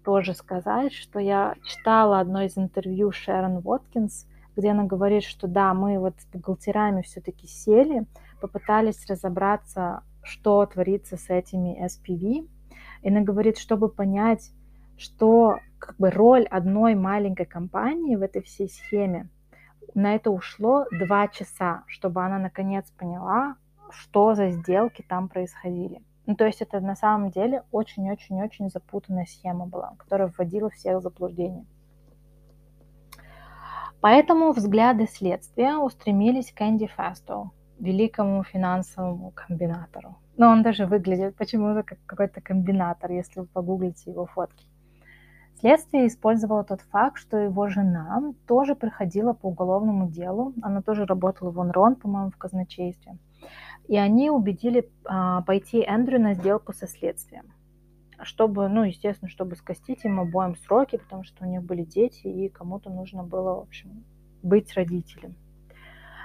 тоже 0.02 0.32
сказать, 0.34 0.92
что 0.94 1.18
я 1.18 1.56
читала 1.62 2.20
одно 2.20 2.42
из 2.42 2.56
интервью 2.56 3.12
Шерон 3.12 3.60
Уоткинс, 3.64 4.26
где 4.56 4.70
она 4.70 4.84
говорит, 4.84 5.24
что 5.24 5.46
да, 5.46 5.74
мы 5.74 5.98
вот 5.98 6.14
с 6.20 6.26
бухгалтерами 6.26 7.02
все-таки 7.02 7.46
сели, 7.46 8.06
попытались 8.40 9.06
разобраться, 9.06 10.02
что 10.22 10.64
творится 10.66 11.16
с 11.16 11.30
этими 11.30 11.84
SPV. 11.84 12.48
И 13.02 13.08
она 13.08 13.20
говорит, 13.20 13.58
чтобы 13.58 13.88
понять, 13.88 14.50
что 14.96 15.58
как 15.78 15.96
бы 15.96 16.10
роль 16.10 16.44
одной 16.44 16.94
маленькой 16.94 17.46
компании 17.46 18.16
в 18.16 18.22
этой 18.22 18.42
всей 18.42 18.68
схеме, 18.68 19.28
на 19.94 20.14
это 20.14 20.30
ушло 20.30 20.84
два 20.90 21.28
часа, 21.28 21.84
чтобы 21.86 22.24
она 22.24 22.38
наконец 22.38 22.90
поняла, 22.90 23.56
что 23.90 24.34
за 24.34 24.50
сделки 24.50 25.04
там 25.06 25.28
происходили. 25.28 26.02
Ну, 26.26 26.36
то 26.36 26.44
есть 26.46 26.62
это 26.62 26.80
на 26.80 26.94
самом 26.94 27.30
деле 27.30 27.64
очень-очень-очень 27.72 28.70
запутанная 28.70 29.24
схема 29.24 29.66
была, 29.66 29.94
которая 29.98 30.28
вводила 30.28 30.70
всех 30.70 30.98
в 30.98 31.02
заблуждение. 31.02 31.66
Поэтому 34.00 34.52
взгляды 34.52 35.06
следствия 35.06 35.76
устремились 35.76 36.52
к 36.52 36.62
Энди 36.62 36.86
Фасту, 36.86 37.50
великому 37.80 38.44
финансовому 38.44 39.32
комбинатору. 39.32 40.16
Но 40.36 40.50
он 40.50 40.62
даже 40.62 40.86
выглядит 40.86 41.36
почему-то 41.36 41.82
как 41.82 41.98
какой-то 42.06 42.40
комбинатор, 42.40 43.10
если 43.10 43.40
вы 43.40 43.46
погуглите 43.46 44.10
его 44.10 44.26
фотки. 44.26 44.66
Следствие 45.58 46.06
использовало 46.06 46.64
тот 46.64 46.80
факт, 46.80 47.18
что 47.18 47.36
его 47.36 47.68
жена 47.68 48.32
тоже 48.46 48.74
проходила 48.74 49.34
по 49.34 49.48
уголовному 49.48 50.08
делу. 50.08 50.54
Она 50.62 50.80
тоже 50.80 51.04
работала 51.04 51.50
в 51.50 51.60
Онрон, 51.60 51.96
по-моему, 51.96 52.30
в 52.30 52.38
казначействе. 52.38 53.18
И 53.86 53.96
они 53.96 54.30
убедили 54.30 54.90
а, 55.04 55.42
пойти 55.42 55.84
Эндрю 55.86 56.18
на 56.18 56.32
сделку 56.32 56.72
со 56.72 56.86
следствием. 56.86 57.52
Чтобы, 58.22 58.68
ну, 58.68 58.84
естественно, 58.84 59.28
чтобы 59.28 59.56
скостить 59.56 60.04
им 60.04 60.20
обоим 60.20 60.56
сроки, 60.56 60.96
потому 60.96 61.24
что 61.24 61.44
у 61.44 61.48
них 61.48 61.62
были 61.62 61.82
дети, 61.84 62.26
и 62.26 62.48
кому-то 62.48 62.88
нужно 62.88 63.22
было, 63.22 63.56
в 63.56 63.60
общем, 63.60 64.04
быть 64.42 64.72
родителем. 64.74 65.36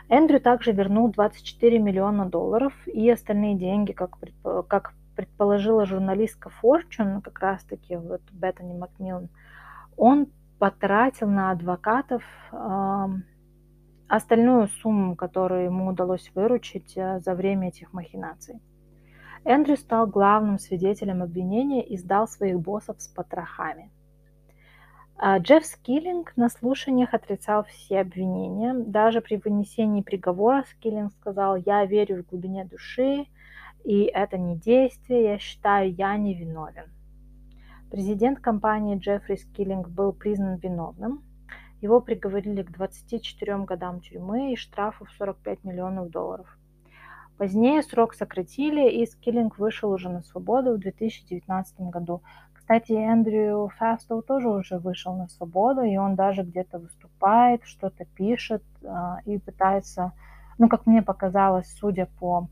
Эндрю 0.10 0.39
также 0.39 0.72
вернул 0.72 1.10
24 1.10 1.80
миллиона 1.80 2.26
долларов 2.26 2.74
и 2.88 3.10
остальные 3.10 3.56
деньги, 3.56 3.91
как, 3.91 4.18
как 4.68 4.93
предположила 5.16 5.86
журналистка 5.86 6.51
Fortune, 6.62 7.22
как 7.22 7.39
раз-таки 7.39 7.95
вот 7.95 8.22
Беттани 8.32 8.74
Макмиллан, 8.78 9.30
он 9.97 10.28
потратил 10.60 11.30
на 11.30 11.51
адвокатов 11.51 12.24
э, 12.51 13.08
остальную 14.08 14.68
сумму, 14.68 15.16
которую 15.16 15.66
ему 15.66 15.88
удалось 15.88 16.32
выручить 16.36 16.95
э, 16.95 17.20
за 17.20 17.34
время 17.34 17.70
этих 17.70 17.93
махинаций. 17.93 18.62
Эндрю 19.43 19.78
стал 19.78 20.08
главным 20.08 20.60
свидетелем 20.60 21.24
обвинения 21.24 21.84
и 21.84 21.97
сдал 21.97 22.28
своих 22.28 22.60
боссов 22.60 23.01
с 23.01 23.08
потрохами. 23.08 23.91
А 25.18 25.38
Джефф 25.38 25.66
Скиллинг 25.66 26.34
на 26.36 26.49
слушаниях 26.49 27.13
отрицал 27.13 27.63
все 27.63 28.01
обвинения. 28.01 28.74
Даже 28.74 29.22
при 29.22 29.38
вынесении 29.38 30.01
приговора 30.01 30.66
Скиллинг 30.70 31.13
сказал, 31.13 31.55
я 31.55 31.86
верю 31.86 32.22
в 32.22 32.30
глубине 32.30 32.66
души, 32.66 33.26
и 33.86 34.03
это 34.03 34.38
не 34.38 34.57
действие, 34.57 35.24
я 35.24 35.39
считаю, 35.39 35.93
я 35.93 36.18
не 36.18 36.34
виновен. 36.34 36.91
Президент 37.89 38.41
компании 38.41 38.97
Джеффри 38.97 39.36
Скиллинг 39.36 39.88
был 39.88 40.11
признан 40.11 40.57
виновным. 40.57 41.24
Его 41.80 42.01
приговорили 42.01 42.63
к 42.63 42.72
24 42.72 43.59
годам 43.59 44.01
тюрьмы 44.01 44.51
и 44.51 44.57
штрафу 44.57 45.05
в 45.05 45.11
45 45.11 45.63
миллионов 45.63 46.09
долларов. 46.09 46.57
Позднее 47.38 47.84
срок 47.84 48.13
сократили, 48.13 48.89
и 48.89 49.05
Скиллинг 49.05 49.59
вышел 49.59 49.91
уже 49.91 50.09
на 50.09 50.22
свободу 50.24 50.74
в 50.74 50.80
2019 50.80 51.80
году. 51.82 52.22
Кстати, 52.66 52.93
Эндрю 52.93 53.70
Фастоу 53.78 54.24
тоже 54.24 54.49
уже 54.49 54.80
вышел 54.80 55.16
на 55.16 55.28
свободу, 55.28 55.84
и 55.84 55.97
он 55.97 56.16
даже 56.16 56.41
где-то 56.41 56.80
выступает, 56.80 57.63
что-то 57.63 58.05
пишет 58.05 58.63
а, 58.84 59.20
и 59.26 59.38
пытается, 59.38 60.13
ну, 60.57 60.68
как 60.68 60.88
мне 60.88 61.03
показалось, 61.03 61.72
судя 61.80 62.07
по 62.20 62.47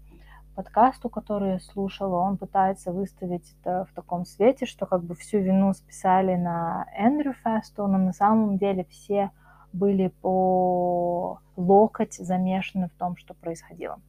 подкасту, 0.54 1.10
который 1.10 1.54
я 1.54 1.60
слушала, 1.60 2.18
он 2.18 2.38
пытается 2.38 2.92
выставить 2.92 3.56
это 3.60 3.88
в 3.90 3.96
таком 3.96 4.24
свете, 4.26 4.68
что 4.68 4.86
как 4.86 5.04
бы 5.04 5.16
всю 5.16 5.40
вину 5.40 5.74
списали 5.74 6.36
на 6.36 6.86
Эндрю 6.96 7.34
Фесту, 7.44 7.88
но 7.88 7.98
на 7.98 8.14
самом 8.14 8.60
деле 8.60 8.86
все 8.92 9.32
были 9.74 10.10
по 10.22 11.40
локоть 11.56 12.14
замешаны 12.14 12.88
в 12.88 13.00
том, 13.00 13.18
что 13.18 13.34
происходило. 13.34 14.00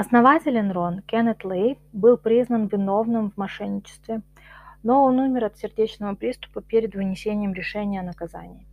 Основатель 0.00 0.56
Enron 0.56 1.02
Кеннет 1.02 1.42
Лей 1.42 1.76
был 1.92 2.18
признан 2.18 2.68
виновным 2.68 3.32
в 3.32 3.36
мошенничестве, 3.36 4.22
но 4.84 5.02
он 5.02 5.18
умер 5.18 5.46
от 5.46 5.58
сердечного 5.58 6.14
приступа 6.14 6.62
перед 6.62 6.94
вынесением 6.94 7.52
решения 7.52 7.98
о 7.98 8.04
наказании. 8.04 8.68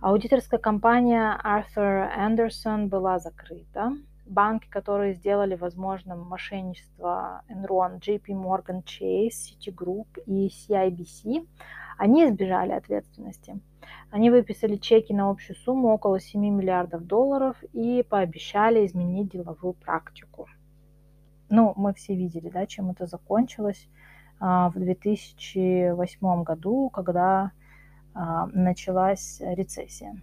Аудиторская 0.00 0.58
компания 0.58 1.38
Arthur 1.44 2.10
Anderson 2.12 2.86
была 2.88 3.20
закрыта, 3.20 3.92
банки, 4.26 4.68
которые 4.68 5.14
сделали 5.14 5.54
возможным 5.54 6.26
мошенничество 6.26 7.42
Enron, 7.48 8.00
JP 8.00 8.26
Morgan 8.30 8.82
Chase, 8.82 9.28
Citigroup 9.28 10.08
и 10.26 10.48
CIBC, 10.48 11.46
они 11.98 12.24
избежали 12.24 12.72
ответственности. 12.72 13.60
Они 14.10 14.30
выписали 14.30 14.76
чеки 14.76 15.12
на 15.12 15.28
общую 15.28 15.56
сумму 15.56 15.88
около 15.88 16.20
7 16.20 16.40
миллиардов 16.40 17.06
долларов 17.06 17.62
и 17.72 18.04
пообещали 18.08 18.86
изменить 18.86 19.32
деловую 19.32 19.74
практику. 19.74 20.46
Ну, 21.50 21.72
мы 21.76 21.92
все 21.94 22.14
видели, 22.14 22.48
да, 22.48 22.66
чем 22.66 22.90
это 22.90 23.06
закончилось 23.06 23.88
а, 24.38 24.70
в 24.70 24.74
2008 24.74 26.42
году, 26.44 26.88
когда 26.90 27.50
а, 28.14 28.46
началась 28.46 29.40
рецессия. 29.40 30.22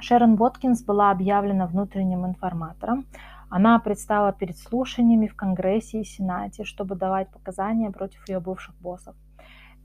Шерон 0.00 0.36
Боткинс 0.36 0.82
была 0.82 1.10
объявлена 1.10 1.66
внутренним 1.66 2.26
информатором. 2.26 3.06
Она 3.50 3.78
предстала 3.78 4.32
перед 4.32 4.58
слушаниями 4.58 5.26
в 5.26 5.36
Конгрессе 5.36 6.00
и 6.00 6.04
Сенате, 6.04 6.64
чтобы 6.64 6.96
давать 6.96 7.28
показания 7.30 7.90
против 7.90 8.26
ее 8.28 8.40
бывших 8.40 8.74
боссов. 8.80 9.14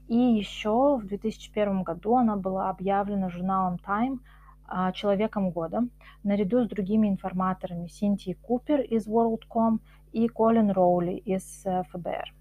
И 0.08 0.16
еще 0.16 0.98
в 0.98 1.06
2001 1.08 1.84
году 1.84 2.16
она 2.16 2.36
была 2.36 2.70
объявлена 2.70 3.30
журналом 3.30 3.80
Time 3.86 4.20
а, 4.68 4.92
человеком 4.92 5.52
года, 5.52 5.88
наряду 6.24 6.64
с 6.64 6.68
другими 6.68 7.08
информаторами 7.08 7.88
Синтией 7.88 8.36
Купер 8.36 8.82
из 8.82 9.08
WorldCom 9.08 9.80
и 10.12 10.28
Колин 10.28 10.72
Роули 10.72 11.14
из 11.14 11.66
э, 11.66 11.84
ФБР. 11.92 12.34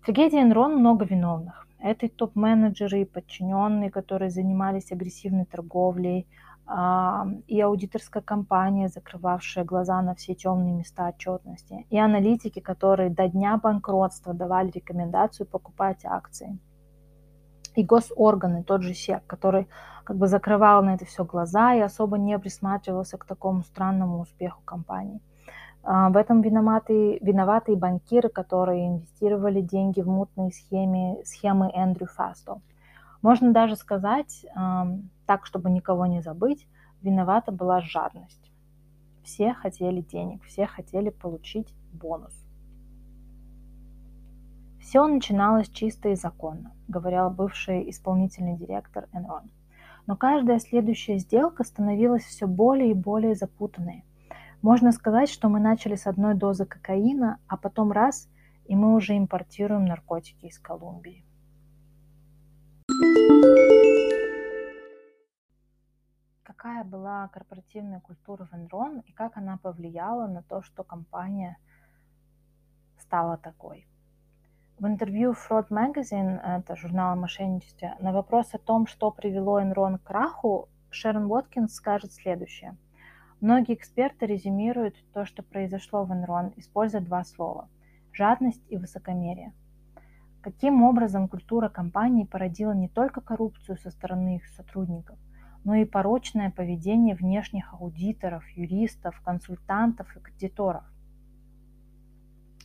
В 0.00 0.06
трагедии 0.06 0.40
Энрон 0.40 0.76
много 0.76 1.04
виновных. 1.04 1.66
Это 1.78 2.08
топ-менеджеры 2.08 3.02
и 3.02 3.04
подчиненные, 3.04 3.90
которые 3.90 4.30
занимались 4.30 4.92
агрессивной 4.92 5.44
торговлей, 5.44 6.26
и 6.68 7.60
аудиторская 7.60 8.22
компания, 8.22 8.88
закрывавшая 8.88 9.64
глаза 9.64 10.02
на 10.02 10.16
все 10.16 10.34
темные 10.34 10.74
места 10.74 11.08
отчетности, 11.08 11.86
и 11.90 11.98
аналитики, 11.98 12.58
которые 12.58 13.08
до 13.08 13.28
дня 13.28 13.56
банкротства 13.56 14.34
давали 14.34 14.72
рекомендацию 14.72 15.46
покупать 15.46 16.04
акции, 16.04 16.58
и 17.76 17.84
госорганы, 17.84 18.64
тот 18.64 18.82
же 18.82 18.94
СЕК, 18.94 19.24
который 19.26 19.68
как 20.04 20.16
бы 20.16 20.26
закрывал 20.26 20.82
на 20.82 20.94
это 20.94 21.04
все 21.04 21.24
глаза 21.24 21.74
и 21.74 21.80
особо 21.80 22.18
не 22.18 22.38
присматривался 22.38 23.18
к 23.18 23.24
такому 23.24 23.62
странному 23.62 24.20
успеху 24.20 24.60
компании. 24.64 25.20
А, 25.82 26.08
в 26.10 26.16
этом 26.16 26.42
виноваты, 26.42 27.18
виноваты 27.20 27.72
и 27.72 27.76
банкиры, 27.76 28.28
которые 28.28 28.88
инвестировали 28.88 29.60
деньги 29.60 30.00
в 30.00 30.08
мутные 30.08 30.50
схемы, 30.50 31.22
схемы 31.24 31.70
Эндрю 31.72 32.06
Фасто. 32.06 32.60
Можно 33.22 33.52
даже 33.52 33.76
сказать, 33.76 34.46
так, 35.26 35.46
чтобы 35.46 35.70
никого 35.70 36.06
не 36.06 36.22
забыть, 36.22 36.66
виновата 37.02 37.52
была 37.52 37.80
жадность. 37.80 38.50
Все 39.22 39.54
хотели 39.54 40.00
денег, 40.00 40.42
все 40.44 40.66
хотели 40.66 41.10
получить 41.10 41.74
бонус. 41.92 42.34
Все 44.80 45.06
начиналось 45.06 45.68
чисто 45.68 46.10
и 46.10 46.14
законно, 46.14 46.72
говорил 46.86 47.28
бывший 47.30 47.90
исполнительный 47.90 48.56
директор 48.56 49.08
Enron. 49.12 49.50
Но 50.06 50.16
каждая 50.16 50.60
следующая 50.60 51.18
сделка 51.18 51.64
становилась 51.64 52.22
все 52.22 52.46
более 52.46 52.92
и 52.92 52.94
более 52.94 53.34
запутанной– 53.34 54.04
можно 54.62 54.90
сказать, 54.90 55.28
что 55.28 55.48
мы 55.48 55.60
начали 55.60 55.94
с 55.94 56.06
одной 56.08 56.34
дозы 56.34 56.64
кокаина, 56.64 57.38
а 57.46 57.56
потом 57.56 57.92
раз, 57.92 58.28
и 58.66 58.74
мы 58.74 58.94
уже 58.94 59.16
импортируем 59.16 59.84
наркотики 59.84 60.46
из 60.46 60.58
Колумбии. 60.58 61.24
Какая 66.56 66.84
была 66.84 67.28
корпоративная 67.28 68.00
культура 68.00 68.46
в 68.46 68.54
Enron 68.54 69.02
и 69.06 69.12
как 69.12 69.36
она 69.36 69.58
повлияла 69.58 70.26
на 70.26 70.42
то, 70.42 70.62
что 70.62 70.82
компания 70.84 71.58
стала 72.98 73.36
такой? 73.36 73.86
В 74.78 74.86
интервью 74.86 75.32
Fraud 75.32 75.68
Magazine, 75.68 76.40
это 76.40 76.74
журнал 76.74 77.12
о 77.12 77.16
мошенничестве, 77.16 77.94
на 78.00 78.12
вопрос 78.12 78.54
о 78.54 78.58
том, 78.58 78.86
что 78.86 79.10
привело 79.10 79.60
Enron 79.60 79.98
к 79.98 80.02
краху, 80.02 80.68
Шерон 80.90 81.30
Уоткинс 81.30 81.74
скажет 81.74 82.12
следующее– 82.12 82.76
Многие 83.42 83.74
эксперты 83.74 84.24
резюмируют 84.24 84.96
то, 85.12 85.26
что 85.26 85.42
произошло 85.42 86.04
в 86.04 86.10
Enron, 86.10 86.54
используя 86.56 87.02
два 87.02 87.22
слова– 87.22 87.68
жадность 88.12 88.62
и 88.70 88.78
высокомерие. 88.78 89.52
Каким 90.40 90.82
образом 90.82 91.28
культура 91.28 91.68
компании 91.68 92.24
породила 92.24 92.72
не 92.72 92.88
только 92.88 93.20
коррупцию 93.20 93.76
со 93.76 93.90
стороны 93.90 94.36
их 94.36 94.46
сотрудников, 94.46 95.18
но 95.66 95.74
и 95.74 95.84
порочное 95.84 96.50
поведение 96.50 97.14
внешних 97.14 97.74
аудиторов, 97.74 98.42
юристов, 98.56 99.20
консультантов 99.22 100.16
и 100.16 100.20
кредиторов. 100.20 100.84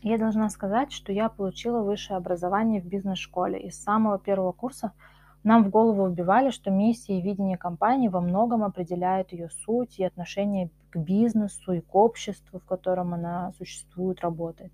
Я 0.02 0.18
должна 0.18 0.50
сказать, 0.50 0.94
что 0.94 1.12
я 1.12 1.28
получила 1.28 1.82
высшее 1.82 2.16
образование 2.16 2.82
в 2.82 2.86
бизнес-школе 2.86 3.60
и 3.60 3.70
с 3.70 3.84
самого 3.84 4.18
первого 4.18 4.54
курса– 4.54 4.94
нам 5.44 5.64
в 5.64 5.70
голову 5.70 6.08
вбивали, 6.08 6.52
что 6.52 6.70
миссия 6.70 7.18
и 7.18 7.22
видение 7.22 7.58
компании 7.58 8.10
во 8.10 8.22
многом 8.22 8.64
определяют 8.64 9.32
ее 9.32 9.50
суть 9.66 9.98
и 9.98 10.04
отношение 10.04 10.70
к 10.92 10.98
бизнесу 10.98 11.72
и 11.72 11.82
к 11.82 11.96
обществу, 11.96 12.60
в 12.60 12.66
котором 12.66 13.16
она 13.16 13.52
существует, 13.58 14.22
работает. 14.22 14.72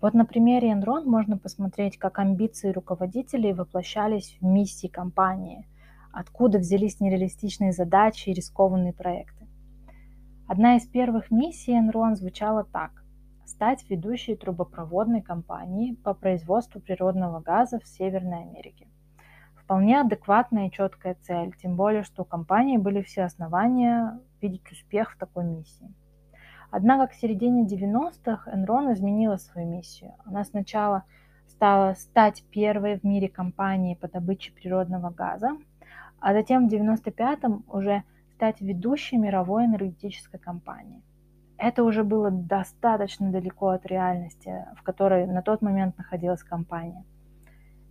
Вот 0.00 0.14
на 0.14 0.24
примере 0.24 0.72
Enron 0.72 1.04
можно 1.04 1.36
посмотреть, 1.36 1.98
как 1.98 2.18
амбиции 2.18 2.72
руководителей 2.72 3.52
воплощались 3.52 4.36
в 4.40 4.44
миссии 4.44 4.88
компании, 4.88 5.68
откуда 6.12 6.58
взялись 6.58 7.00
нереалистичные 7.00 7.72
задачи 7.72 8.28
и 8.30 8.34
рискованные 8.34 8.92
проекты. 8.92 9.46
Одна 10.46 10.76
из 10.76 10.86
первых 10.86 11.30
миссий 11.30 11.72
Enron 11.72 12.14
звучала 12.14 12.64
так– 12.64 13.02
стать 13.46 13.88
ведущей 13.88 14.34
трубопроводной 14.34 15.22
компанией 15.22 15.94
по 15.96 16.14
производству 16.14 16.80
природного 16.80 17.40
газа 17.40 17.78
в 17.78 17.86
Северной 17.86 18.42
Америке. 18.42 18.88
Вполне 19.56 20.00
адекватная 20.00 20.68
и 20.68 20.70
четкая 20.70 21.16
цель, 21.22 21.54
тем 21.56 21.76
более, 21.76 22.02
что 22.02 22.22
у 22.22 22.24
компании 22.24 22.76
были 22.76 23.02
все 23.02 23.22
основания 23.22 24.20
видеть 24.40 24.70
успех 24.72 25.12
в 25.12 25.18
такой 25.18 25.44
миссии. 25.44 25.94
Однако 26.70 27.12
к 27.12 27.14
середине 27.14 27.66
90-х 27.66 28.50
Enron 28.50 28.92
изменила 28.92 29.36
свою 29.36 29.68
миссию. 29.68 30.14
Она 30.24 30.42
сначала 30.44 31.04
стала 31.46 31.94
стать 31.94 32.44
первой 32.50 32.98
в 32.98 33.04
мире 33.04 33.28
компанией 33.28 33.94
по 33.94 34.08
добыче 34.08 34.52
природного 34.52 35.10
газа, 35.10 35.50
а 36.22 36.32
затем 36.32 36.68
в 36.68 36.72
95-м 36.72 37.64
уже 37.66 38.04
стать 38.34 38.60
ведущей 38.60 39.18
мировой 39.18 39.66
энергетической 39.66 40.38
компанией. 40.38 41.02
Это 41.58 41.82
уже 41.82 42.04
было 42.04 42.30
достаточно 42.30 43.30
далеко 43.30 43.70
от 43.70 43.86
реальности, 43.86 44.66
в 44.76 44.82
которой 44.82 45.26
на 45.26 45.42
тот 45.42 45.62
момент 45.62 45.98
находилась 45.98 46.42
компания. 46.42 47.04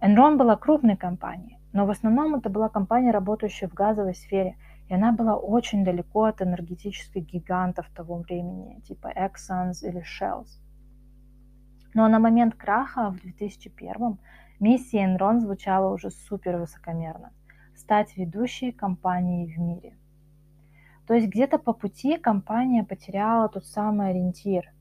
Enron 0.01 0.37
была 0.37 0.55
крупной 0.55 0.95
компанией, 0.95 1.59
но 1.73 1.85
в 1.85 1.89
основном 1.89 2.35
это 2.35 2.49
была 2.49 2.69
компания, 2.69 3.11
работающая 3.11 3.67
в 3.67 3.73
газовой 3.73 4.15
сфере, 4.15 4.55
и 4.87 4.93
она 4.93 5.11
была 5.11 5.35
очень 5.35 5.83
далеко 5.83 6.23
от 6.23 6.41
энергетических 6.41 7.25
гигантов 7.25 7.89
того 7.93 8.17
времени, 8.17 8.79
типа 8.81 9.11
Exxon 9.13 9.71
или 9.83 10.01
Shell. 10.01 10.45
Но 11.93 12.07
на 12.07 12.19
момент 12.19 12.55
краха 12.55 13.11
в 13.11 13.21
2001 13.21 14.17
миссия 14.59 15.05
Enron 15.05 15.39
звучала 15.39 15.93
уже 15.93 16.11
супер 16.11 16.57
высокомерно– 16.57 17.31
стать 17.91 18.15
ведущей 18.15 18.71
компанией 18.71 19.53
в 19.53 19.59
мире. 19.59 19.97
То 21.07 21.13
есть 21.13 21.27
где-то 21.27 21.57
по 21.57 21.73
пути 21.73 22.17
компания 22.17 22.85
потеряла 22.85 23.49
тот 23.49 23.65
самый 23.65 24.11
ориентир, 24.11 24.71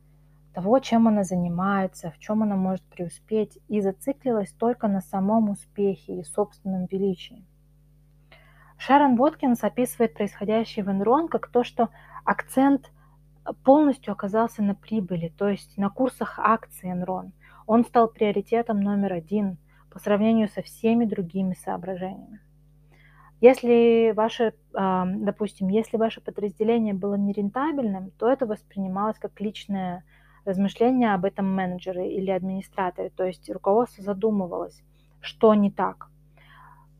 того, 0.55 0.79
чем 0.79 1.09
она 1.09 1.25
занимается, 1.25 2.13
в 2.13 2.19
чем 2.21 2.45
она 2.45 2.55
может 2.55 2.85
преуспеть, 2.85 3.59
и 3.67 3.81
зациклилась 3.81 4.53
только 4.53 4.87
на 4.87 5.01
самом 5.01 5.51
успехе 5.51 6.21
и 6.21 6.23
собственном 6.23 6.87
величии. 6.87 7.45
Шарон 8.79 9.17
Воткинс 9.17 9.65
описывает 9.65 10.15
происходящее 10.15 10.85
в 10.85 10.89
Enron 10.89 11.27
как 11.27 11.49
то, 11.49 11.65
что 11.65 11.89
акцент 12.25 12.93
полностью 13.65 14.13
оказался 14.13 14.63
на 14.63 14.77
прибыли, 14.77 15.35
то 15.37 15.49
есть 15.49 15.77
на 15.77 15.91
курсах 15.91 16.39
акций 16.39 16.93
Enron. 16.93 17.33
Он 17.67 17.85
стал 17.85 18.07
приоритетом 18.07 18.81
номер 18.81 19.15
один 19.15 19.59
по 19.91 19.99
сравнению 19.99 20.49
со 20.49 20.63
всеми 20.63 21.07
другими 21.07 21.55
соображениями. 21.55 22.39
Если 23.41 24.13
ваше, 24.15 24.53
допустим, 24.73 25.69
если 25.69 25.97
ваше 25.97 26.21
подразделение 26.21 26.93
было 26.93 27.15
нерентабельным, 27.15 28.11
то 28.19 28.29
это 28.31 28.47
воспринималось 28.47 29.19
как 29.19 29.41
личное 29.41 30.05
размышление 30.45 31.15
об 31.15 31.25
этом 31.25 31.51
менеджере 31.55 32.15
или 32.17 32.31
администраторе, 32.31 33.11
то 33.11 33.25
есть 33.25 33.49
руководство 33.51 34.05
задумывалось, 34.05 34.83
что 35.21 35.55
не 35.55 35.71
так. 35.71 36.09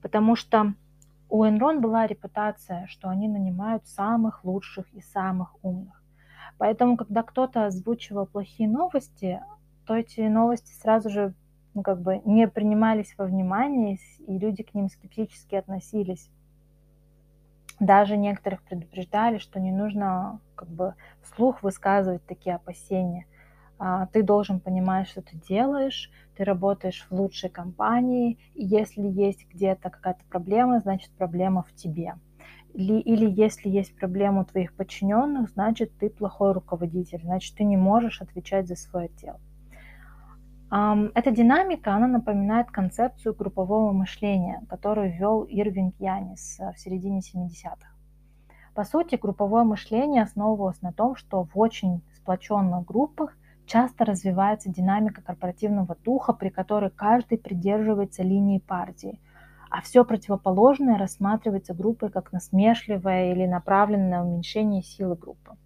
Потому 0.03 0.35
что 0.35 0.75
у 1.29 1.45
Enron 1.45 1.81
была 1.81 2.07
репутация, 2.07 2.87
что 2.89 3.09
они 3.09 3.29
нанимают 3.29 3.87
самых 3.87 4.45
лучших 4.45 4.87
и 4.95 5.01
самых 5.01 5.63
умных. 5.63 6.03
Поэтому, 6.59 6.97
когда 6.97 7.23
кто-то 7.23 7.67
озвучивал 7.67 8.27
плохие 8.27 8.69
новости, 8.69 9.43
то 9.87 9.95
эти 9.95 10.21
новости 10.21 10.73
сразу 10.73 11.09
же 11.09 11.35
ну, 11.75 11.83
как 11.83 12.01
бы 12.01 12.21
не 12.25 12.49
принимались 12.49 13.15
во 13.17 13.27
внимание, 13.27 13.99
и 14.27 14.39
люди 14.39 14.63
к 14.63 14.75
ним 14.75 14.89
скептически 14.89 15.55
относились. 15.55 16.29
Даже 17.79 18.17
некоторых 18.17 18.63
предупреждали, 18.63 19.39
что 19.39 19.59
не 19.59 19.73
нужно 19.73 20.41
как 20.55 20.69
бы 20.69 20.95
вслух 21.23 21.63
высказывать 21.63 22.25
такие 22.27 22.57
опасения. 22.57 23.27
А, 23.79 24.07
ты 24.07 24.23
должен 24.23 24.61
понимать, 24.61 25.09
что 25.09 25.23
ты 25.23 25.37
делаешь, 25.37 26.11
ты 26.37 26.45
работаешь 26.45 27.07
в 27.09 27.15
лучшей 27.15 27.49
компании, 27.49 28.39
и 28.55 28.65
если 28.65 29.07
есть 29.07 29.49
где-то 29.49 29.89
какая-то 29.89 30.23
проблема, 30.29 30.81
значит 30.81 31.11
проблема 31.13 31.63
в 31.63 31.75
тебе. 31.75 32.17
Или, 32.75 33.01
или 33.01 33.29
если 33.29 33.71
есть 33.71 33.97
проблема 33.97 34.43
у 34.43 34.45
твоих 34.45 34.75
подчиненных, 34.75 35.49
значит 35.51 35.91
ты 35.99 36.11
плохой 36.11 36.53
руководитель, 36.53 37.23
значит 37.23 37.57
ты 37.57 37.65
не 37.65 37.79
можешь 37.79 38.21
отвечать 38.21 38.69
за 38.69 38.77
свой 38.77 39.07
отдел. 39.07 39.41
Эта 40.71 41.33
динамика, 41.33 41.95
она 41.97 42.07
напоминает 42.07 42.71
концепцию 42.71 43.35
группового 43.35 43.91
мышления, 43.91 44.63
которую 44.69 45.11
ввел 45.11 45.43
Ирвинг 45.43 45.97
Янис 45.99 46.61
э, 46.61 46.73
в 46.73 46.79
середине 46.79 47.21
70-х. 47.21 47.89
По 48.75 48.85
сути, 48.85 49.17
групповое 49.17 49.65
мышление 49.65 50.23
основывалось 50.23 50.81
на 50.81 50.93
том, 50.93 51.17
что 51.17 51.43
в 51.43 51.59
очень 51.59 52.03
сплоченных 52.15 52.85
группах 52.85 53.37
часто 53.67 54.05
развивается 54.05 54.71
динамика 54.71 55.23
корпоративного 55.23 55.97
духа, 56.05 56.33
при 56.33 56.51
которой 56.51 56.91
каждый 56.91 57.39
придерживается 57.39 58.23
линии 58.23 58.61
партии, 58.61 59.21
а 59.71 59.81
все 59.83 60.05
противоположное 60.05 60.99
рассматривается 60.99 61.75
группой 61.75 62.11
как 62.11 62.33
насмешливое 62.33 63.33
или 63.33 63.45
направленное 63.45 64.21
на 64.21 64.25
уменьшение 64.25 64.83
силы 64.83 65.17
группы. 65.17 65.57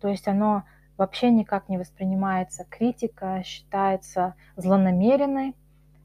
То 0.00 0.08
есть 0.08 0.28
оно 0.28 0.64
вообще 0.96 1.30
никак 1.30 1.68
не 1.68 1.78
воспринимается 1.78 2.64
критика, 2.68 3.42
считается 3.44 4.34
злонамеренной, 4.56 5.54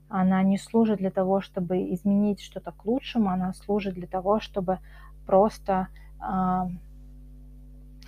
она 0.09 0.41
не 0.41 0.57
служит 0.57 0.97
для 0.97 1.11
того, 1.11 1.39
чтобы 1.39 1.93
изменить 1.93 2.41
что-то 2.41 2.71
к 2.71 2.85
лучшему, 2.85 3.29
она 3.29 3.53
служит 3.53 3.93
для 3.93 4.07
того, 4.07 4.39
чтобы 4.39 4.79
просто, 5.25 5.87
а, 6.19 6.67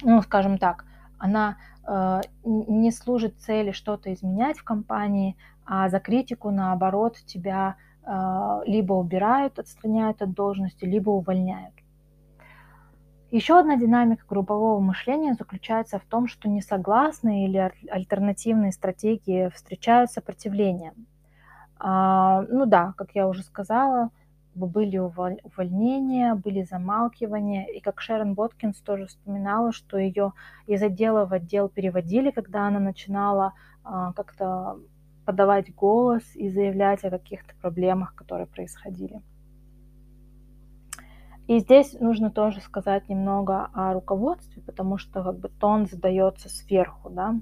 ну, 0.01 0.21
скажем 0.23 0.57
так, 0.57 0.85
она 1.19 1.57
а, 1.83 2.21
не 2.43 2.91
служит 2.91 3.37
цели 3.39 3.71
что-то 3.71 4.11
изменять 4.13 4.57
в 4.57 4.63
компании, 4.63 5.37
а 5.65 5.87
за 5.89 5.99
критику, 5.99 6.49
наоборот, 6.49 7.17
тебя 7.27 7.75
а, 8.03 8.61
либо 8.65 8.93
убирают, 8.93 9.59
отстраняют 9.59 10.23
от 10.23 10.33
должности, 10.33 10.85
либо 10.85 11.11
увольняют. 11.11 11.75
Еще 13.31 13.57
одна 13.57 13.77
динамика 13.77 14.25
группового 14.27 14.81
мышления 14.81 15.35
заключается 15.35 15.97
в 15.99 16.03
том, 16.03 16.27
что 16.27 16.49
несогласные 16.49 17.47
или 17.47 17.71
альтернативные 17.89 18.73
стратегии 18.73 19.47
встречают 19.55 20.11
сопротивление. 20.11 20.93
А, 21.79 22.41
ну 22.49 22.65
да, 22.65 22.93
как 22.97 23.11
я 23.15 23.29
уже 23.29 23.43
сказала, 23.43 24.09
были 24.53 24.97
увольнения, 24.97 26.35
были 26.35 26.63
замалкивания, 26.63 27.67
и 27.67 27.79
как 27.79 28.01
Шерон 28.01 28.33
Боткинс 28.33 28.81
тоже 28.81 29.07
вспоминала, 29.07 29.71
что 29.71 29.97
ее 29.97 30.33
из 30.67 30.83
отдела 30.83 31.25
в 31.25 31.31
отдел 31.31 31.69
переводили, 31.69 32.31
когда 32.31 32.67
она 32.67 32.79
начинала 32.81 33.53
а, 33.85 34.11
как-то 34.11 34.77
подавать 35.23 35.73
голос 35.73 36.23
и 36.35 36.49
заявлять 36.49 37.05
о 37.05 37.09
каких-то 37.09 37.55
проблемах, 37.61 38.13
которые 38.13 38.47
происходили. 38.47 39.21
И 41.47 41.59
здесь 41.59 41.99
нужно 41.99 42.31
тоже 42.31 42.61
сказать 42.61 43.09
немного 43.09 43.69
о 43.73 43.93
руководстве, 43.93 44.61
потому 44.61 44.97
что 44.97 45.23
как 45.23 45.39
бы 45.39 45.49
тон 45.49 45.85
задается 45.85 46.49
сверху, 46.49 47.09
да. 47.09 47.35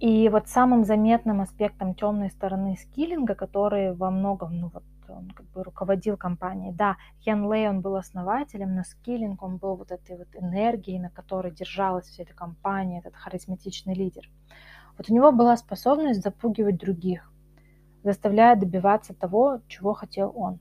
И 0.00 0.28
вот 0.28 0.48
самым 0.48 0.84
заметным 0.84 1.40
аспектом 1.40 1.94
темной 1.94 2.30
стороны 2.30 2.76
скиллинга, 2.76 3.34
который 3.34 3.94
во 3.94 4.10
многом, 4.10 4.58
ну 4.58 4.70
вот 4.72 4.82
он 5.08 5.30
как 5.30 5.46
бы 5.50 5.62
руководил 5.62 6.16
компанией. 6.16 6.72
Да, 6.72 6.96
Хен 7.20 7.50
Лей, 7.52 7.68
он 7.68 7.80
был 7.80 7.96
основателем, 7.96 8.74
но 8.74 8.82
скиллинг, 8.82 9.42
он 9.42 9.58
был 9.58 9.76
вот 9.76 9.92
этой 9.92 10.16
вот 10.16 10.28
энергией, 10.34 10.98
на 10.98 11.10
которой 11.10 11.52
держалась 11.52 12.06
вся 12.06 12.22
эта 12.22 12.34
компания, 12.34 12.98
этот 12.98 13.14
харизматичный 13.14 13.94
лидер. 13.94 14.28
Вот 14.96 15.10
у 15.10 15.14
него 15.14 15.32
была 15.32 15.56
способность 15.56 16.22
запугивать 16.22 16.78
других, 16.78 17.32
заставляя 18.02 18.56
добиваться 18.56 19.14
того, 19.14 19.60
чего 19.68 19.92
хотел 19.94 20.32
он. 20.34 20.58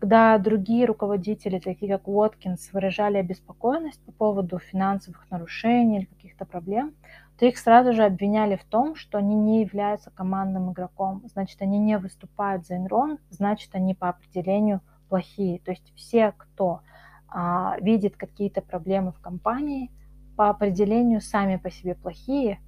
Когда 0.00 0.38
другие 0.38 0.86
руководители, 0.86 1.58
такие 1.58 1.92
как 1.92 2.08
Уоткинс, 2.08 2.72
выражали 2.72 3.18
обеспокоенность 3.18 4.02
по 4.06 4.12
поводу 4.12 4.58
финансовых 4.58 5.30
нарушений 5.30 5.98
или 5.98 6.04
каких-то 6.06 6.46
проблем, 6.46 6.94
то 7.38 7.44
их 7.44 7.58
сразу 7.58 7.92
же 7.92 8.04
обвиняли 8.04 8.56
в 8.56 8.64
том, 8.64 8.94
что 8.94 9.18
они 9.18 9.34
не 9.34 9.60
являются 9.60 10.10
командным 10.10 10.72
игроком, 10.72 11.22
значит, 11.26 11.60
они 11.60 11.78
не 11.78 11.98
выступают 11.98 12.66
за 12.66 12.76
Enron, 12.76 13.18
значит, 13.28 13.74
они 13.74 13.94
по 13.94 14.08
определению 14.08 14.80
плохие. 15.10 15.58
То 15.58 15.70
есть 15.70 15.92
все, 15.94 16.32
кто 16.34 16.80
а, 17.28 17.76
видит 17.80 18.16
какие-то 18.16 18.62
проблемы 18.62 19.12
в 19.12 19.20
компании, 19.20 19.90
по 20.34 20.48
определению 20.48 21.20
сами 21.20 21.56
по 21.56 21.70
себе 21.70 21.94
плохие, 21.94 22.58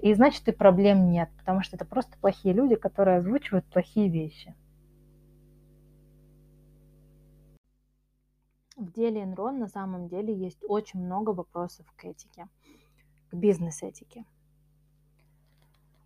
и 0.00 0.14
значит 0.14 0.46
и 0.46 0.52
проблем 0.52 1.10
нет, 1.10 1.30
потому 1.36 1.62
что 1.62 1.74
это 1.74 1.84
просто 1.84 2.16
плохие 2.20 2.54
люди, 2.54 2.76
которые 2.76 3.18
озвучивают 3.18 3.64
плохие 3.66 4.08
вещи. 4.08 4.54
В 8.76 8.92
деле 8.92 9.22
Enron 9.22 9.58
на 9.58 9.68
самом 9.68 10.08
деле 10.08 10.34
есть 10.34 10.62
очень 10.68 11.00
много 11.00 11.30
вопросов 11.30 11.86
к 11.96 12.04
этике, 12.04 12.48
к 13.30 13.34
бизнес-этике. 13.34 14.24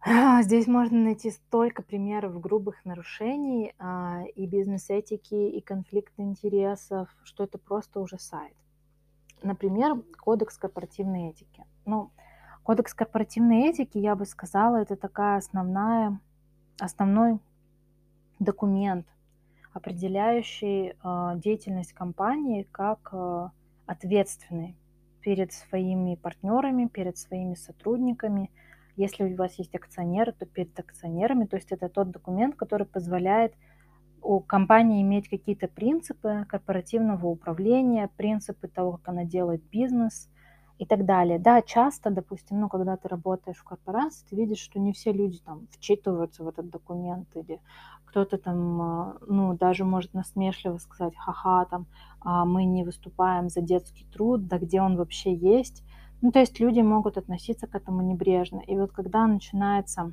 А, 0.01 0.43
здесь 0.43 0.67
можно 0.67 0.97
найти 0.99 1.31
столько 1.31 1.83
примеров 1.83 2.41
грубых 2.41 2.85
нарушений 2.85 3.75
а, 3.79 4.23
и 4.35 4.47
бизнес-этики, 4.47 5.35
и 5.35 5.61
конфликта 5.61 6.23
интересов, 6.23 7.09
что 7.25 7.45
это 7.45 7.59
просто 7.59 8.01
ужасает. 8.01 8.55
Например, 9.43 10.01
кодекс 10.21 10.57
корпоративной 10.57 11.31
этики. 11.31 11.65
Ну, 11.85 12.11
кодекс 12.63 12.95
корпоративной 12.95 13.69
этики, 13.69 13.99
я 13.99 14.15
бы 14.15 14.25
сказала, 14.25 14.77
это 14.77 14.97
такая 14.97 15.39
основная, 15.39 16.21
основной 16.79 17.39
документ, 18.39 19.07
определяющий 19.73 20.95
а, 21.03 21.37
деятельность 21.37 21.93
компании 21.93 22.67
как 22.71 23.11
а, 23.13 23.53
ответственный 23.87 24.77
перед 25.21 25.53
своими 25.53 26.15
партнерами, 26.15 26.87
перед 26.87 27.19
своими 27.19 27.55
сотрудниками. 27.55 28.51
Если 28.97 29.25
у 29.25 29.37
вас 29.37 29.59
есть 29.59 29.75
акционеры, 29.75 30.33
то 30.33 30.47
перед 30.47 30.79
акционерами. 30.79 31.47
То 31.47 31.57
есть 31.57 31.71
это 31.71 31.89
тот 31.89 32.11
документ, 32.11 32.57
который 32.57 32.87
позволяет 32.87 33.55
у 34.23 34.41
компании 34.41 35.03
иметь 35.03 35.29
какие-то 35.29 35.69
принципы 35.69 36.45
корпоративного 36.49 37.27
управления, 37.27 38.11
принципы 38.17 38.69
того, 38.69 38.93
как 38.93 39.09
она 39.09 39.25
делает 39.25 39.63
бизнес, 39.71 40.29
и 40.79 40.87
так 40.87 41.05
далее. 41.05 41.39
Да, 41.39 41.61
часто, 41.61 42.11
допустим, 42.11 42.61
ну, 42.61 42.69
когда 42.69 42.97
ты 42.97 43.09
работаешь 43.09 43.59
в 43.59 43.65
корпорации, 43.65 44.25
ты 44.31 44.37
видишь, 44.37 44.61
что 44.61 44.79
не 44.79 44.93
все 44.93 45.13
люди 45.13 45.39
там 45.45 45.67
вчитываются 45.73 46.45
в 46.45 46.49
этот 46.49 46.71
документ, 46.71 47.29
или 47.35 47.61
кто-то 48.09 48.39
там, 48.39 48.83
а, 48.83 49.17
ну, 49.27 49.57
даже 49.57 49.85
может 49.85 50.15
насмешливо 50.15 50.79
сказать, 50.79 51.15
ха-ха, 51.17 51.65
там, 51.67 51.87
а 52.21 52.45
мы 52.45 52.65
не 52.65 52.85
выступаем 52.85 53.49
за 53.49 53.61
детский 53.61 54.07
труд, 54.13 54.47
да 54.47 54.59
где 54.59 54.81
он 54.81 54.97
вообще 54.97 55.35
есть. 55.35 55.85
Ну, 56.21 56.33
то 56.33 56.41
есть 56.41 56.59
люди 56.61 56.81
могут 56.81 57.17
относиться 57.17 57.67
к 57.67 57.75
этому 57.75 58.03
небрежно. 58.03 58.61
И 58.61 58.77
вот 58.77 58.93
когда 58.93 59.27
начинается 59.27 60.13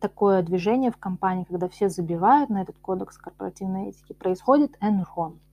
такое 0.00 0.42
движение 0.42 0.90
в 0.90 0.96
компании, 0.96 1.44
когда 1.44 1.68
все 1.68 1.88
забивают 1.88 2.50
на 2.50 2.62
этот 2.62 2.78
кодекс 2.78 3.18
корпоративной 3.18 3.88
этики, 3.88 4.12
происходит 4.12 4.76
энрон– 4.80 5.40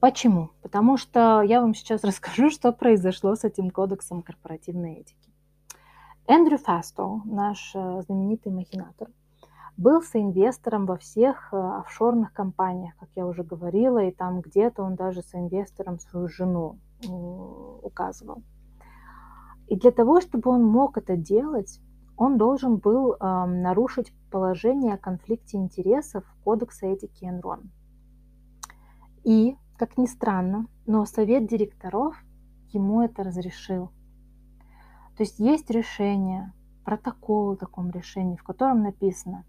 Почему? 0.00 0.50
Потому 0.62 0.96
что 0.96 1.42
я 1.42 1.60
вам 1.60 1.74
сейчас 1.74 2.02
расскажу, 2.04 2.50
что 2.50 2.72
произошло 2.72 3.36
с 3.36 3.44
этим 3.44 3.70
кодексом 3.70 4.22
корпоративной 4.22 4.94
этики. 4.94 5.30
Эндрю 6.26 6.58
Фасто, 6.58 7.20
наш 7.24 7.72
э, 7.74 8.02
знаменитый 8.06 8.52
махинатор, 8.52 9.08
был 9.80 10.02
соинвестором 10.02 10.84
во 10.84 10.98
всех 10.98 11.48
э, 11.52 11.56
офшорных 11.56 12.34
компаниях, 12.34 12.94
как 12.98 13.08
я 13.16 13.26
уже 13.26 13.42
говорила, 13.42 14.04
и 14.04 14.12
там 14.12 14.42
где-то 14.42 14.82
он 14.82 14.94
даже 14.94 15.22
соинвестором 15.22 15.98
свою 15.98 16.28
жену 16.28 16.78
указывал. 17.82 18.42
И 19.68 19.76
для 19.76 19.90
того, 19.90 20.20
чтобы 20.20 20.50
он 20.50 20.62
мог 20.66 20.98
это 20.98 21.16
делать, 21.16 21.80
он 22.18 22.36
должен 22.36 22.76
был 22.76 23.14
э, 23.14 23.46
нарушить 23.46 24.12
положение 24.30 24.94
о 24.94 24.98
конфликте 24.98 25.56
интересов 25.56 26.24
Кодекса 26.44 26.86
этики 26.86 27.24
Энрон. 27.24 27.70
И, 29.24 29.56
как 29.78 29.96
ни 29.96 30.04
странно, 30.04 30.66
но 30.84 31.06
совет 31.06 31.46
директоров 31.46 32.22
ему 32.68 33.00
это 33.00 33.22
разрешил. 33.22 33.86
То 35.16 35.22
есть 35.22 35.38
есть 35.38 35.70
решение, 35.70 36.52
протокол 36.84 37.52
о 37.52 37.56
таком 37.56 37.90
решении, 37.90 38.36
в 38.36 38.42
котором 38.42 38.82
написано, 38.82 39.46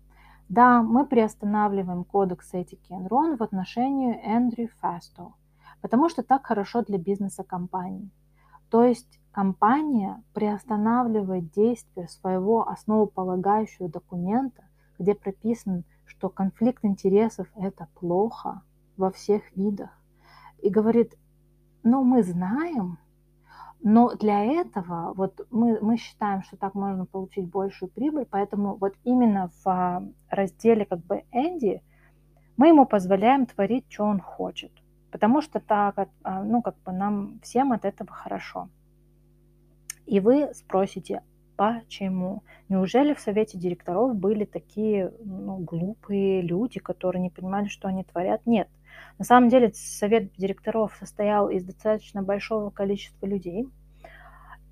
да, 0.51 0.83
мы 0.83 1.05
приостанавливаем 1.05 2.03
кодекс 2.03 2.53
этики 2.53 2.91
Enron 2.91 3.37
в 3.37 3.41
отношении 3.41 4.19
Эндрю 4.21 4.67
Фасто, 4.81 5.31
потому 5.79 6.09
что 6.09 6.23
так 6.23 6.45
хорошо 6.45 6.81
для 6.81 6.97
бизнеса 6.97 7.45
компании. 7.45 8.09
То 8.69 8.83
есть 8.83 9.21
компания 9.31 10.21
приостанавливает 10.33 11.51
действие 11.51 12.09
своего 12.09 12.67
основополагающего 12.67 13.87
документа, 13.87 14.65
где 14.99 15.15
прописано, 15.15 15.83
что 16.03 16.27
конфликт 16.27 16.83
интересов– 16.83 17.47
это 17.55 17.87
плохо 17.95 18.61
во 18.97 19.09
всех 19.09 19.43
видах. 19.55 19.97
И 20.61 20.69
говорит, 20.69 21.15
ну 21.83 22.03
мы 22.03 22.23
знаем, 22.23 22.97
но 23.83 24.13
для 24.15 24.43
этого 24.43 25.13
вот 25.13 25.45
мы, 25.49 25.79
мы 25.81 25.97
считаем, 25.97 26.43
что 26.43 26.55
так 26.57 26.75
можно 26.75 27.05
получить 27.05 27.49
большую 27.49 27.89
прибыль, 27.89 28.27
поэтому 28.29 28.75
вот 28.75 28.93
именно 29.03 29.49
в 29.63 29.67
а, 29.67 30.03
разделе 30.29 30.85
как 30.85 30.99
бы 31.05 31.23
Энди 31.31 31.81
мы 32.57 32.67
ему 32.67 32.85
позволяем 32.85 33.47
творить, 33.47 33.85
что 33.89 34.03
он 34.03 34.19
хочет. 34.19 34.71
Потому 35.11 35.41
что 35.41 35.59
так, 35.59 36.09
а, 36.23 36.43
ну, 36.43 36.61
как 36.61 36.75
бы 36.83 36.91
нам 36.91 37.39
всем 37.41 37.71
от 37.71 37.85
этого 37.85 38.11
хорошо. 38.11 38.69
И 40.05 40.19
вы 40.19 40.53
спросите, 40.53 41.23
почему? 41.55 42.43
Неужели 42.69 43.13
в 43.13 43.19
совете 43.19 43.57
директоров 43.57 44.15
были 44.15 44.45
такие 44.45 45.11
ну, 45.23 45.57
глупые 45.57 46.41
люди, 46.41 46.79
которые 46.79 47.21
не 47.21 47.29
понимали, 47.29 47.67
что 47.67 47.87
они 47.87 48.03
творят? 48.03 48.45
Нет. 48.45 48.69
На 49.17 49.25
самом 49.25 49.49
деле 49.49 49.71
совет 49.73 50.33
директоров 50.33 50.95
состоял 50.99 51.49
из 51.49 51.63
достаточно 51.63 52.23
большого 52.23 52.69
количества 52.69 53.25
людей, 53.25 53.67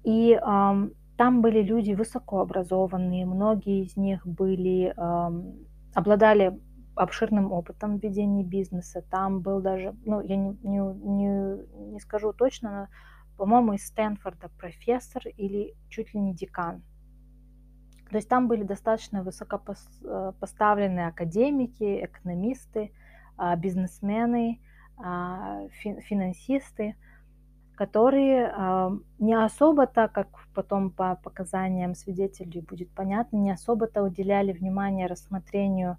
и 0.04 0.34
э, 0.34 0.90
там 1.18 1.42
были 1.42 1.62
люди 1.62 1.94
высокообразованные, 1.94 3.26
многие 3.26 3.84
из 3.84 3.98
них 3.98 4.26
были, 4.26 4.94
э, 4.96 5.52
обладали 5.94 6.60
обширным 6.96 7.52
опытом 7.52 7.98
ведения 7.98 8.44
бизнеса. 8.44 9.04
Там 9.10 9.42
был 9.42 9.62
даже, 9.62 9.96
ну, 10.06 10.22
я 10.22 10.36
не, 10.36 10.58
не, 10.64 10.80
не, 10.80 11.92
не 11.94 12.00
скажу 12.00 12.34
точно, 12.34 12.72
но, 12.72 12.88
по-моему, 13.38 13.74
из 13.74 13.86
Стэнфорда 13.88 14.50
профессор 14.58 15.24
или 15.38 15.76
чуть 15.90 16.14
ли 16.14 16.20
не 16.20 16.34
декан. 16.34 16.84
То 18.10 18.18
есть 18.18 18.28
там 18.28 18.48
были 18.48 18.64
достаточно 18.64 19.24
высокопоставленные 19.24 21.06
э, 21.06 21.10
академики, 21.10 22.06
экономисты, 22.06 22.92
бизнесмены, 23.58 24.60
а, 24.98 25.68
финансисты, 25.70 26.96
которые 27.76 28.52
а, 28.54 28.92
не 29.18 29.34
особо-то, 29.34 30.10
как 30.10 30.28
потом 30.54 30.92
по 30.92 31.16
показаниям 31.16 31.96
свидетелей 31.96 32.62
будет 32.62 32.92
понятно, 32.92 33.38
не 33.38 33.52
особо-то 33.52 34.04
уделяли 34.04 34.52
внимание 34.52 35.08
рассмотрению, 35.08 35.98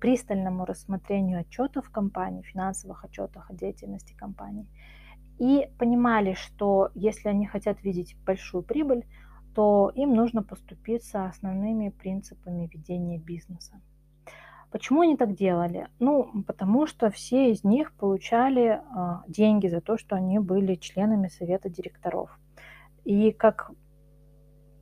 пристальному 0.00 0.64
рассмотрению 0.64 1.40
отчетов 1.40 1.88
компании, 1.90 2.42
финансовых 2.42 3.04
отчетах 3.04 3.48
о 3.48 3.54
деятельности 3.54 4.12
компании. 4.12 4.66
И 5.38 5.70
понимали, 5.78 6.34
что 6.34 6.90
если 6.94 7.28
они 7.28 7.46
хотят 7.46 7.82
видеть 7.84 8.16
большую 8.26 8.64
прибыль, 8.64 9.06
то 9.54 9.90
им 9.94 10.14
нужно 10.14 10.42
поступиться 10.42 11.26
основными 11.26 11.90
принципами 11.90 12.68
ведения 12.72 13.18
бизнеса. 13.18 13.80
Почему 14.70 15.00
они 15.00 15.16
так 15.16 15.34
делали? 15.34 15.88
Ну, 15.98 16.44
потому 16.46 16.86
что 16.86 17.10
все 17.10 17.50
из 17.50 17.64
них 17.64 17.92
получали 17.94 18.80
а, 18.94 19.22
деньги 19.26 19.66
за 19.66 19.80
то, 19.80 19.96
что 19.96 20.16
они 20.16 20.38
были 20.38 20.74
членами 20.74 21.28
совета 21.28 21.70
директоров. 21.70 22.38
И 23.04 23.32
как 23.32 23.70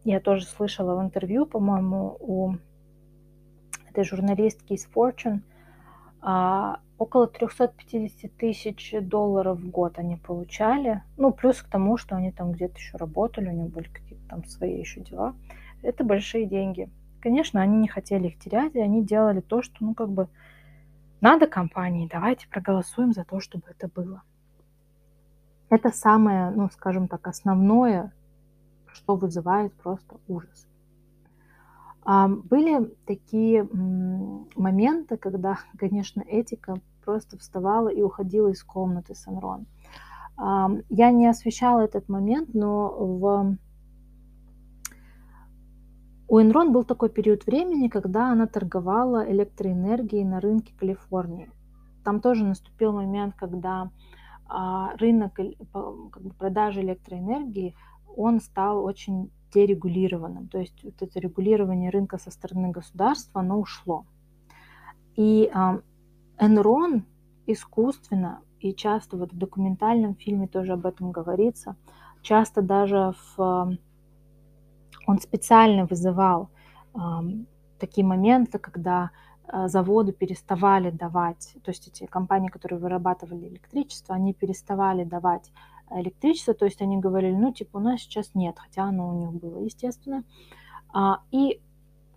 я 0.05 0.21
тоже 0.21 0.45
слышала 0.45 0.97
в 0.97 1.05
интервью, 1.05 1.47
по-моему, 1.47 2.17
у 2.21 2.55
этой 3.89 4.05
журналистки 4.05 4.73
из 4.73 4.89
Fortune, 4.89 5.43
а, 6.21 6.81
около 6.99 7.29
350 7.29 8.37
тысяч 8.37 8.95
долларов 9.01 9.61
в 9.61 9.71
год 9.71 9.99
они 9.99 10.17
получали. 10.17 11.03
Ну, 11.17 11.33
плюс 11.33 11.63
к 11.63 11.69
тому, 11.69 11.97
что 11.97 12.17
они 12.17 12.33
там 12.33 12.53
где-то 12.53 12.75
еще 12.75 12.97
работали, 12.97 13.49
у 13.49 13.53
них 13.53 13.71
были 13.71 13.89
какие-то 13.89 14.29
там 14.29 14.45
свои 14.45 14.79
еще 14.79 15.01
дела. 15.01 15.37
Это 15.83 16.03
большие 16.03 16.47
деньги. 16.47 16.91
Конечно, 17.27 17.61
они 17.61 17.79
не 17.79 17.89
хотели 17.89 18.29
их 18.29 18.39
терять, 18.39 18.77
и 18.77 18.81
они 18.81 19.05
делали 19.05 19.41
то, 19.41 19.61
что, 19.61 19.75
ну, 19.81 19.95
как 19.95 20.11
бы, 20.11 20.29
надо 21.21 21.49
компании, 21.49 22.09
давайте 22.09 22.47
проголосуем 22.49 23.13
за 23.13 23.25
то, 23.25 23.41
чтобы 23.41 23.65
это 23.69 23.89
было. 23.93 24.23
Это 25.69 25.91
самое, 25.91 26.51
ну, 26.51 26.71
скажем 26.71 27.09
так, 27.09 27.27
основное, 27.27 28.13
что 28.87 29.17
вызывает 29.17 29.75
просто 29.75 30.21
ужас. 30.29 30.69
Были 32.05 32.95
такие 33.09 33.65
моменты, 33.65 35.17
когда, 35.17 35.59
конечно, 35.79 36.21
этика 36.21 36.77
просто 37.05 37.37
вставала 37.39 37.89
и 37.89 38.03
уходила 38.03 38.51
из 38.51 38.63
комнаты 38.63 39.17
с 39.17 39.27
Энрон. 39.27 39.67
Я 40.39 41.11
не 41.11 41.27
освещала 41.27 41.81
этот 41.81 42.09
момент, 42.09 42.55
но 42.55 42.89
в 42.89 43.57
у 46.29 46.41
Enron 46.41 46.71
был 46.71 46.85
такой 46.85 47.09
период 47.09 47.47
времени, 47.47 47.89
когда 47.89 48.33
она 48.33 48.47
торговала 48.47 49.31
электроэнергией 49.31 50.25
на 50.25 50.41
рынке 50.41 50.75
Калифорнии. 50.77 51.51
Там 52.05 52.21
тоже 52.21 52.45
наступил 52.45 52.93
момент, 52.93 53.35
когда 53.37 53.91
а, 54.49 54.97
рынок 54.97 55.35
как 55.35 56.23
бы, 56.23 56.31
продажи 56.39 56.81
электроэнергии, 56.81 57.75
он 58.17 58.41
стал 58.41 58.85
очень 58.85 59.31
дерегулированным. 59.53 60.49
То 60.49 60.59
есть 60.59 60.83
вот 60.83 61.01
это 61.01 61.21
регулирование 61.21 61.91
рынка 61.91 62.19
со 62.19 62.31
стороны 62.31 62.71
государства, 62.71 63.41
оно 63.41 63.61
ушло. 63.61 64.05
И 65.15 65.49
а, 65.55 65.81
Enron 66.39 67.03
искусственно, 67.47 68.41
и 68.59 68.75
часто 68.75 69.17
вот 69.17 69.33
в 69.33 69.39
документальном 69.39 70.17
фильме 70.17 70.49
тоже 70.49 70.73
об 70.73 70.87
этом 70.87 71.13
говорится, 71.13 71.77
часто 72.23 72.63
даже 72.63 73.15
в 73.37 73.79
он 75.07 75.19
специально 75.21 75.87
вызывал 75.87 76.51
э, 76.95 76.99
такие 77.79 78.07
моменты, 78.07 78.59
когда 78.59 79.11
э, 79.47 79.69
заводы 79.69 80.13
переставали 80.13 80.91
давать, 80.91 81.55
то 81.63 81.71
есть 81.71 81.89
эти 81.89 82.07
компании, 82.07 82.49
которые 82.49 82.79
вырабатывали 82.79 83.49
электричество, 83.49 84.15
они 84.15 84.35
переставали 84.35 85.05
давать 85.05 85.53
электричество, 85.91 86.55
то 86.55 86.65
есть 86.65 86.83
они 86.83 86.99
говорили, 86.99 87.35
ну, 87.35 87.53
типа, 87.53 87.77
у 87.79 87.81
нас 87.81 88.01
сейчас 88.01 88.35
нет, 88.35 88.57
хотя 88.59 88.85
оно 88.85 89.09
у 89.09 89.13
них 89.13 89.33
было, 89.33 89.59
естественно. 89.63 90.25
А, 90.93 91.21
и 91.31 91.61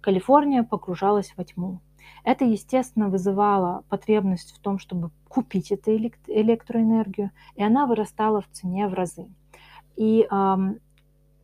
Калифорния 0.02 0.64
погружалась 0.64 1.34
во 1.38 1.44
тьму. 1.44 1.82
Это, 2.24 2.46
естественно, 2.46 3.10
вызывало 3.10 3.84
потребность 3.90 4.56
в 4.56 4.60
том, 4.60 4.80
чтобы 4.80 5.12
купить 5.28 5.72
эту 5.72 5.96
электроэнергию, 5.96 7.32
и 7.56 7.64
она 7.64 7.86
вырастала 7.86 8.42
в 8.42 8.50
цене 8.50 8.88
в 8.88 8.94
разы. 8.94 9.28
И 9.96 10.28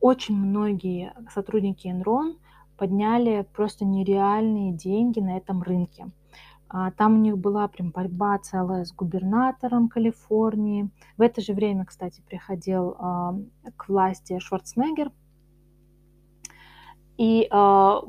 очень 0.06 0.38
многие 0.38 1.16
сотрудники 1.34 1.88
Enron 1.88 2.38
подняли 2.78 3.48
просто 3.54 3.86
нереальные 3.86 4.72
деньги 4.72 5.20
на 5.20 5.36
этом 5.36 5.64
рынке. 5.64 6.12
А, 6.70 6.92
там 6.92 7.16
у 7.16 7.18
них 7.18 7.40
была 7.40 7.68
прям 7.68 7.90
борьба 7.90 8.38
целая 8.38 8.86
с 8.86 8.94
губернатором 8.94 9.90
Калифорнии. 9.90 10.92
В 11.18 11.24
это 11.24 11.42
же 11.42 11.54
время, 11.54 11.86
кстати, 11.86 12.22
приходил 12.22 12.96
а, 13.00 13.36
к 13.78 13.90
власти 13.90 14.38
Шварценеггер. 14.38 15.12
И 17.18 17.48
а, 17.50 18.04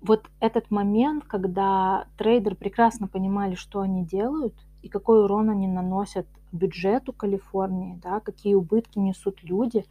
вот 0.00 0.30
этот 0.40 0.70
момент, 0.70 1.24
когда 1.24 2.06
трейдеры 2.16 2.56
прекрасно 2.56 3.08
понимали, 3.08 3.56
что 3.56 3.80
они 3.80 4.06
делают 4.06 4.54
и 4.80 4.88
какой 4.88 5.22
урон 5.22 5.50
они 5.50 5.68
наносят 5.68 6.26
бюджету 6.50 7.12
Калифорнии, 7.12 8.00
да, 8.02 8.20
какие 8.20 8.54
убытки 8.54 8.98
несут 8.98 9.42
люди, 9.42 9.84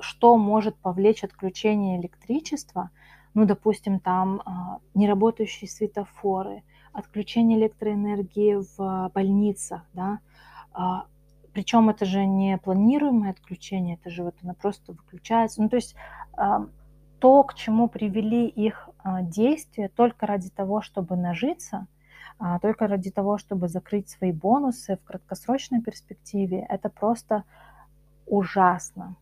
что 0.00 0.36
может 0.36 0.76
повлечь 0.76 1.24
отключение 1.24 2.00
электричества, 2.00 2.90
ну, 3.34 3.44
допустим, 3.44 4.00
там 4.00 4.42
а, 4.44 4.78
неработающие 4.94 5.68
светофоры, 5.68 6.62
отключение 6.92 7.58
электроэнергии 7.58 8.64
в 8.76 9.10
больницах, 9.14 9.82
да, 9.92 10.20
а, 10.72 11.06
причем 11.52 11.88
это 11.88 12.04
же 12.04 12.26
не 12.26 12.58
планируемое 12.58 13.30
отключение, 13.30 13.96
это 13.96 14.10
же 14.10 14.22
вот 14.24 14.34
она 14.42 14.54
просто 14.54 14.92
выключается. 14.92 15.62
Ну, 15.62 15.70
то 15.70 15.76
есть 15.76 15.96
то, 17.18 17.42
к 17.44 17.54
чему 17.54 17.88
привели 17.88 18.46
их 18.46 18.88
а, 18.98 19.22
действия 19.22 19.88
только 19.88 20.26
ради 20.26 20.50
того, 20.50 20.82
чтобы 20.82 21.16
нажиться, 21.16 21.86
а, 22.38 22.58
только 22.58 22.86
ради 22.86 23.10
того, 23.10 23.38
чтобы 23.38 23.68
закрыть 23.68 24.10
свои 24.10 24.32
бонусы 24.32 24.96
в 24.96 25.04
краткосрочной 25.04 25.82
перспективе, 25.82 26.66
это 26.68 26.90
просто 26.90 27.44
ужасно. 28.26 29.16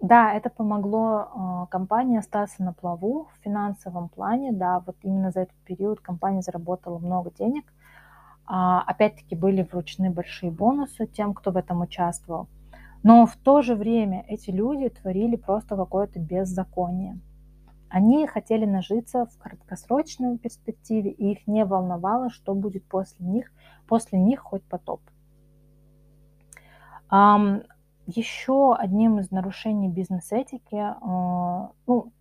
Да, 0.00 0.32
это 0.32 0.48
помогло 0.48 1.28
а, 1.34 1.66
компании 1.66 2.18
остаться 2.18 2.62
на 2.62 2.72
плаву 2.72 3.28
в 3.34 3.44
финансовом 3.44 4.08
плане. 4.08 4.50
Да, 4.52 4.80
вот 4.80 4.96
именно 5.02 5.30
за 5.30 5.40
этот 5.40 5.56
период 5.64 6.00
компания 6.00 6.40
заработала 6.40 6.98
много 6.98 7.30
денег. 7.30 7.70
Опять-таки 8.46 9.36
были 9.36 9.62
вручены 9.62 10.10
большие 10.10 10.50
бонусы 10.50 11.06
тем, 11.06 11.34
кто 11.34 11.52
в 11.52 11.56
этом 11.56 11.82
участвовал. 11.82 12.48
Но 13.04 13.24
в 13.24 13.36
то 13.36 13.62
же 13.62 13.76
время 13.76 14.24
эти 14.26 14.50
люди 14.50 14.88
творили 14.88 15.36
просто 15.36 15.76
какое-то 15.76 16.18
беззаконие. 16.18 17.20
Они 17.88 18.26
хотели 18.26 18.64
нажиться 18.64 19.26
в 19.26 19.38
краткосрочной 19.38 20.36
перспективе, 20.38 21.10
и 21.12 21.32
их 21.32 21.46
не 21.46 21.64
волновало, 21.64 22.28
что 22.30 22.54
будет 22.54 22.84
после 22.86 23.24
них, 23.24 23.52
после 23.86 24.18
них 24.18 24.40
хоть 24.40 24.64
потоп. 24.64 25.00
Еще 28.14 28.74
одним 28.74 29.18
из 29.18 29.30
нарушений 29.30 29.88
бизнес-этики, 29.88 30.76
а, 30.76 31.70
ну, 31.86 32.12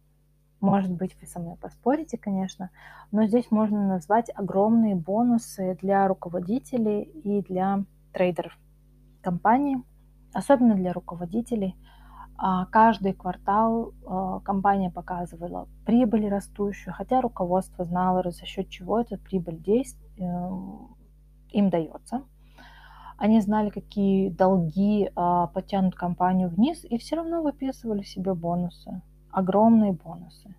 может 0.62 0.92
быть, 0.92 1.16
вы 1.20 1.28
со 1.28 1.40
мной 1.40 1.56
поспорите, 1.56 2.18
конечно, 2.18 2.70
но 3.12 3.26
здесь 3.26 3.50
можно 3.50 3.88
назвать 3.88 4.30
огромные 4.36 4.96
бонусы 4.96 5.78
для 5.82 6.08
руководителей 6.08 7.02
и 7.02 7.42
для 7.42 7.86
трейдеров 8.14 8.58
компании– 9.22 9.82
особенно 10.34 10.76
для 10.76 10.94
руководителей. 10.94 11.76
А, 12.38 12.66
каждый 12.68 13.14
квартал 13.14 13.94
а, 14.06 14.40
компания 14.40 14.90
показывала 14.90 15.68
прибыль 15.86 16.30
растущую, 16.30 16.94
хотя 16.94 17.22
руководство 17.22 17.84
знало, 17.84 18.32
за 18.32 18.46
счет 18.46 18.70
чего 18.70 19.02
эта 19.02 19.18
прибыль 19.18 19.60
действует, 19.60 20.18
эм, 20.18 20.96
им 21.50 21.70
дается. 21.70 22.24
Они 23.20 23.42
знали, 23.42 23.70
какие 23.70 24.30
долги 24.30 25.12
а, 25.16 25.48
потянут 25.48 25.94
компанию 25.94 26.50
вниз, 26.50 26.84
и 26.84 26.98
все 26.98 27.18
равно 27.18 27.44
выписывали 27.44 28.02
себе 28.02 28.34
бонусы, 28.34 29.02
огромные 29.32 29.92
бонусы. 29.92 30.56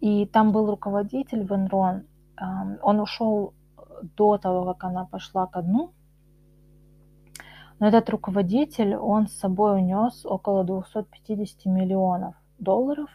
И 0.00 0.26
там 0.26 0.52
был 0.52 0.70
руководитель 0.70 1.42
Венрон, 1.42 2.04
он 2.82 3.00
ушел 3.00 3.52
до 4.16 4.38
того, 4.38 4.72
как 4.72 4.84
она 4.84 5.04
пошла 5.04 5.46
ко 5.46 5.60
дну, 5.62 5.92
но 7.78 7.88
этот 7.88 8.08
руководитель, 8.10 8.96
он 8.96 9.26
с 9.26 9.32
собой 9.32 9.78
унес 9.78 10.24
около 10.24 10.64
250 10.64 11.66
миллионов 11.66 12.34
долларов, 12.58 13.10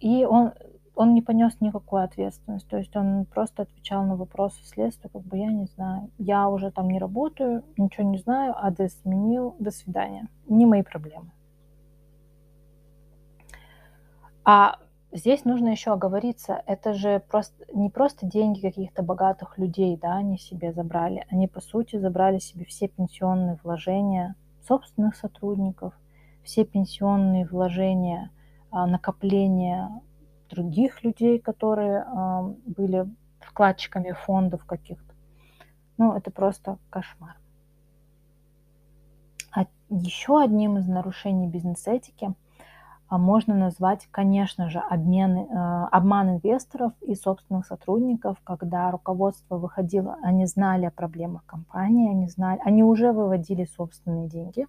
и 0.00 0.24
он, 0.24 0.52
он 0.94 1.14
не 1.14 1.22
понес 1.22 1.60
никакую 1.60 2.02
ответственность. 2.02 2.68
То 2.68 2.76
есть 2.76 2.94
он 2.96 3.24
просто 3.24 3.62
отвечал 3.62 4.04
на 4.04 4.16
вопросы 4.16 4.62
следствия, 4.64 5.10
как 5.10 5.22
бы 5.22 5.38
я 5.38 5.50
не 5.50 5.66
знаю, 5.66 6.10
я 6.18 6.48
уже 6.48 6.70
там 6.70 6.88
не 6.90 6.98
работаю, 6.98 7.64
ничего 7.76 8.08
не 8.08 8.18
знаю, 8.18 8.54
адрес 8.56 8.98
сменил, 9.02 9.56
до 9.58 9.70
свидания. 9.70 10.28
Не 10.48 10.66
мои 10.66 10.82
проблемы. 10.82 11.30
А 14.44 14.76
Здесь 15.14 15.44
нужно 15.44 15.68
еще 15.68 15.92
оговориться, 15.92 16.62
это 16.64 16.94
же 16.94 17.22
просто 17.30 17.66
не 17.74 17.90
просто 17.90 18.24
деньги 18.24 18.62
каких-то 18.62 19.02
богатых 19.02 19.58
людей, 19.58 19.98
да, 20.00 20.14
они 20.16 20.38
себе 20.38 20.72
забрали, 20.72 21.26
они 21.28 21.48
по 21.48 21.60
сути 21.60 21.96
забрали 21.96 22.38
себе 22.38 22.64
все 22.64 22.88
пенсионные 22.88 23.58
вложения 23.62 24.36
собственных 24.66 25.16
сотрудников, 25.16 25.92
все 26.42 26.64
пенсионные 26.64 27.46
вложения, 27.46 28.30
а, 28.70 28.86
накопления 28.86 30.00
других 30.52 31.02
людей, 31.02 31.38
которые 31.38 32.06
были 32.64 33.06
вкладчиками 33.40 34.12
фондов 34.12 34.64
каких-то. 34.64 35.14
Ну, 35.98 36.12
это 36.16 36.30
просто 36.30 36.78
кошмар. 36.90 37.36
А 39.54 39.66
еще 39.90 40.40
одним 40.40 40.78
из 40.78 40.86
нарушений 40.86 41.48
бизнес-этики– 41.48 42.34
а 43.12 43.18
можно 43.18 43.54
назвать, 43.54 44.08
конечно 44.10 44.70
же, 44.70 44.78
обмен, 44.78 45.36
э, 45.36 45.86
обман 45.90 46.36
инвесторов 46.36 46.94
и 47.02 47.14
собственных 47.14 47.66
сотрудников, 47.66 48.38
когда 48.42 48.90
руководство 48.90 49.58
выходило, 49.58 50.16
они 50.22 50.46
знали 50.46 50.86
о 50.86 50.90
проблемах 50.90 51.44
компании, 51.44 52.10
они, 52.10 52.26
знали, 52.28 52.58
они 52.64 52.82
уже 52.82 53.12
выводили 53.12 53.66
собственные 53.66 54.30
деньги, 54.30 54.66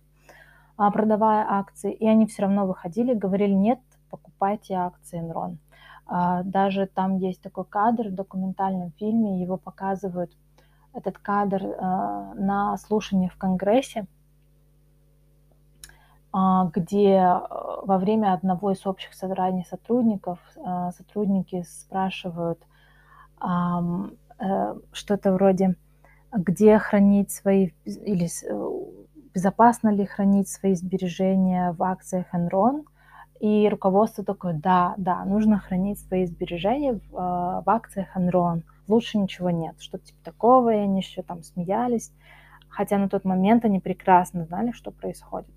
а, 0.76 0.92
продавая 0.92 1.46
акции, 1.48 1.94
и 1.94 2.06
они 2.06 2.26
все 2.26 2.42
равно 2.42 2.68
выходили, 2.68 3.14
говорили, 3.14 3.54
нет, 3.54 3.80
покупайте 4.10 4.74
акции 4.74 5.22
Enron. 5.22 5.56
А, 6.06 6.44
даже 6.44 6.88
там 6.88 7.18
есть 7.18 7.42
такой 7.42 7.66
кадр 7.66 8.10
в 8.10 8.16
документальном 8.16 8.92
фильме, 8.92 9.42
его 9.42 9.58
показывают, 9.58 10.32
этот 10.94 11.18
кадр 11.18 11.64
э, 11.64 12.34
на 12.36 12.78
слушании 12.78 13.28
в 13.28 13.36
Конгрессе, 13.36 14.06
а, 16.32 16.70
где 16.74 17.16
э, 17.16 17.40
во 17.84 17.98
время 17.98 18.34
одного 18.34 18.72
из 18.72 18.86
общих 18.86 19.14
собраний 19.14 19.66
сотрудников 19.70 20.40
э, 20.56 20.92
сотрудники 20.98 21.64
спрашивают 21.64 22.60
э, 23.42 24.76
что-то 24.92 25.34
вроде, 25.34 25.76
где 26.32 26.80
хранить 26.80 27.32
свои, 27.32 27.72
или 27.86 28.28
безопасно 29.34 29.90
ли 29.90 30.06
хранить 30.06 30.50
свои 30.50 30.76
сбережения 30.76 31.72
в 31.72 31.84
акциях 31.84 32.26
Enron, 32.34 32.84
и 33.44 33.68
руководство 33.68 34.24
такое, 34.24 34.54
да, 34.54 34.94
да, 34.96 35.26
нужно 35.26 35.60
хранить 35.60 36.00
свои 36.00 36.26
сбережения 36.26 36.94
в, 36.94 37.12
в 37.12 37.64
акциях 37.66 38.16
Enron, 38.16 38.64
лучше 38.88 39.18
ничего 39.18 39.50
нет, 39.50 39.76
что-то 39.80 40.06
типа 40.06 40.20
такого, 40.24 40.74
и 40.74 40.78
они 40.78 41.02
еще 41.02 41.24
там 41.24 41.44
смеялись, 41.44 42.14
хотя 42.70 42.98
на 42.98 43.10
тот 43.10 43.26
момент 43.26 43.66
они 43.66 43.82
прекрасно 43.82 44.46
знали, 44.46 44.72
что 44.72 44.92
происходит. 44.92 45.54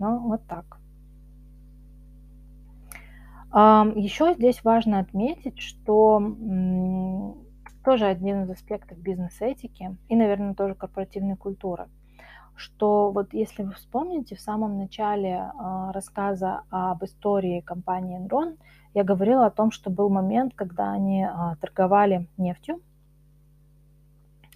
Ну, 0.00 0.18
вот 0.18 0.40
так. 0.48 0.78
Еще 3.94 4.34
здесь 4.34 4.64
важно 4.64 4.98
отметить, 4.98 5.60
что 5.60 6.34
тоже 7.84 8.06
один 8.06 8.42
из 8.42 8.50
аспектов 8.50 8.98
бизнес-этики 8.98 9.96
и, 10.08 10.16
наверное, 10.16 10.54
тоже 10.54 10.74
корпоративной 10.74 11.36
культуры, 11.36 11.86
что 12.56 13.10
вот 13.12 13.32
если 13.32 13.62
вы 13.62 13.72
вспомните, 13.72 14.34
в 14.34 14.40
самом 14.40 14.78
начале 14.78 15.50
а, 15.58 15.92
рассказа 15.92 16.62
об 16.70 17.04
истории 17.04 17.60
компании 17.60 18.18
Enron 18.20 18.56
я 18.94 19.04
говорила 19.04 19.46
о 19.46 19.50
том, 19.50 19.70
что 19.70 19.90
был 19.90 20.08
момент, 20.08 20.54
когда 20.54 20.90
они 20.90 21.24
а, 21.24 21.56
торговали 21.60 22.28
нефтью, 22.36 22.80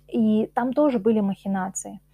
и 0.08 0.50
там 0.54 0.72
тоже 0.72 0.98
были 0.98 1.20
махинации– 1.20 2.00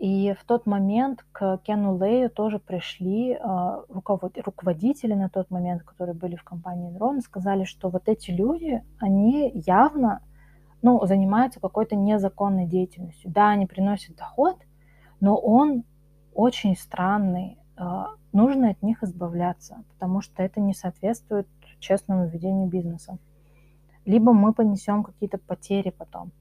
и 0.00 0.32
в 0.32 0.44
тот 0.44 0.64
момент 0.64 1.26
к 1.30 1.58
Кену 1.58 1.98
Лею 1.98 2.30
тоже 2.30 2.58
пришли 2.58 3.34
э, 3.34 3.82
руководители 3.90 5.12
на 5.12 5.28
тот 5.28 5.50
момент, 5.50 5.82
которые 5.82 6.14
были 6.14 6.36
в 6.36 6.42
компании 6.42 6.90
Enron, 6.90 7.20
сказали, 7.20 7.64
что 7.64 7.90
вот 7.90 8.08
эти 8.08 8.30
люди, 8.30 8.82
они 8.98 9.52
явно 9.54 10.22
ну, 10.80 11.04
занимаются 11.04 11.60
какой-то 11.60 11.96
незаконной 11.96 12.64
деятельностью. 12.66 13.30
Да, 13.30 13.50
они 13.50 13.66
приносят 13.66 14.16
доход, 14.16 14.56
но 15.20 15.36
он 15.36 15.84
очень 16.34 16.76
странный. 16.76 17.58
Э, 17.76 18.04
нужно 18.32 18.70
от 18.70 18.82
них 18.82 19.02
избавляться, 19.02 19.84
потому 19.92 20.20
что 20.20 20.42
это 20.42 20.60
не 20.60 20.74
соответствует 20.74 21.46
честному 21.78 22.26
ведению 22.26 22.68
бизнеса. 22.68 23.18
Либо 24.04 24.32
мы 24.32 24.52
понесем 24.52 25.02
какие-то 25.02 25.38
потери 25.38 25.90
потом. 25.90 26.32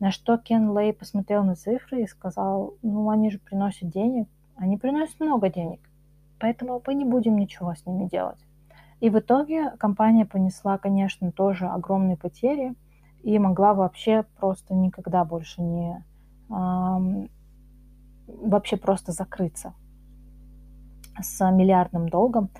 На 0.00 0.10
что 0.10 0.36
Кен 0.36 0.76
Лей 0.76 0.92
посмотрел 0.92 1.44
на 1.44 1.54
цифры 1.54 2.02
и 2.02 2.06
сказал, 2.06 2.74
ну 2.82 3.10
они 3.10 3.30
же 3.30 3.38
приносят 3.38 3.90
денег, 3.90 4.28
они 4.56 4.76
приносят 4.76 5.20
много 5.20 5.48
денег, 5.48 5.80
поэтому 6.40 6.82
мы 6.84 6.94
не 6.94 7.04
будем 7.04 7.36
ничего 7.36 7.74
с 7.74 7.86
ними 7.86 8.08
делать. 8.08 8.38
И 9.00 9.10
в 9.10 9.18
итоге 9.18 9.70
компания 9.78 10.24
понесла, 10.24 10.78
конечно, 10.78 11.30
тоже 11.30 11.66
огромные 11.66 12.16
потери 12.16 12.74
и 13.22 13.38
могла 13.38 13.74
вообще 13.74 14.24
просто 14.38 14.74
никогда 14.74 15.24
больше 15.24 15.62
не 15.62 16.04
вообще 18.26 18.76
просто 18.76 19.12
закрыться 19.12 19.74
с 21.20 21.50
миллиардным 21.50 22.08
долгом. 22.08 22.50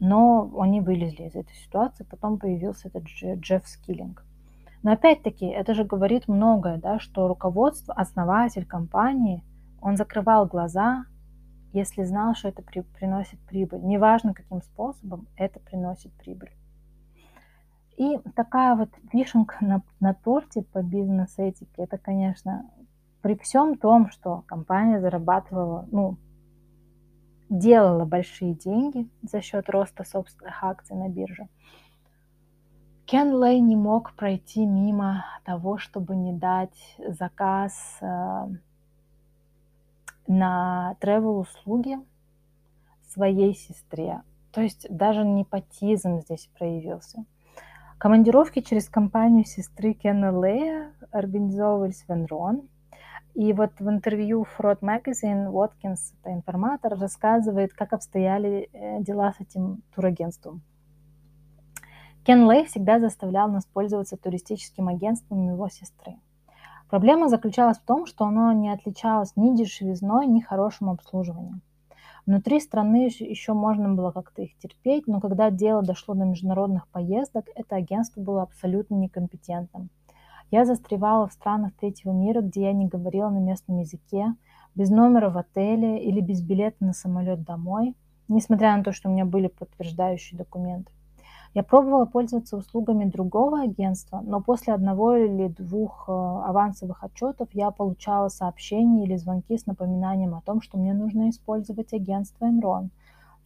Но 0.00 0.50
они 0.60 0.80
вылезли 0.80 1.24
из 1.24 1.34
этой 1.34 1.54
ситуации, 1.54 2.04
потом 2.04 2.38
появился 2.38 2.88
этот 2.88 3.04
Джефф 3.04 3.66
Скиллинг. 3.66 4.24
Но 4.82 4.92
опять-таки, 4.92 5.46
это 5.46 5.72
же 5.72 5.84
говорит 5.84 6.28
многое, 6.28 6.76
да, 6.76 6.98
что 6.98 7.26
руководство, 7.26 7.94
основатель 7.94 8.66
компании, 8.66 9.42
он 9.80 9.96
закрывал 9.96 10.46
глаза, 10.46 11.06
если 11.72 12.04
знал, 12.04 12.34
что 12.34 12.48
это 12.48 12.62
при, 12.62 12.80
приносит 12.80 13.40
прибыль. 13.40 13.80
Неважно, 13.82 14.34
каким 14.34 14.60
способом 14.62 15.26
это 15.36 15.58
приносит 15.58 16.12
прибыль. 16.12 16.52
И 17.96 18.18
такая 18.34 18.74
вот 18.76 18.90
вишенка 19.12 19.56
на, 19.60 19.82
на 20.00 20.14
торте 20.14 20.62
по 20.62 20.82
бизнес-этике, 20.82 21.82
это, 21.82 21.96
конечно, 21.96 22.68
при 23.24 23.36
всем 23.36 23.78
том, 23.78 24.10
что 24.10 24.42
компания 24.46 25.00
зарабатывала, 25.00 25.88
ну, 25.90 26.18
делала 27.48 28.04
большие 28.04 28.52
деньги 28.52 29.08
за 29.22 29.40
счет 29.40 29.70
роста 29.70 30.04
собственных 30.04 30.62
акций 30.62 30.94
на 30.94 31.08
бирже, 31.08 31.48
Кен 33.06 33.42
Лей 33.42 33.60
не 33.60 33.76
мог 33.76 34.12
пройти 34.12 34.66
мимо 34.66 35.24
того, 35.46 35.78
чтобы 35.78 36.16
не 36.16 36.34
дать 36.34 36.96
заказ 36.98 37.96
э, 38.02 38.46
на 40.26 40.94
travel 41.00 41.40
услуги 41.40 41.96
своей 43.08 43.54
сестре. 43.54 44.20
То 44.52 44.60
есть 44.60 44.86
даже 44.90 45.24
непотизм 45.24 46.20
здесь 46.20 46.50
проявился. 46.58 47.24
Командировки 47.96 48.60
через 48.60 48.90
компанию 48.90 49.46
сестры 49.46 49.94
Кена 49.94 50.30
Лея 50.44 50.92
организовывались 51.10 52.04
в 52.06 52.10
Энрон. 52.10 52.68
И 53.34 53.52
вот 53.52 53.72
в 53.80 53.88
интервью 53.88 54.46
Fraud 54.56 54.80
Magazine 54.80 55.48
Уоткинс, 55.48 56.14
это 56.20 56.32
информатор, 56.32 56.96
рассказывает, 56.96 57.74
как 57.74 57.92
обстояли 57.92 58.68
э, 58.72 59.02
дела 59.02 59.32
с 59.32 59.40
этим 59.40 59.82
турагентством. 59.92 60.62
Кен 62.24 62.48
Лей 62.48 62.64
всегда 62.64 63.00
заставлял 63.00 63.48
нас 63.48 63.66
пользоваться 63.66 64.16
туристическим 64.16 64.86
агентством 64.86 65.46
его 65.48 65.68
сестры. 65.68 66.16
Проблема 66.88 67.28
заключалась 67.28 67.78
в 67.78 67.84
том, 67.84 68.06
что 68.06 68.24
оно 68.24 68.52
не 68.52 68.70
отличалось 68.70 69.32
ни 69.34 69.56
дешевизной, 69.56 70.26
ни 70.26 70.40
хорошим 70.40 70.90
обслуживанием. 70.90 71.60
Внутри 72.26 72.60
страны 72.60 73.10
еще 73.18 73.52
можно 73.52 73.92
было 73.92 74.12
как-то 74.12 74.42
их 74.42 74.56
терпеть, 74.58 75.08
но 75.08 75.20
когда 75.20 75.50
дело 75.50 75.82
дошло 75.82 76.14
до 76.14 76.24
международных 76.24 76.86
поездок, 76.88 77.46
это 77.54 77.76
агентство 77.76 78.20
было 78.20 78.42
абсолютно 78.42 78.94
некомпетентным. 78.94 79.90
Я 80.56 80.64
застревала 80.64 81.26
в 81.26 81.32
странах 81.32 81.72
третьего 81.80 82.12
мира, 82.12 82.40
где 82.40 82.66
я 82.66 82.72
не 82.72 82.86
говорила 82.86 83.28
на 83.28 83.38
местном 83.38 83.78
языке, 83.78 84.36
без 84.76 84.88
номера 84.88 85.28
в 85.28 85.36
отеле 85.36 86.00
или 86.00 86.20
без 86.20 86.42
билета 86.42 86.76
на 86.78 86.92
самолет 86.92 87.42
домой, 87.42 87.96
несмотря 88.28 88.76
на 88.76 88.84
то, 88.84 88.92
что 88.92 89.08
у 89.08 89.12
меня 89.12 89.24
были 89.24 89.48
подтверждающие 89.48 90.38
документы. 90.38 90.92
Я 91.54 91.64
пробовала 91.64 92.04
пользоваться 92.04 92.56
услугами 92.56 93.04
другого 93.04 93.62
агентства, 93.62 94.22
но 94.24 94.40
после 94.40 94.74
одного 94.74 95.16
или 95.16 95.48
двух 95.48 96.04
э, 96.06 96.12
авансовых 96.12 97.02
отчетов 97.02 97.48
я 97.52 97.72
получала 97.72 98.28
сообщения 98.28 99.06
или 99.06 99.16
звонки 99.16 99.58
с 99.58 99.66
напоминанием 99.66 100.36
о 100.36 100.40
том, 100.40 100.62
что 100.62 100.78
мне 100.78 100.94
нужно 100.94 101.30
использовать 101.30 101.92
агентство 101.92 102.44
Enron, 102.44 102.90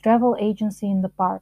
Travel 0.04 0.34
Agency 0.38 0.92
in 0.92 1.00
the 1.00 1.10
Park. 1.16 1.40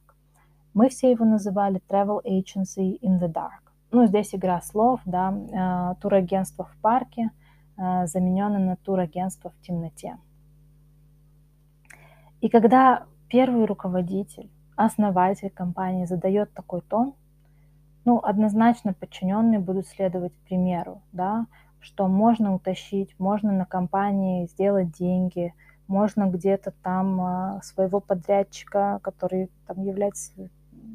Мы 0.73 0.87
все 0.87 1.11
его 1.11 1.25
называли 1.25 1.81
Travel 1.89 2.21
Agency 2.23 2.97
in 3.01 3.19
the 3.19 3.29
Dark. 3.29 3.66
Ну, 3.91 4.05
здесь 4.05 4.35
игра 4.35 4.61
слов, 4.61 4.99
да, 5.05 5.31
э, 5.31 5.95
турагентство 6.01 6.65
в 6.65 6.75
парке 6.81 7.31
э, 7.77 8.05
заменено 8.07 8.59
на 8.59 8.75
турагентство 8.75 9.49
в 9.49 9.61
темноте. 9.61 10.17
И 12.41 12.49
когда 12.49 13.05
первый 13.29 13.65
руководитель 13.65 14.49
основатель 14.75 15.49
компании 15.49 16.05
задает 16.05 16.53
такой 16.53 16.81
тон, 16.81 17.13
ну, 18.05 18.19
однозначно 18.23 18.93
подчиненные 18.93 19.59
будут 19.59 19.87
следовать 19.87 20.33
примеру, 20.45 21.01
да, 21.11 21.47
что 21.79 22.07
можно 22.07 22.53
утащить, 22.53 23.15
можно 23.19 23.51
на 23.51 23.65
компании 23.65 24.47
сделать 24.47 24.91
деньги, 24.91 25.53
можно 25.87 26.29
где-то 26.29 26.71
там 26.83 27.21
а, 27.21 27.61
своего 27.63 27.99
подрядчика, 27.99 28.99
который 29.01 29.49
там 29.65 29.81
является 29.83 30.31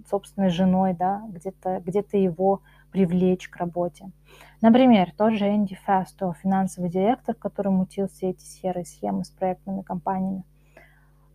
собственной 0.09 0.51
женой, 0.51 0.95
да, 0.95 1.23
где-то 1.29 1.83
где 1.85 2.05
его 2.13 2.61
привлечь 2.93 3.49
к 3.49 3.57
работе. 3.57 4.11
Например, 4.61 5.13
тот 5.17 5.33
же 5.33 5.49
Энди 5.49 5.75
Фасто, 5.85 6.33
финансовый 6.41 6.91
директор, 6.91 7.35
который 7.35 7.73
мутил 7.73 8.09
все 8.09 8.31
эти 8.31 8.45
серые 8.45 8.85
схемы 8.85 9.25
с 9.25 9.31
проектными 9.31 9.83
компаниями. 9.83 10.45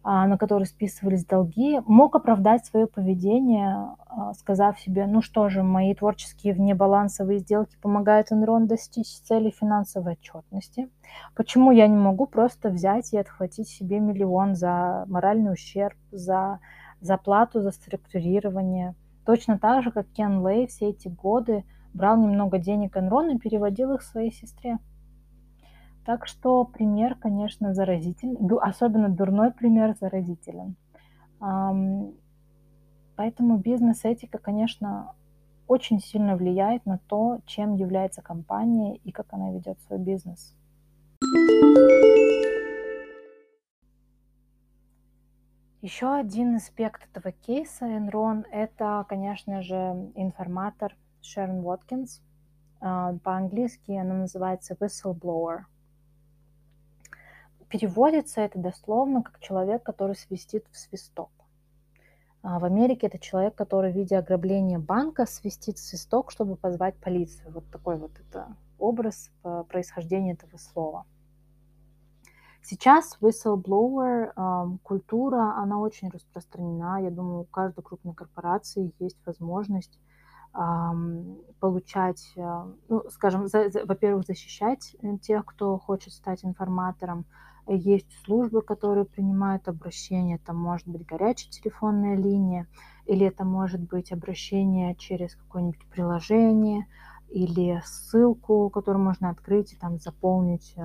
А, 0.09 0.25
на 0.25 0.37
который 0.37 0.65
списывались 0.65 1.25
долги, 1.25 1.81
мог 1.85 2.15
оправдать 2.15 2.65
свое 2.65 2.87
поведение, 2.87 3.89
а, 4.05 4.33
сказав 4.35 4.79
себе, 4.79 5.05
ну 5.05 5.21
что 5.21 5.49
же, 5.49 5.63
мои 5.63 5.93
творческие 5.93 6.53
внебалансовые 6.53 7.39
сделки 7.39 7.75
помогают 7.81 8.31
Enron 8.31 8.67
достичь 8.67 9.19
цели 9.19 9.49
финансовой 9.49 10.13
отчетности. 10.13 10.89
Почему 11.35 11.71
я 11.71 11.87
не 11.87 11.97
могу 11.97 12.25
просто 12.25 12.69
взять 12.69 13.11
и 13.11 13.17
отхватить 13.17 13.67
себе 13.67 13.99
миллион 13.99 14.55
за 14.55 15.03
моральный 15.07 15.51
ущерб, 15.51 15.97
за 16.13 16.61
заплату, 17.01 17.61
за 17.61 17.71
структурирование? 17.71 18.95
Точно 19.27 19.59
так 19.59 19.83
же, 19.83 19.91
как 19.91 20.07
Кен 20.13 20.47
Лей 20.47 20.67
все 20.67 20.91
эти 20.91 21.09
годы 21.09 21.65
брал 21.93 22.15
немного 22.17 22.59
денег 22.59 22.95
Enron 22.95 23.35
и 23.35 23.37
переводил 23.37 23.91
их 23.91 24.01
своей 24.01 24.31
сестре. 24.31 24.79
Так 26.05 26.27
что 26.27 26.63
пример, 26.63 27.15
конечно, 27.15 27.73
заразителен, 27.73 28.37
особенно 28.61 29.09
дурной 29.09 29.51
пример 29.51 29.97
заразителен. 29.99 30.77
Поэтому 33.17 33.57
бизнес-этика, 33.57 34.37
конечно, 34.37 35.13
очень 35.67 35.99
сильно 35.99 36.37
влияет 36.37 36.85
на 36.85 36.97
то, 36.97 37.41
чем 37.45 37.75
является 37.75 38.21
компания 38.21 38.95
и 38.95 39.11
как 39.11 39.33
она 39.33 39.51
ведет 39.51 39.81
свой 39.81 39.99
бизнес. 39.99 40.55
Еще 45.87 46.13
один 46.13 46.57
аспект 46.57 47.05
этого 47.05 47.31
кейса 47.31 47.85
Enron– 47.85 48.43
это, 48.51 49.05
конечно 49.07 49.61
же, 49.61 50.11
информатор 50.15 50.93
Шерон 51.21 51.65
Уоткинс. 51.65 52.21
А, 52.81 53.13
по-английски 53.23 53.93
она 53.93 54.15
называется 54.15 54.73
whistleblower– 54.73 55.59
Переводится 57.69 58.41
это 58.41 58.59
дословно 58.59 59.23
как 59.23 59.39
человек, 59.39 59.81
который 59.81 60.17
свистит 60.17 60.65
в 60.71 60.77
свисток. 60.77 61.31
А 62.41 62.59
в 62.59 62.65
Америке 62.65 63.07
это 63.07 63.17
человек, 63.17 63.55
который 63.55 63.93
в 63.93 63.95
виде 63.95 64.17
ограбления 64.17 64.79
банка 64.79 65.25
свистит 65.25 65.77
в 65.77 65.81
свисток, 65.81 66.31
чтобы 66.31 66.57
позвать 66.57 66.97
полицию. 66.97 67.53
Вот 67.53 67.63
такой 67.71 67.95
вот 67.95 68.11
это 68.19 68.57
образ 68.77 69.31
происхождения 69.69 70.33
этого 70.33 70.57
слова. 70.57 71.05
Сейчас 72.69 73.17
whistleblower 73.21 74.33
э, 74.35 74.77
культура, 74.83 75.55
она 75.55 75.79
очень 75.79 76.09
распространена. 76.09 77.01
Я 77.01 77.11
думаю, 77.11 77.39
у 77.39 77.45
каждой 77.45 77.81
крупной 77.81 78.13
корпорации 78.13 78.93
есть 78.99 79.15
возможность 79.25 79.97
э, 80.53 80.59
получать, 81.61 82.33
э, 82.35 82.65
ну, 82.89 83.03
скажем, 83.09 83.47
за, 83.47 83.69
за, 83.69 83.85
во-первых, 83.85 84.25
защищать 84.27 84.97
тех, 85.21 85.45
кто 85.45 85.77
хочет 85.77 86.11
стать 86.11 86.43
информатором, 86.43 87.25
есть 87.67 88.11
службы, 88.25 88.61
которые 88.61 89.05
принимают 89.05 89.69
обращения. 89.69 90.35
Это 90.35 90.51
может 90.51 90.89
быть 90.89 91.05
горячая 91.05 91.49
телефонная 91.49 92.17
линия, 92.17 92.67
или 93.05 93.25
это 93.25 93.45
может 93.45 93.79
быть 93.79 94.11
обращение 94.11 94.93
через 94.95 95.37
какое-нибудь 95.37 95.87
приложение, 95.87 96.85
или 97.29 97.81
ссылку, 97.85 98.69
которую 98.69 99.05
можно 99.05 99.29
открыть 99.29 99.71
и 99.71 99.77
там 99.77 99.99
заполнить 99.99 100.75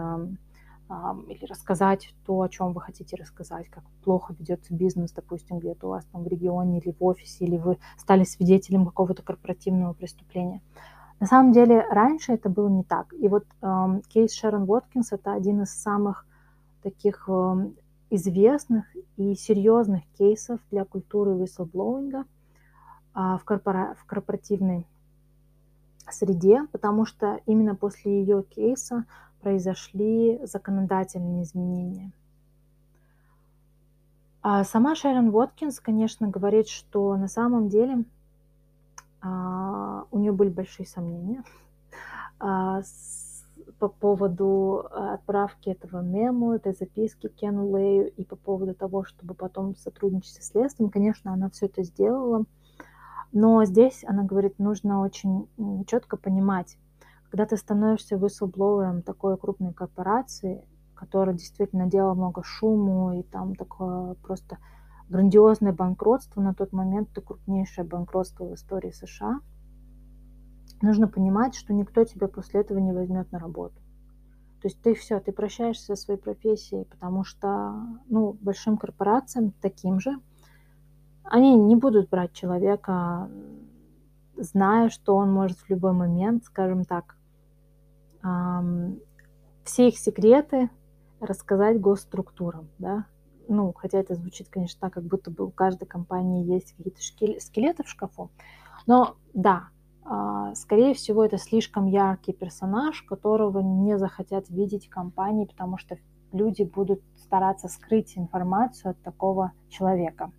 или 1.29 1.45
рассказать 1.45 2.15
то, 2.27 2.41
о 2.41 2.49
чем 2.49 2.73
вы 2.73 2.81
хотите 2.81 3.17
рассказать, 3.17 3.69
как 3.69 3.85
плохо 4.05 4.35
ведется 4.39 4.75
бизнес, 4.75 5.13
допустим, 5.13 5.59
где-то 5.59 5.87
у 5.87 5.91
вас 5.91 6.05
там 6.13 6.23
в 6.23 6.27
регионе 6.27 6.79
или 6.79 6.95
в 6.99 7.05
офисе, 7.05 7.45
или 7.45 7.57
вы 7.57 7.79
стали 7.97 8.25
свидетелем 8.25 8.87
какого-то 8.87 9.23
корпоративного 9.23 9.93
преступления. 9.95 10.61
На 11.21 11.27
самом 11.27 11.53
деле 11.53 11.87
раньше 11.89 12.33
это 12.33 12.49
было 12.49 12.69
не 12.69 12.83
так. 12.83 13.13
И 13.13 13.29
вот 13.29 13.45
эм, 13.63 14.03
кейс 14.09 14.33
Шерон 14.33 14.69
Уоткинс 14.69 15.13
это 15.13 15.33
один 15.33 15.63
из 15.63 15.71
самых 15.71 16.27
таких 16.83 17.29
эм, 17.29 17.77
известных 18.11 18.85
и 19.17 19.35
серьезных 19.35 20.03
кейсов 20.19 20.61
для 20.71 20.85
культуры 20.85 21.33
whistleblowing 21.33 22.25
а, 23.15 23.39
в, 23.39 23.45
корпора... 23.45 23.95
в 23.99 24.05
корпоративной 24.05 24.87
среде, 26.11 26.67
потому 26.73 27.07
что 27.07 27.41
именно 27.47 27.75
после 27.75 28.21
ее 28.21 28.43
кейса 28.43 29.05
произошли 29.43 30.41
законодательные 30.45 31.43
изменения. 31.43 32.13
А 34.41 34.65
сама 34.65 34.95
Шерон 34.95 35.29
Уоткинс, 35.29 35.79
конечно, 35.81 36.29
говорит, 36.29 36.69
что 36.69 37.17
на 37.17 37.29
самом 37.29 37.69
деле 37.69 38.05
а, 39.21 40.05
у 40.11 40.19
нее 40.19 40.33
были 40.33 40.49
большие 40.49 40.87
сомнения 40.87 41.45
а, 42.41 42.83
по 43.79 43.89
поводу 43.89 44.87
отправки 44.91 45.69
этого 45.69 46.01
мему, 46.01 46.53
этой 46.53 46.73
записки 46.73 47.29
Кену 47.29 47.77
Лею 47.77 48.13
и 48.13 48.25
по 48.25 48.35
поводу 48.37 48.75
того, 48.75 49.05
чтобы 49.05 49.35
потом 49.35 49.77
сотрудничать 49.77 50.35
со 50.35 50.43
следствием. 50.43 50.91
Конечно, 50.91 51.33
она 51.33 51.51
все 51.51 51.67
это 51.67 51.85
сделала, 51.85 52.45
но 53.33 53.65
здесь, 53.65 54.05
она 54.07 54.25
говорит, 54.25 54.59
нужно 54.59 55.01
очень 55.01 55.49
четко 55.87 56.17
понимать, 56.17 56.77
когда 57.33 57.47
ты 57.47 57.57
становишься 57.57 58.17
whistleбловером 58.17 59.01
такой 59.03 59.39
крупной 59.39 59.73
корпорации, 59.73 60.65
которая 60.95 61.35
действительно 61.35 61.87
делала 61.87 62.13
много 62.13 62.45
шуму, 62.45 63.19
и 63.19 63.23
там 63.23 63.55
такое 63.55 64.15
просто 64.23 64.59
грандиозное 65.09 65.73
банкротство, 65.73 66.43
на 66.43 66.55
тот 66.55 66.73
момент 66.73 67.09
это 67.11 67.23
крупнейшее 67.23 67.85
банкротство 67.85 68.45
в 68.45 68.55
истории 68.55 68.91
США– 68.91 69.41
нужно 70.83 71.09
понимать, 71.09 71.55
что 71.55 71.73
никто 71.73 72.05
тебя 72.05 72.29
после 72.29 72.61
этого 72.61 72.79
не 72.79 72.93
возьмет 72.93 73.31
на 73.33 73.39
работу. 73.39 73.75
То 74.61 74.69
есть 74.69 74.81
ты 74.83 74.95
все, 74.95 75.19
ты 75.21 75.33
прощаешься 75.33 75.97
со 75.97 75.97
своей 75.97 76.21
профессией, 76.21 76.85
потому 76.85 77.25
что, 77.25 77.75
ну, 78.09 78.37
большим 78.41 78.77
корпорациям 78.77 79.53
таким 79.61 79.99
же, 79.99 80.21
они 81.25 81.57
не 81.57 81.77
будут 81.77 82.11
брать 82.11 82.33
человека, 82.33 83.29
зная, 84.37 84.89
что 84.89 85.17
он 85.17 85.33
может 85.33 85.59
в 85.59 85.71
любой 85.71 85.93
момент, 85.93 86.45
скажем 86.45 86.85
так, 86.85 87.17
все 89.65 89.89
их 89.89 89.99
секреты 89.99 90.71
рассказать 91.21 91.81
госструктурам, 91.81 92.69
да, 92.79 93.07
ну, 93.49 93.73
хотя 93.73 93.99
это 93.99 94.15
звучит, 94.15 94.49
конечно, 94.49 94.81
так, 94.81 94.95
как 94.95 95.05
будто 95.05 95.31
бы 95.31 95.47
у 95.47 95.51
каждой 95.51 95.87
компании 95.87 96.45
есть 96.45 96.75
какие-то 96.77 97.41
скелеты 97.41 97.83
в 97.83 97.89
шкафу, 97.89 98.31
но 98.87 99.17
да, 99.35 99.69
а, 100.05 100.55
скорее 100.55 100.95
всего, 100.95 101.25
это 101.25 101.39
слишком 101.39 101.87
яркий 101.87 102.33
персонаж, 102.33 103.03
которого 103.03 103.61
не 103.61 103.99
захотят 103.99 104.49
видеть 104.49 104.89
компании, 104.89 105.45
потому 105.45 105.79
что 105.79 105.97
люди 106.33 106.65
будут 106.65 107.03
стараться 107.17 107.69
скрыть 107.69 108.17
информацию 108.17 108.93
от 108.93 109.03
такого 109.03 109.53
человека. 109.69 110.33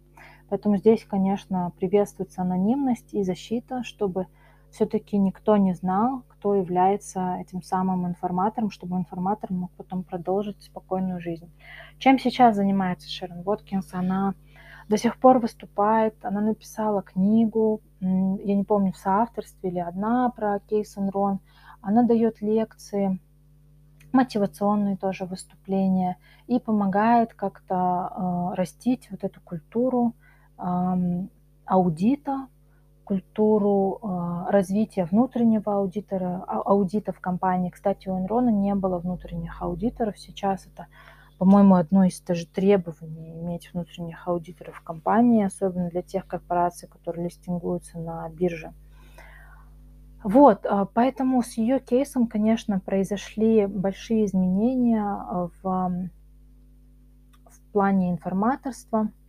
Поэтому 0.50 0.78
здесь, 0.78 1.06
конечно, 1.06 1.72
приветствуется 1.78 2.42
анонимность 2.42 3.14
и 3.14 3.24
защита, 3.24 3.84
чтобы 3.84 4.28
все-таки 4.70 5.18
никто 5.18 5.56
не 5.58 5.74
знал, 5.74 6.24
кто 6.44 6.56
является 6.56 7.38
этим 7.40 7.62
самым 7.62 8.06
информатором, 8.06 8.70
чтобы 8.70 8.98
информатор 8.98 9.54
мог 9.54 9.72
потом 9.78 10.04
продолжить 10.04 10.62
спокойную 10.62 11.22
жизнь. 11.22 11.50
Чем 12.00 12.20
сейчас 12.20 12.58
занимается 12.58 13.10
Шерон 13.10 13.44
Воткинс? 13.44 13.94
Она 13.94 14.36
до 14.90 14.98
сих 14.98 15.18
пор 15.20 15.40
выступает, 15.40 16.16
она 16.22 16.42
написала 16.42 17.02
книгу, 17.02 17.80
я 18.02 18.56
не 18.56 18.66
помню, 18.66 18.92
в 18.92 18.98
соавторстве 18.98 19.70
или 19.70 19.80
одна 19.80 20.30
про 20.32 20.60
Кейс 20.60 20.98
Энрон. 20.98 21.40
Она 21.82 22.04
дает 22.04 22.42
лекции, 22.42 23.22
мотивационные 24.12 24.98
тоже 24.98 25.24
выступления 25.24 26.18
и 26.48 26.60
помогает 26.60 27.34
как-то 27.34 28.52
э, 28.52 28.56
растить 28.56 29.08
вот 29.12 29.24
эту 29.24 29.40
культуру 29.40 30.14
э, 30.58 31.26
аудита, 31.66 32.48
культуру 33.04 34.00
э, 34.02 34.52
развития 34.52 35.06
внутреннего 35.06 35.76
аудитора, 35.76 36.44
а, 36.48 36.62
аудита 36.62 37.12
в 37.12 37.20
компании. 37.20 37.70
Кстати, 37.70 38.10
у 38.10 38.18
Enron 38.18 38.52
не 38.52 38.74
было 38.76 39.00
внутренних 39.00 39.62
аудиторов, 39.62 40.18
сейчас 40.18 40.66
это 40.66 40.88
по-моему, 41.40 41.76
одно 41.76 42.06
из 42.06 42.22
даже 42.22 42.48
требований 42.48 43.42
иметь 43.42 43.74
внутренних 43.74 44.30
аудиторов 44.30 44.78
в 44.78 44.82
компании, 44.82 45.44
особенно 45.44 45.90
для 45.90 46.02
тех 46.02 46.26
корпораций, 46.26 46.88
которые 46.88 47.26
листингуются 47.26 48.00
на 48.00 48.30
бирже. 48.30 48.72
Вот, 50.24 50.66
а, 50.66 50.86
поэтому 50.86 51.44
с 51.44 51.58
ее 51.58 51.80
кейсом, 51.80 52.28
конечно, 52.28 52.80
произошли 52.80 53.66
большие 53.66 54.26
изменения 54.26 55.04
в, 55.04 55.62
в 55.62 57.72
плане 57.74 58.12
информаторства 58.12 59.02
а, 59.02 59.23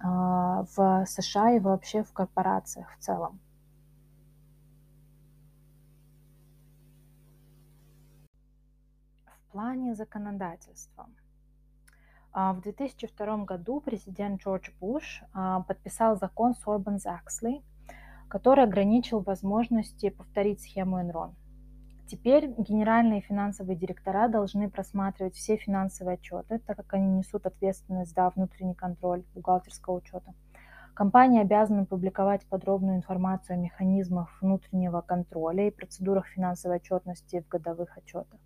в 0.00 1.04
США 1.06 1.52
и 1.52 1.58
вообще 1.58 2.02
в 2.02 2.12
корпорациях 2.12 2.92
в 2.96 2.98
целом. 2.98 3.40
плане 9.58 9.94
законодательства. 9.94 11.08
А, 12.32 12.52
в 12.52 12.60
2002 12.60 13.44
году 13.44 13.80
президент 13.80 14.40
Джордж 14.40 14.70
Буш 14.78 15.22
а, 15.32 15.62
подписал 15.62 16.16
закон 16.16 16.54
Сорбанс-Аксли, 16.54 17.64
который 18.28 18.62
ограничил 18.62 19.20
возможности 19.20 20.10
повторить 20.10 20.60
схему 20.60 21.00
Enron. 21.00 21.34
Теперь 22.08 22.46
генеральные 22.56 23.20
финансовые 23.20 23.76
директора 23.76 24.28
должны 24.28 24.70
просматривать 24.70 25.34
все 25.34 25.56
финансовые 25.56 26.14
отчеты, 26.14 26.58
так 26.58 26.78
как 26.78 26.94
они 26.94 27.06
несут 27.06 27.44
ответственность 27.44 28.14
за 28.14 28.30
внутренний 28.30 28.74
контроль 28.74 29.24
бухгалтерского 29.34 29.96
учета. 29.96 30.32
Компании 30.94 31.42
обязаны 31.42 31.84
публиковать 31.84 32.46
подробную 32.46 32.96
информацию 32.96 33.54
о 33.54 33.60
механизмах 33.60 34.40
внутреннего 34.40 35.02
контроля 35.02 35.68
и 35.68 35.70
процедурах 35.70 36.26
финансовой 36.28 36.78
отчетности 36.78 37.42
в 37.42 37.48
годовых 37.48 37.98
отчетах. 37.98 38.40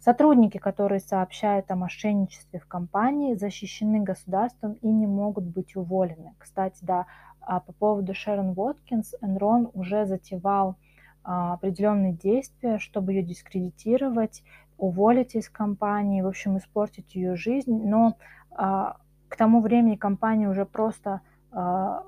Сотрудники, 0.00 0.58
которые 0.58 0.98
сообщают 0.98 1.70
о 1.70 1.76
мошенничестве 1.76 2.58
в 2.58 2.66
компании, 2.66 3.36
защищены 3.36 4.00
государством 4.00 4.72
и 4.82 4.88
не 4.88 5.06
могут 5.06 5.44
быть 5.44 5.76
уволены. 5.76 6.34
Кстати, 6.38 6.78
да, 6.82 7.06
а, 7.40 7.60
по 7.60 7.72
поводу 7.72 8.12
Шерон 8.12 8.54
Уоткинс, 8.56 9.14
Энрон 9.20 9.70
уже 9.72 10.04
затевал 10.04 10.76
определенные 11.24 12.12
действия, 12.12 12.78
чтобы 12.78 13.12
ее 13.12 13.22
дискредитировать, 13.22 14.42
уволить 14.78 15.34
из 15.34 15.48
компании, 15.48 16.22
в 16.22 16.26
общем, 16.26 16.58
испортить 16.58 17.14
ее 17.14 17.36
жизнь. 17.36 17.82
Но 17.84 18.16
а, 18.50 18.96
к 19.28 19.36
тому 19.36 19.60
времени 19.60 19.96
компания 19.96 20.48
уже 20.48 20.66
просто 20.66 21.20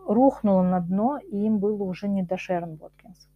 рухнула 0.07 0.63
на 0.63 0.81
дно, 0.81 1.19
и 1.19 1.37
им 1.37 1.59
было 1.59 1.83
уже 1.83 2.09
не 2.09 2.23
до 2.23 2.39
Шерон 2.39 2.79
Уоткинс. 2.81 3.29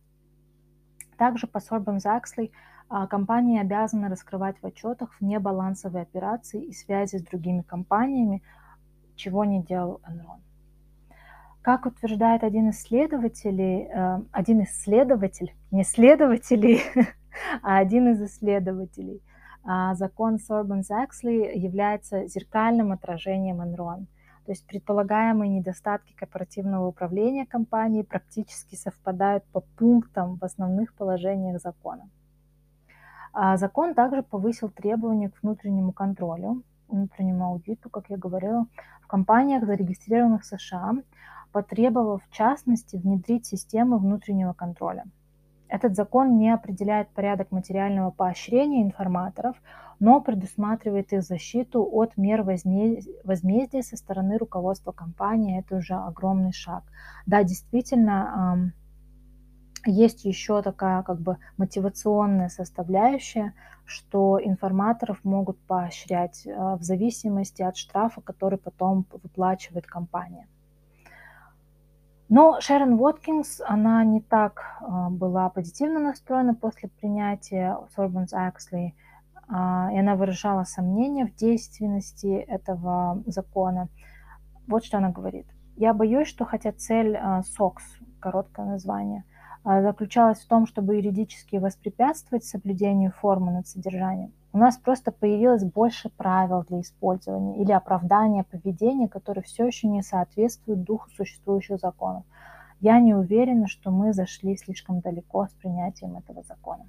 Также 1.18 1.46
по 1.46 1.60
Сорбам 1.60 2.00
Заксли 2.00 2.50
а 2.90 3.06
компании 3.06 3.60
обязаны 3.60 4.08
раскрывать 4.08 4.56
в 4.62 4.66
отчетах 4.66 5.20
внебалансовые 5.20 6.02
операции 6.02 6.64
и 6.64 6.72
связи 6.72 7.18
с 7.18 7.22
другими 7.22 7.60
компаниями, 7.60 8.42
чего 9.14 9.44
не 9.44 9.62
делал 9.62 10.00
Enron. 10.08 10.40
Как 11.68 11.84
утверждает 11.84 12.44
один 12.44 12.70
исследователь, 12.70 13.60
э, 13.60 14.22
один 14.32 14.62
исследователь, 14.62 15.54
не 15.70 15.84
следователей, 15.84 16.80
а 17.62 17.76
один 17.76 18.08
из 18.08 18.22
исследователей, 18.22 19.22
а 19.64 19.94
закон 19.94 20.38
Сорбан-Заксли 20.38 21.58
является 21.58 22.26
зеркальным 22.26 22.90
отражением 22.92 23.60
Enron. 23.60 24.06
То 24.46 24.52
есть 24.52 24.66
предполагаемые 24.66 25.50
недостатки 25.50 26.14
корпоративного 26.14 26.86
управления 26.86 27.44
компанией 27.44 28.02
практически 28.02 28.74
совпадают 28.74 29.44
по 29.52 29.60
пунктам 29.60 30.36
в 30.36 30.44
основных 30.44 30.94
положениях 30.94 31.60
закона. 31.60 32.08
А 33.34 33.58
закон 33.58 33.92
также 33.92 34.22
повысил 34.22 34.70
требования 34.70 35.28
к 35.28 35.42
внутреннему 35.42 35.92
контролю, 35.92 36.62
внутреннему 36.88 37.44
аудиту, 37.44 37.90
как 37.90 38.08
я 38.08 38.16
говорила, 38.16 38.66
в 39.02 39.06
компаниях, 39.06 39.66
зарегистрированных 39.66 40.44
в 40.44 40.46
США, 40.46 40.94
потребовав 41.52 42.22
в 42.24 42.32
частности 42.32 42.96
внедрить 42.96 43.46
системы 43.46 43.98
внутреннего 43.98 44.52
контроля. 44.52 45.04
Этот 45.68 45.94
закон 45.94 46.38
не 46.38 46.50
определяет 46.50 47.10
порядок 47.10 47.50
материального 47.50 48.10
поощрения 48.10 48.82
информаторов, 48.82 49.56
но 50.00 50.20
предусматривает 50.20 51.12
их 51.12 51.22
защиту 51.22 51.82
от 51.84 52.16
мер 52.16 52.42
возмездия 52.42 53.82
со 53.82 53.96
стороны 53.96 54.38
руководства 54.38 54.92
компании. 54.92 55.58
Это 55.58 55.76
уже 55.76 55.94
огромный 55.94 56.52
шаг. 56.52 56.84
Да, 57.26 57.42
действительно, 57.42 58.72
есть 59.84 60.24
еще 60.24 60.62
такая 60.62 61.02
как 61.02 61.20
бы 61.20 61.36
мотивационная 61.56 62.48
составляющая, 62.48 63.54
что 63.84 64.38
информаторов 64.42 65.22
могут 65.24 65.58
поощрять 65.66 66.46
э, 66.46 66.76
в 66.76 66.82
зависимости 66.82 67.62
от 67.62 67.76
штрафа, 67.76 68.20
который 68.20 68.58
потом 68.58 69.06
выплачивает 69.10 69.86
компания. 69.86 70.46
Но 72.28 72.60
Шерон 72.60 72.94
Уоткинс, 72.94 73.60
она 73.66 74.04
не 74.04 74.20
так 74.20 74.60
э, 74.80 75.08
была 75.10 75.48
позитивно 75.48 75.98
настроена 75.98 76.54
после 76.54 76.88
принятия 76.88 77.78
Сорбанс-Аксли, 77.96 78.92
а, 79.48 79.90
и 79.92 79.98
она 79.98 80.14
выражала 80.14 80.64
сомнения 80.64 81.26
в 81.26 81.34
действенности 81.34 82.26
этого 82.26 83.22
закона. 83.26 83.88
Вот 84.66 84.84
что 84.84 84.98
она 84.98 85.08
говорит. 85.08 85.46
«Я 85.76 85.94
боюсь, 85.94 86.28
что 86.28 86.44
хотя 86.44 86.72
цель 86.72 87.16
SOX, 87.16 87.76
э, 88.00 88.04
короткое 88.20 88.66
название– 88.66 89.24
а, 89.64 89.82
заключалась 89.82 90.38
в 90.38 90.48
том, 90.48 90.66
чтобы 90.66 90.96
юридически 90.96 91.56
воспрепятствовать 91.56 92.44
соблюдению 92.44 93.12
формы 93.12 93.52
над 93.52 93.66
содержанием. 93.66 94.32
У 94.52 94.58
нас 94.58 94.78
просто 94.78 95.12
появилось 95.12 95.64
больше 95.64 96.08
правил 96.08 96.64
для 96.68 96.80
использования 96.80 97.60
или 97.62 97.70
оправдания 97.70 98.44
поведения, 98.44 99.08
которые 99.08 99.44
все 99.44 99.66
еще 99.66 99.88
не 99.88 100.02
соответствуют 100.02 100.84
духу 100.84 101.10
существующих 101.10 101.78
законов. 101.78 102.24
Я 102.80 102.98
не 103.00 103.14
уверена, 103.14 103.66
что 103.66 103.90
мы 103.90 104.12
зашли 104.12 104.56
слишком 104.56 105.00
далеко 105.00 105.46
с 105.46 105.52
принятием 105.52 106.16
этого 106.16 106.42
закона. 106.42 106.86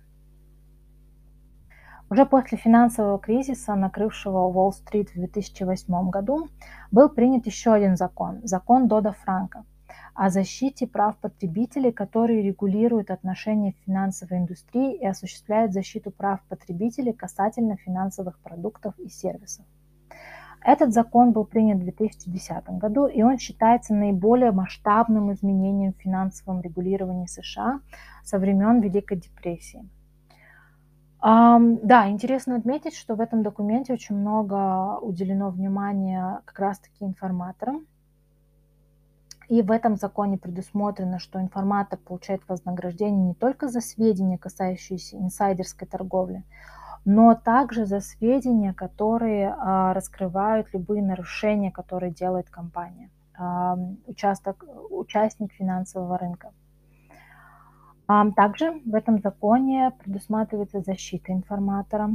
Уже 2.09 2.25
после 2.25 2.57
финансового 2.57 3.19
кризиса, 3.19 3.75
накрывшего 3.75 4.47
Уолл-стрит 4.47 5.11
в 5.11 5.15
2008 5.15 6.09
году, 6.09 6.47
был 6.91 7.09
принят 7.09 7.45
еще 7.45 7.71
один 7.73 7.97
закон– 7.97 8.39
закон 8.43 8.87
Дода 8.87 9.11
Франка– 9.11 9.65
о 10.21 10.29
защите 10.29 10.85
прав 10.85 11.15
потребителей, 11.17 11.93
который 11.93 12.41
регулирует 12.41 13.09
отношения 13.09 13.71
в 13.71 13.85
финансовой 13.85 14.39
индустрии 14.39 14.97
и 14.97 15.05
осуществляет 15.05 15.71
защиту 15.71 16.11
прав 16.11 16.41
потребителей 16.49 17.13
касательно 17.13 17.77
финансовых 17.77 18.37
продуктов 18.39 18.99
и 18.99 19.07
сервисов. 19.07 19.65
Этот 20.61 20.91
закон 20.91 21.31
был 21.31 21.45
принят 21.45 21.77
в 21.77 21.83
2010 21.83 22.69
году, 22.71 23.07
и 23.07 23.21
он 23.21 23.37
считается 23.37 23.93
наиболее 23.93 24.51
масштабным 24.51 25.31
изменением 25.31 25.93
в 25.93 26.01
финансовом 26.01 26.59
регулировании 26.59 27.27
США 27.27 27.79
со 28.25 28.39
времен 28.39 28.81
Великой 28.81 29.19
депрессии. 29.19 29.87
Да, 31.21 32.09
интересно 32.09 32.57
отметить, 32.57 32.93
что 32.93 33.15
в 33.15 33.21
этом 33.21 33.41
документе 33.41 33.93
очень 33.93 34.17
много 34.17 34.99
уделено 34.99 35.49
внимания 35.49 36.41
как 36.43 36.59
раз-таки 36.59 37.05
информаторам. 37.05 37.85
И 39.49 39.63
в 39.63 39.71
этом 39.71 39.95
законе 39.95 40.37
предусмотрено, 40.37 41.17
что 41.17 41.41
информатор 41.41 41.97
получает 41.97 42.47
вознаграждение 42.47 43.29
не 43.29 43.33
только 43.33 43.67
за 43.67 43.81
сведения, 43.81 44.37
касающиеся 44.37 45.17
инсайдерской 45.17 45.87
торговли, 45.87 46.43
но 47.03 47.33
также 47.33 47.87
за 47.87 47.99
сведения, 47.99 48.73
которые 48.73 49.55
а, 49.57 49.93
раскрывают 49.95 50.71
любые 50.71 51.01
нарушения, 51.01 51.71
которые 51.71 52.13
делает 52.13 52.47
компания, 52.51 53.09
а, 53.35 53.75
участок, 54.05 54.63
участник 54.91 55.51
финансового 55.53 56.19
рынка. 56.19 56.51
А, 58.07 58.29
также 58.31 58.79
в 58.85 58.93
этом 58.93 59.19
законе 59.19 59.91
предусматривается 60.03 60.81
защита 60.81 61.33
информатора, 61.33 62.11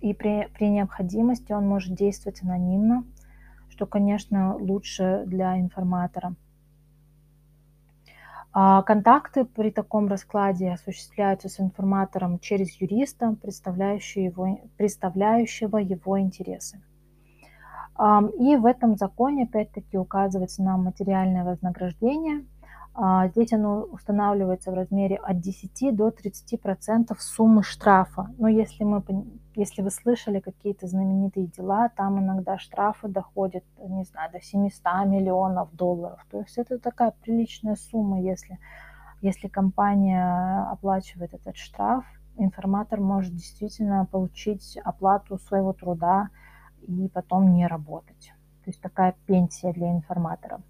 и 0.00 0.12
при, 0.12 0.48
при 0.54 0.70
необходимости 0.70 1.52
он 1.52 1.68
может 1.68 1.94
действовать 1.94 2.42
анонимно, 2.42 3.04
что, 3.72 3.86
конечно, 3.86 4.54
лучше 4.56 5.24
для 5.26 5.58
информатора. 5.58 6.34
А, 8.52 8.82
контакты 8.82 9.46
при 9.46 9.70
таком 9.70 10.08
раскладе 10.08 10.72
осуществляются 10.72 11.48
с 11.48 11.58
информатором 11.58 12.38
через 12.38 12.78
юриста, 12.78 13.34
представляющего 13.40 14.24
его, 14.24 14.60
представляющего 14.76 15.78
его 15.78 16.20
интересы. 16.20 16.82
И 18.38 18.56
в 18.56 18.66
этом 18.66 18.96
законе 18.96 19.44
опять-таки 19.44 19.96
указывается 19.96 20.62
на 20.62 20.76
материальное 20.76 21.44
вознаграждение– 21.44 22.44
здесь 22.94 23.52
оно 23.52 23.82
устанавливается 23.84 24.70
в 24.70 24.74
размере 24.74 25.16
от 25.16 25.40
10 25.40 25.96
до 25.96 26.08
30% 26.08 27.16
суммы 27.18 27.62
штрафа. 27.62 28.28
Но 28.36 28.48
если, 28.48 28.84
мы, 28.84 29.02
если 29.54 29.80
вы 29.80 29.90
слышали 29.90 30.40
какие-то 30.40 30.86
знаменитые 30.86 31.46
дела, 31.46 31.88
там 31.88 32.18
иногда 32.18 32.58
штрафы 32.58 33.08
доходят, 33.08 33.64
не 33.78 34.04
знаю, 34.04 34.30
до 34.30 34.40
700 34.40 35.06
миллионов 35.06 35.74
долларов. 35.74 36.24
То 36.30 36.40
есть 36.40 36.58
это 36.58 36.78
такая 36.78 37.14
приличная 37.22 37.76
сумма, 37.76 38.20
если, 38.20 38.58
если 39.22 39.48
компания 39.48 40.66
оплачивает 40.70 41.32
этот 41.32 41.56
штраф, 41.56 42.04
информатор 42.36 43.00
может 43.00 43.34
действительно 43.34 44.04
получить 44.04 44.76
оплату 44.84 45.38
своего 45.38 45.72
труда 45.72 46.28
и 46.82 47.08
потом 47.08 47.54
не 47.54 47.66
работать. 47.66 48.32
То 48.64 48.70
есть 48.70 48.82
такая 48.82 49.14
пенсия 49.26 49.72
для 49.72 49.90
информатора. 49.90 50.60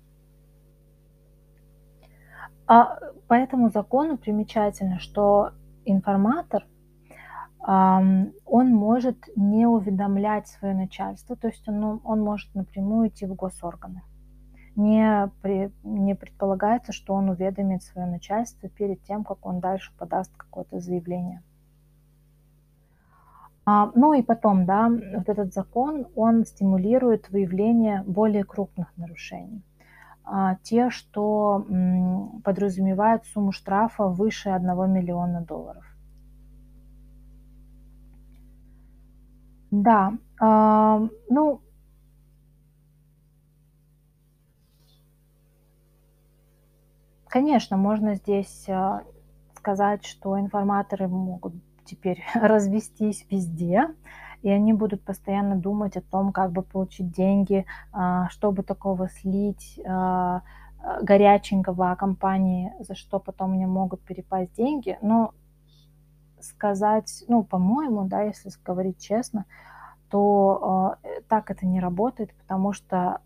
А 2.66 2.98
по 3.28 3.34
этому 3.34 3.70
закону 3.70 4.16
примечательно, 4.16 4.98
что 4.98 5.50
информатор, 5.84 6.66
он 7.64 8.32
может 8.46 9.18
не 9.36 9.66
уведомлять 9.66 10.48
свое 10.48 10.74
начальство, 10.74 11.36
то 11.36 11.48
есть 11.48 11.68
он, 11.68 12.00
он 12.02 12.20
может 12.20 12.54
напрямую 12.54 13.08
идти 13.08 13.26
в 13.26 13.34
госорганы. 13.34 14.02
Не, 14.74 15.30
при, 15.42 15.70
не 15.84 16.14
предполагается, 16.14 16.92
что 16.92 17.14
он 17.14 17.28
уведомит 17.28 17.82
свое 17.82 18.06
начальство 18.06 18.68
перед 18.68 19.02
тем, 19.04 19.22
как 19.22 19.44
он 19.44 19.60
дальше 19.60 19.92
подаст 19.98 20.34
какое-то 20.36 20.80
заявление. 20.80 21.42
А, 23.64 23.92
ну 23.94 24.12
и 24.12 24.22
потом, 24.22 24.64
да, 24.64 24.88
вот 24.88 25.28
этот 25.28 25.52
закон, 25.52 26.06
он 26.16 26.44
стимулирует 26.44 27.30
выявление 27.30 28.02
более 28.06 28.44
крупных 28.44 28.96
нарушений. 28.96 29.62
А, 30.24 30.56
те, 30.62 30.90
что 30.90 31.66
подразумевают 32.44 33.24
сумму 33.26 33.52
штрафа 33.52 34.06
выше 34.06 34.50
1 34.50 34.92
миллиона 34.92 35.40
долларов. 35.40 35.84
Да, 39.70 40.12
а, 40.38 41.00
ну, 41.30 41.62
конечно, 47.26 47.76
можно 47.78 48.14
здесь 48.14 48.66
а, 48.68 49.02
сказать, 49.56 50.04
что 50.04 50.38
информаторы 50.38 51.08
могут 51.08 51.54
теперь 51.84 52.22
развестись 52.34 53.26
везде, 53.30 53.88
и 54.42 54.50
они 54.50 54.72
будут 54.72 55.02
постоянно 55.04 55.56
думать 55.56 55.96
о 55.96 56.02
том, 56.02 56.32
как 56.32 56.52
бы 56.52 56.62
получить 56.62 57.10
деньги, 57.10 57.64
а, 57.92 58.28
чтобы 58.28 58.62
такого 58.62 59.08
слить 59.08 59.80
а, 59.86 60.42
горяченького 61.02 61.92
о 61.92 61.96
компании, 61.96 62.72
за 62.80 62.94
что 62.94 63.20
потом 63.20 63.52
мне 63.52 63.66
могут 63.66 64.02
перепасть 64.02 64.54
деньги. 64.54 64.98
Но 65.00 65.32
сказать, 66.40 67.24
ну, 67.28 67.44
по-моему, 67.44 68.04
да, 68.04 68.22
если 68.22 68.50
говорить 68.64 68.98
честно, 68.98 69.46
то 70.10 70.96
э, 71.04 71.20
так 71.28 71.50
это 71.50 71.64
не 71.66 71.80
работает, 71.80 72.34
потому 72.34 72.72
что 72.72 73.20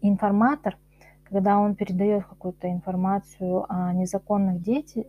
информатор, 0.00 0.78
когда 1.24 1.58
он 1.58 1.74
передает 1.74 2.24
какую-то 2.24 2.70
информацию 2.70 3.66
о 3.68 3.92
незаконных 3.92 4.62
дети, 4.62 5.06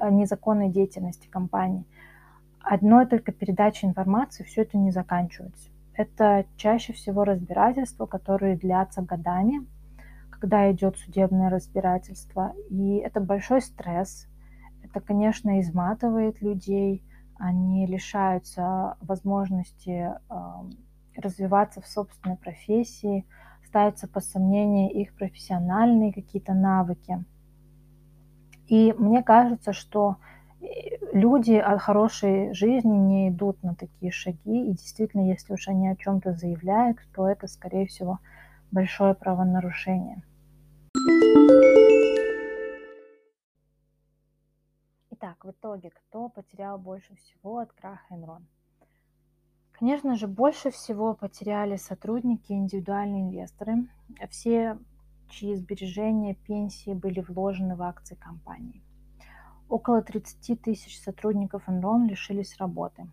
о 0.00 0.10
незаконной 0.10 0.68
деятельности 0.68 1.26
компании, 1.26 1.86
одной 2.66 3.06
только 3.06 3.32
передачей 3.32 3.86
информации 3.86 4.42
все 4.44 4.62
это 4.62 4.76
не 4.76 4.90
заканчивается. 4.90 5.70
Это 5.94 6.44
чаще 6.56 6.92
всего 6.92 7.24
разбирательства, 7.24 8.06
которые 8.06 8.56
длятся 8.56 9.02
годами, 9.02 9.66
когда 10.30 10.70
идет 10.70 10.98
судебное 10.98 11.48
разбирательство. 11.48 12.54
И 12.68 12.96
это 12.96 13.20
большой 13.20 13.62
стресс. 13.62 14.26
Это, 14.82 15.00
конечно, 15.00 15.60
изматывает 15.60 16.42
людей. 16.42 17.02
Они 17.38 17.86
лишаются 17.86 18.96
возможности 19.00 20.10
э, 20.28 20.44
развиваться 21.16 21.80
в 21.80 21.86
собственной 21.86 22.36
профессии, 22.36 23.26
ставятся 23.64 24.08
под 24.08 24.24
сомнение 24.24 24.92
их 24.92 25.14
профессиональные 25.14 26.12
какие-то 26.12 26.52
навыки. 26.52 27.24
И 28.66 28.92
мне 28.98 29.22
кажется, 29.22 29.72
что 29.72 30.16
люди 31.12 31.52
от 31.52 31.80
хорошей 31.80 32.52
жизни 32.52 32.96
не 32.96 33.28
идут 33.30 33.62
на 33.62 33.74
такие 33.74 34.12
шаги, 34.12 34.68
и 34.68 34.72
действительно, 34.72 35.28
если 35.28 35.54
уж 35.54 35.68
они 35.68 35.88
о 35.88 35.96
чем-то 35.96 36.32
заявляют, 36.32 36.98
то 37.14 37.28
это, 37.28 37.46
скорее 37.46 37.86
всего, 37.86 38.18
большое 38.70 39.14
правонарушение. 39.14 40.22
Итак, 45.10 45.44
в 45.44 45.50
итоге, 45.50 45.90
кто 45.90 46.28
потерял 46.28 46.78
больше 46.78 47.14
всего 47.16 47.58
от 47.58 47.72
краха 47.72 48.14
Enron? 48.14 48.42
Конечно 49.72 50.16
же, 50.16 50.26
больше 50.26 50.70
всего 50.70 51.14
потеряли 51.14 51.76
сотрудники 51.76 52.52
и 52.52 52.56
индивидуальные 52.56 53.22
инвесторы, 53.22 53.88
все, 54.30 54.78
чьи 55.28 55.54
сбережения, 55.54 56.34
пенсии 56.34 56.94
были 56.94 57.20
вложены 57.20 57.76
в 57.76 57.82
акции 57.82 58.14
компании. 58.14 58.82
Около 59.68 60.00
30 60.00 60.62
тысяч 60.62 61.00
сотрудников 61.00 61.68
Enron 61.68 62.06
лишились 62.06 62.56
работы. 62.58 63.08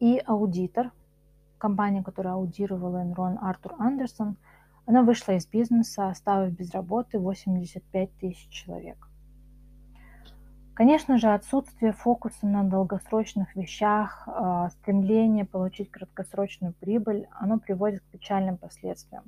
И 0.00 0.18
аудитор, 0.18 0.90
компания, 1.58 2.02
которая 2.02 2.34
аудировала 2.34 3.04
Enron, 3.04 3.38
Артур 3.40 3.76
Андерсон, 3.78 4.36
она 4.84 5.02
вышла 5.02 5.32
из 5.32 5.46
бизнеса, 5.46 6.08
оставив 6.08 6.52
без 6.54 6.72
работы 6.72 7.20
85 7.20 8.16
тысяч 8.18 8.48
человек. 8.48 9.08
Конечно 10.74 11.18
же, 11.18 11.32
отсутствие 11.32 11.92
фокуса 11.92 12.44
на 12.44 12.64
долгосрочных 12.64 13.54
вещах, 13.54 14.24
а, 14.26 14.70
стремление 14.70 15.44
получить 15.44 15.88
краткосрочную 15.92 16.74
прибыль, 16.74 17.28
оно 17.30 17.60
приводит 17.60 18.00
к 18.00 18.10
печальным 18.10 18.56
последствиям, 18.56 19.22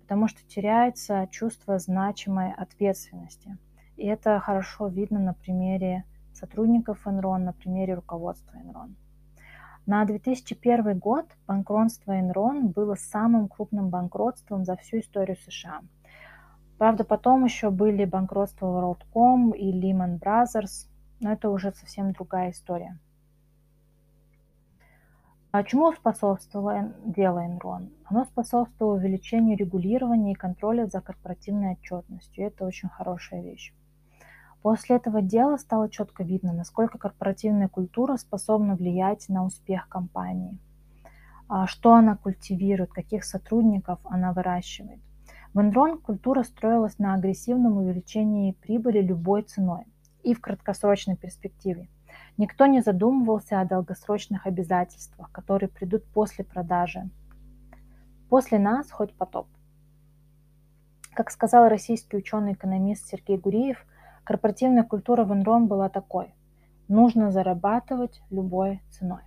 потому 0.00 0.26
что 0.26 0.42
теряется 0.48 1.28
чувство 1.30 1.78
значимой 1.78 2.54
ответственности– 2.54 3.58
и 3.96 4.06
это 4.06 4.38
хорошо 4.40 4.88
видно 4.88 5.18
на 5.18 5.34
примере 5.34 6.04
сотрудников 6.32 7.06
Enron, 7.06 7.38
на 7.38 7.52
примере 7.52 7.94
руководства 7.94 8.56
Enron. 8.56 8.94
На 9.86 10.04
2001 10.04 10.98
год 10.98 11.26
банкротство 11.46 12.12
Enron 12.12 12.72
было 12.72 12.94
самым 12.94 13.48
крупным 13.48 13.88
банкротством 13.88 14.64
за 14.64 14.76
всю 14.76 14.98
историю 14.98 15.36
США. 15.36 15.82
Правда, 16.78 17.04
потом 17.04 17.44
еще 17.44 17.70
были 17.70 18.04
банкротства 18.04 18.66
WorldCom 18.66 19.56
и 19.56 19.72
Lehman 19.72 20.18
Brothers, 20.18 20.88
но 21.20 21.32
это 21.32 21.50
уже 21.50 21.72
совсем 21.72 22.12
другая 22.12 22.50
история. 22.50 22.98
А 25.52 25.62
чему 25.62 25.90
способствовало 25.92 26.92
дело 27.04 27.38
Enron? 27.38 27.90
Оно 28.04 28.24
способствовало 28.24 28.96
увеличению 28.96 29.56
регулирования 29.56 30.32
и 30.32 30.34
контроля 30.34 30.86
за 30.86 31.00
корпоративной 31.00 31.72
отчетностью. 31.72 32.44
Это 32.44 32.66
очень 32.66 32.90
хорошая 32.90 33.40
вещь. 33.40 33.72
После 34.66 34.96
этого 34.96 35.22
дела 35.22 35.58
стало 35.58 35.88
четко 35.88 36.24
видно, 36.24 36.52
насколько 36.52 36.98
корпоративная 36.98 37.68
культура 37.68 38.16
способна 38.16 38.74
влиять 38.74 39.28
на 39.28 39.44
успех 39.44 39.88
компании. 39.88 40.58
а, 41.48 41.68
что 41.68 41.94
она 41.94 42.16
культивирует, 42.16 42.90
каких 42.90 43.22
сотрудников 43.22 44.00
она 44.02 44.32
выращивает. 44.32 44.98
В 45.54 45.60
Enron 45.60 46.00
культура 46.00 46.42
строилась 46.42 46.98
на 46.98 47.14
агрессивном 47.14 47.76
увеличении 47.76 48.56
прибыли 48.60 49.00
любой 49.00 49.42
ценой 49.42 49.84
и 50.24 50.34
в 50.34 50.40
краткосрочной 50.40 51.16
перспективе. 51.16 51.88
Никто 52.36 52.66
не 52.66 52.80
задумывался 52.80 53.60
о 53.60 53.64
долгосрочных 53.66 54.48
обязательствах, 54.48 55.30
которые 55.30 55.68
придут 55.68 56.02
после 56.06 56.44
продажи. 56.44 57.08
После 58.28 58.58
нас 58.58 58.90
хоть 58.90 59.14
потоп. 59.14 59.46
Как 61.14 61.30
сказал 61.30 61.68
российский 61.68 62.16
ученый-экономист 62.16 63.06
Сергей 63.06 63.38
Гуриев, 63.38 63.86
корпоративная 64.26 64.82
культура 64.82 65.24
в 65.24 65.32
Enron 65.32 65.66
была 65.66 65.88
такой. 65.88 66.34
Нужно 66.88 67.30
зарабатывать 67.30 68.20
любой 68.30 68.82
ценой. 68.90 69.22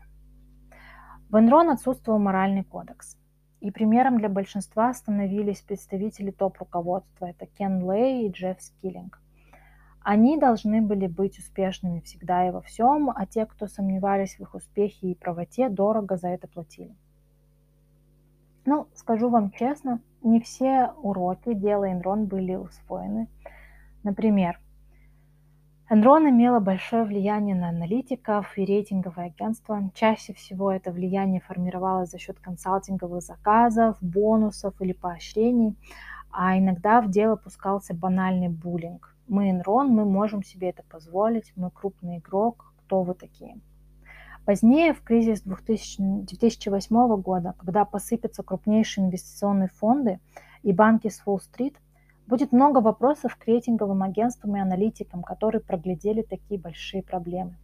В 1.30 1.36
Enron 1.36 1.72
отсутствовал 1.72 2.20
моральный 2.20 2.64
кодекс. 2.64 3.18
И 3.62 3.72
примером 3.72 4.18
для 4.18 4.30
большинства 4.30 4.94
становились 4.94 5.62
представители 5.62 6.32
топ-руководства. 6.32 7.26
Это 7.28 7.46
Кен 7.46 7.80
Лей 7.90 8.28
и 8.28 8.32
Джефф 8.32 8.62
Скиллинг. 8.62 9.22
Они 10.02 10.38
должны 10.38 10.82
были 10.82 11.08
быть 11.08 11.40
успешными 11.40 12.00
всегда 12.02 12.48
и 12.48 12.52
во 12.52 12.62
всем, 12.62 13.10
а 13.10 13.26
те, 13.26 13.46
кто 13.46 13.68
сомневались 13.68 14.36
в 14.36 14.42
их 14.42 14.54
успехе 14.56 15.12
и 15.12 15.16
правоте, 15.16 15.70
дорого 15.70 16.18
за 16.18 16.30
это 16.30 16.48
платили. 16.48 16.96
Ну, 18.66 18.88
скажу 18.96 19.30
вам 19.30 19.52
честно, 19.52 20.02
не 20.24 20.40
все 20.40 20.92
уроки 21.02 21.54
дела 21.54 21.90
Enron 21.90 22.26
были 22.26 22.56
усвоены. 22.56 23.28
Например, 24.04 24.60
Enron 25.92 26.30
имела 26.30 26.60
большое 26.60 27.04
влияние 27.04 27.56
на 27.56 27.70
аналитиков 27.70 28.56
и 28.56 28.64
рейтинговые 28.64 29.34
агентства. 29.36 29.90
Чаще 29.96 30.34
всего 30.34 30.72
это 30.72 30.92
влияние 30.92 31.42
формировалось 31.42 32.12
за 32.12 32.20
счет 32.20 32.40
консалтинговых 32.40 33.24
заказов, 33.24 33.98
бонусов 34.00 34.80
или 34.82 34.94
поощрений, 34.94 35.76
а 36.30 36.60
иногда 36.60 37.02
в 37.02 37.10
дело 37.10 37.38
пускался 37.38 37.96
банальный 37.96 38.50
буллинг. 38.50 39.16
Мы 39.28 39.50
Enron, 39.50 39.88
мы 39.88 40.06
можем 40.06 40.44
себе 40.44 40.70
это 40.70 40.84
позволить, 40.84 41.52
мы 41.56 41.72
крупный 41.72 42.20
игрок, 42.20 42.72
кто 42.86 43.02
вы 43.02 43.16
такие? 43.16 43.60
Позднее, 44.46 44.94
в 44.94 45.02
кризис 45.02 45.42
2000, 45.42 46.26
2008 46.28 47.20
года, 47.20 47.56
когда 47.58 47.84
посыпятся 47.84 48.44
крупнейшие 48.44 49.08
инвестиционные 49.08 49.70
фонды 49.70 50.20
и 50.62 50.72
банки 50.72 51.08
с 51.08 51.24
Уолл-стрит, 51.26 51.78
будет 52.30 52.52
много 52.52 52.78
вопросов 52.78 53.36
к 53.36 53.46
рейтинговым 53.46 54.04
агентствам 54.04 54.56
и 54.56 54.60
аналитикам, 54.60 55.24
которые 55.24 55.62
проглядели 55.62 56.22
такие 56.22 56.60
большие 56.60 57.02
проблемы. 57.02 57.58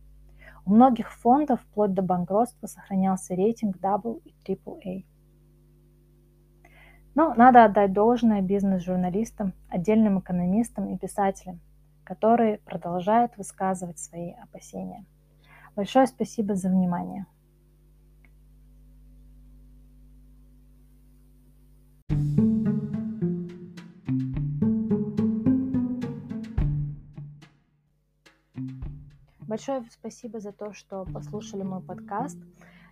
У 0.66 0.74
многих 0.74 1.12
фондов 1.14 1.62
вплоть 1.62 1.94
до 1.94 2.02
банкротства 2.02 2.66
сохранялся 2.66 3.36
рейтинг 3.36 3.78
AA 3.78 4.20
и 4.26 4.54
AAA. 4.54 5.06
Но 7.14 7.34
надо 7.36 7.64
отдать 7.64 7.94
должное 7.94 8.42
бизнес-журналистам, 8.42 9.54
отдельным 9.70 10.20
экономистам 10.20 10.90
и 10.90 10.98
писателям, 10.98 11.62
которые 12.04 12.58
продолжают 12.58 13.38
высказывать 13.38 14.00
свои 14.00 14.32
опасения. 14.32 15.06
Большое 15.76 16.08
спасибо 16.08 16.56
за 16.56 16.70
внимание. 16.70 17.28
Большое 29.56 29.86
спасибо 29.90 30.42
за 30.42 30.52
то, 30.52 30.74
что 30.74 31.06
послушали 31.14 31.64
мой 31.64 31.80
подкаст. 31.80 32.38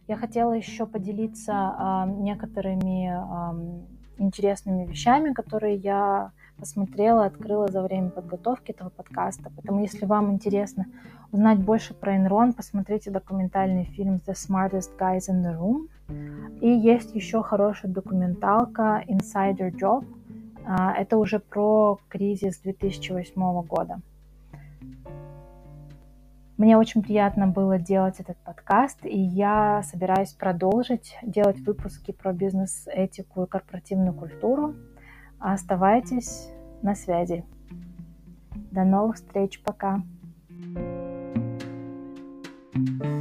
Я 0.07 0.15
хотела 0.15 0.53
еще 0.53 0.85
поделиться 0.85 1.52
э, 1.52 2.10
некоторыми 2.22 3.11
э, 3.11 3.81
интересными 4.18 4.85
вещами, 4.85 5.34
которые 5.34 5.76
я 5.76 6.31
посмотрела, 6.57 7.26
открыла 7.26 7.68
за 7.68 7.81
время 7.81 8.11
подготовки 8.11 8.72
этого 8.72 8.88
подкаста. 8.88 9.52
Поэтому, 9.53 9.81
если 9.81 10.06
вам 10.06 10.31
интересно 10.31 10.85
узнать 11.34 11.60
больше 11.60 11.94
про 11.94 12.15
Enron, 12.15 12.53
посмотрите 12.53 13.11
документальный 13.11 13.84
фильм 13.84 14.22
The 14.26 14.34
Smartest 14.34 14.98
Guys 14.98 15.30
in 15.30 15.44
the 15.44 15.60
Room. 15.60 15.90
И 16.61 16.69
есть 16.69 17.14
еще 17.14 17.44
хорошая 17.44 17.91
документалка 17.91 19.03
Insider 19.10 19.69
Job. 19.69 20.06
А, 20.65 20.94
это 20.94 21.18
уже 21.18 21.40
про 21.40 21.99
кризис 22.07 22.60
2008 22.60 23.64
года. 23.64 23.99
Мне 26.58 26.78
очень 26.78 27.02
приятно 27.02 27.48
было 27.48 27.80
делать 27.80 28.20
этот 28.20 28.38
подкаст, 28.38 29.00
и 29.06 29.18
я 29.18 29.82
собираюсь 29.84 30.34
продолжить 30.34 31.18
делать 31.24 31.60
выпуски 31.62 32.12
про 32.12 32.32
бизнес-этику 32.32 33.44
и 33.44 33.48
корпоративную 33.48 34.14
культуру. 34.14 34.76
Оставайтесь 35.40 36.50
на 36.84 36.94
связи. 36.94 37.44
До 38.72 38.84
новых 38.84 39.16
встреч, 39.16 39.62
пока. 39.64 40.04
thank 42.76 43.04
you 43.04 43.12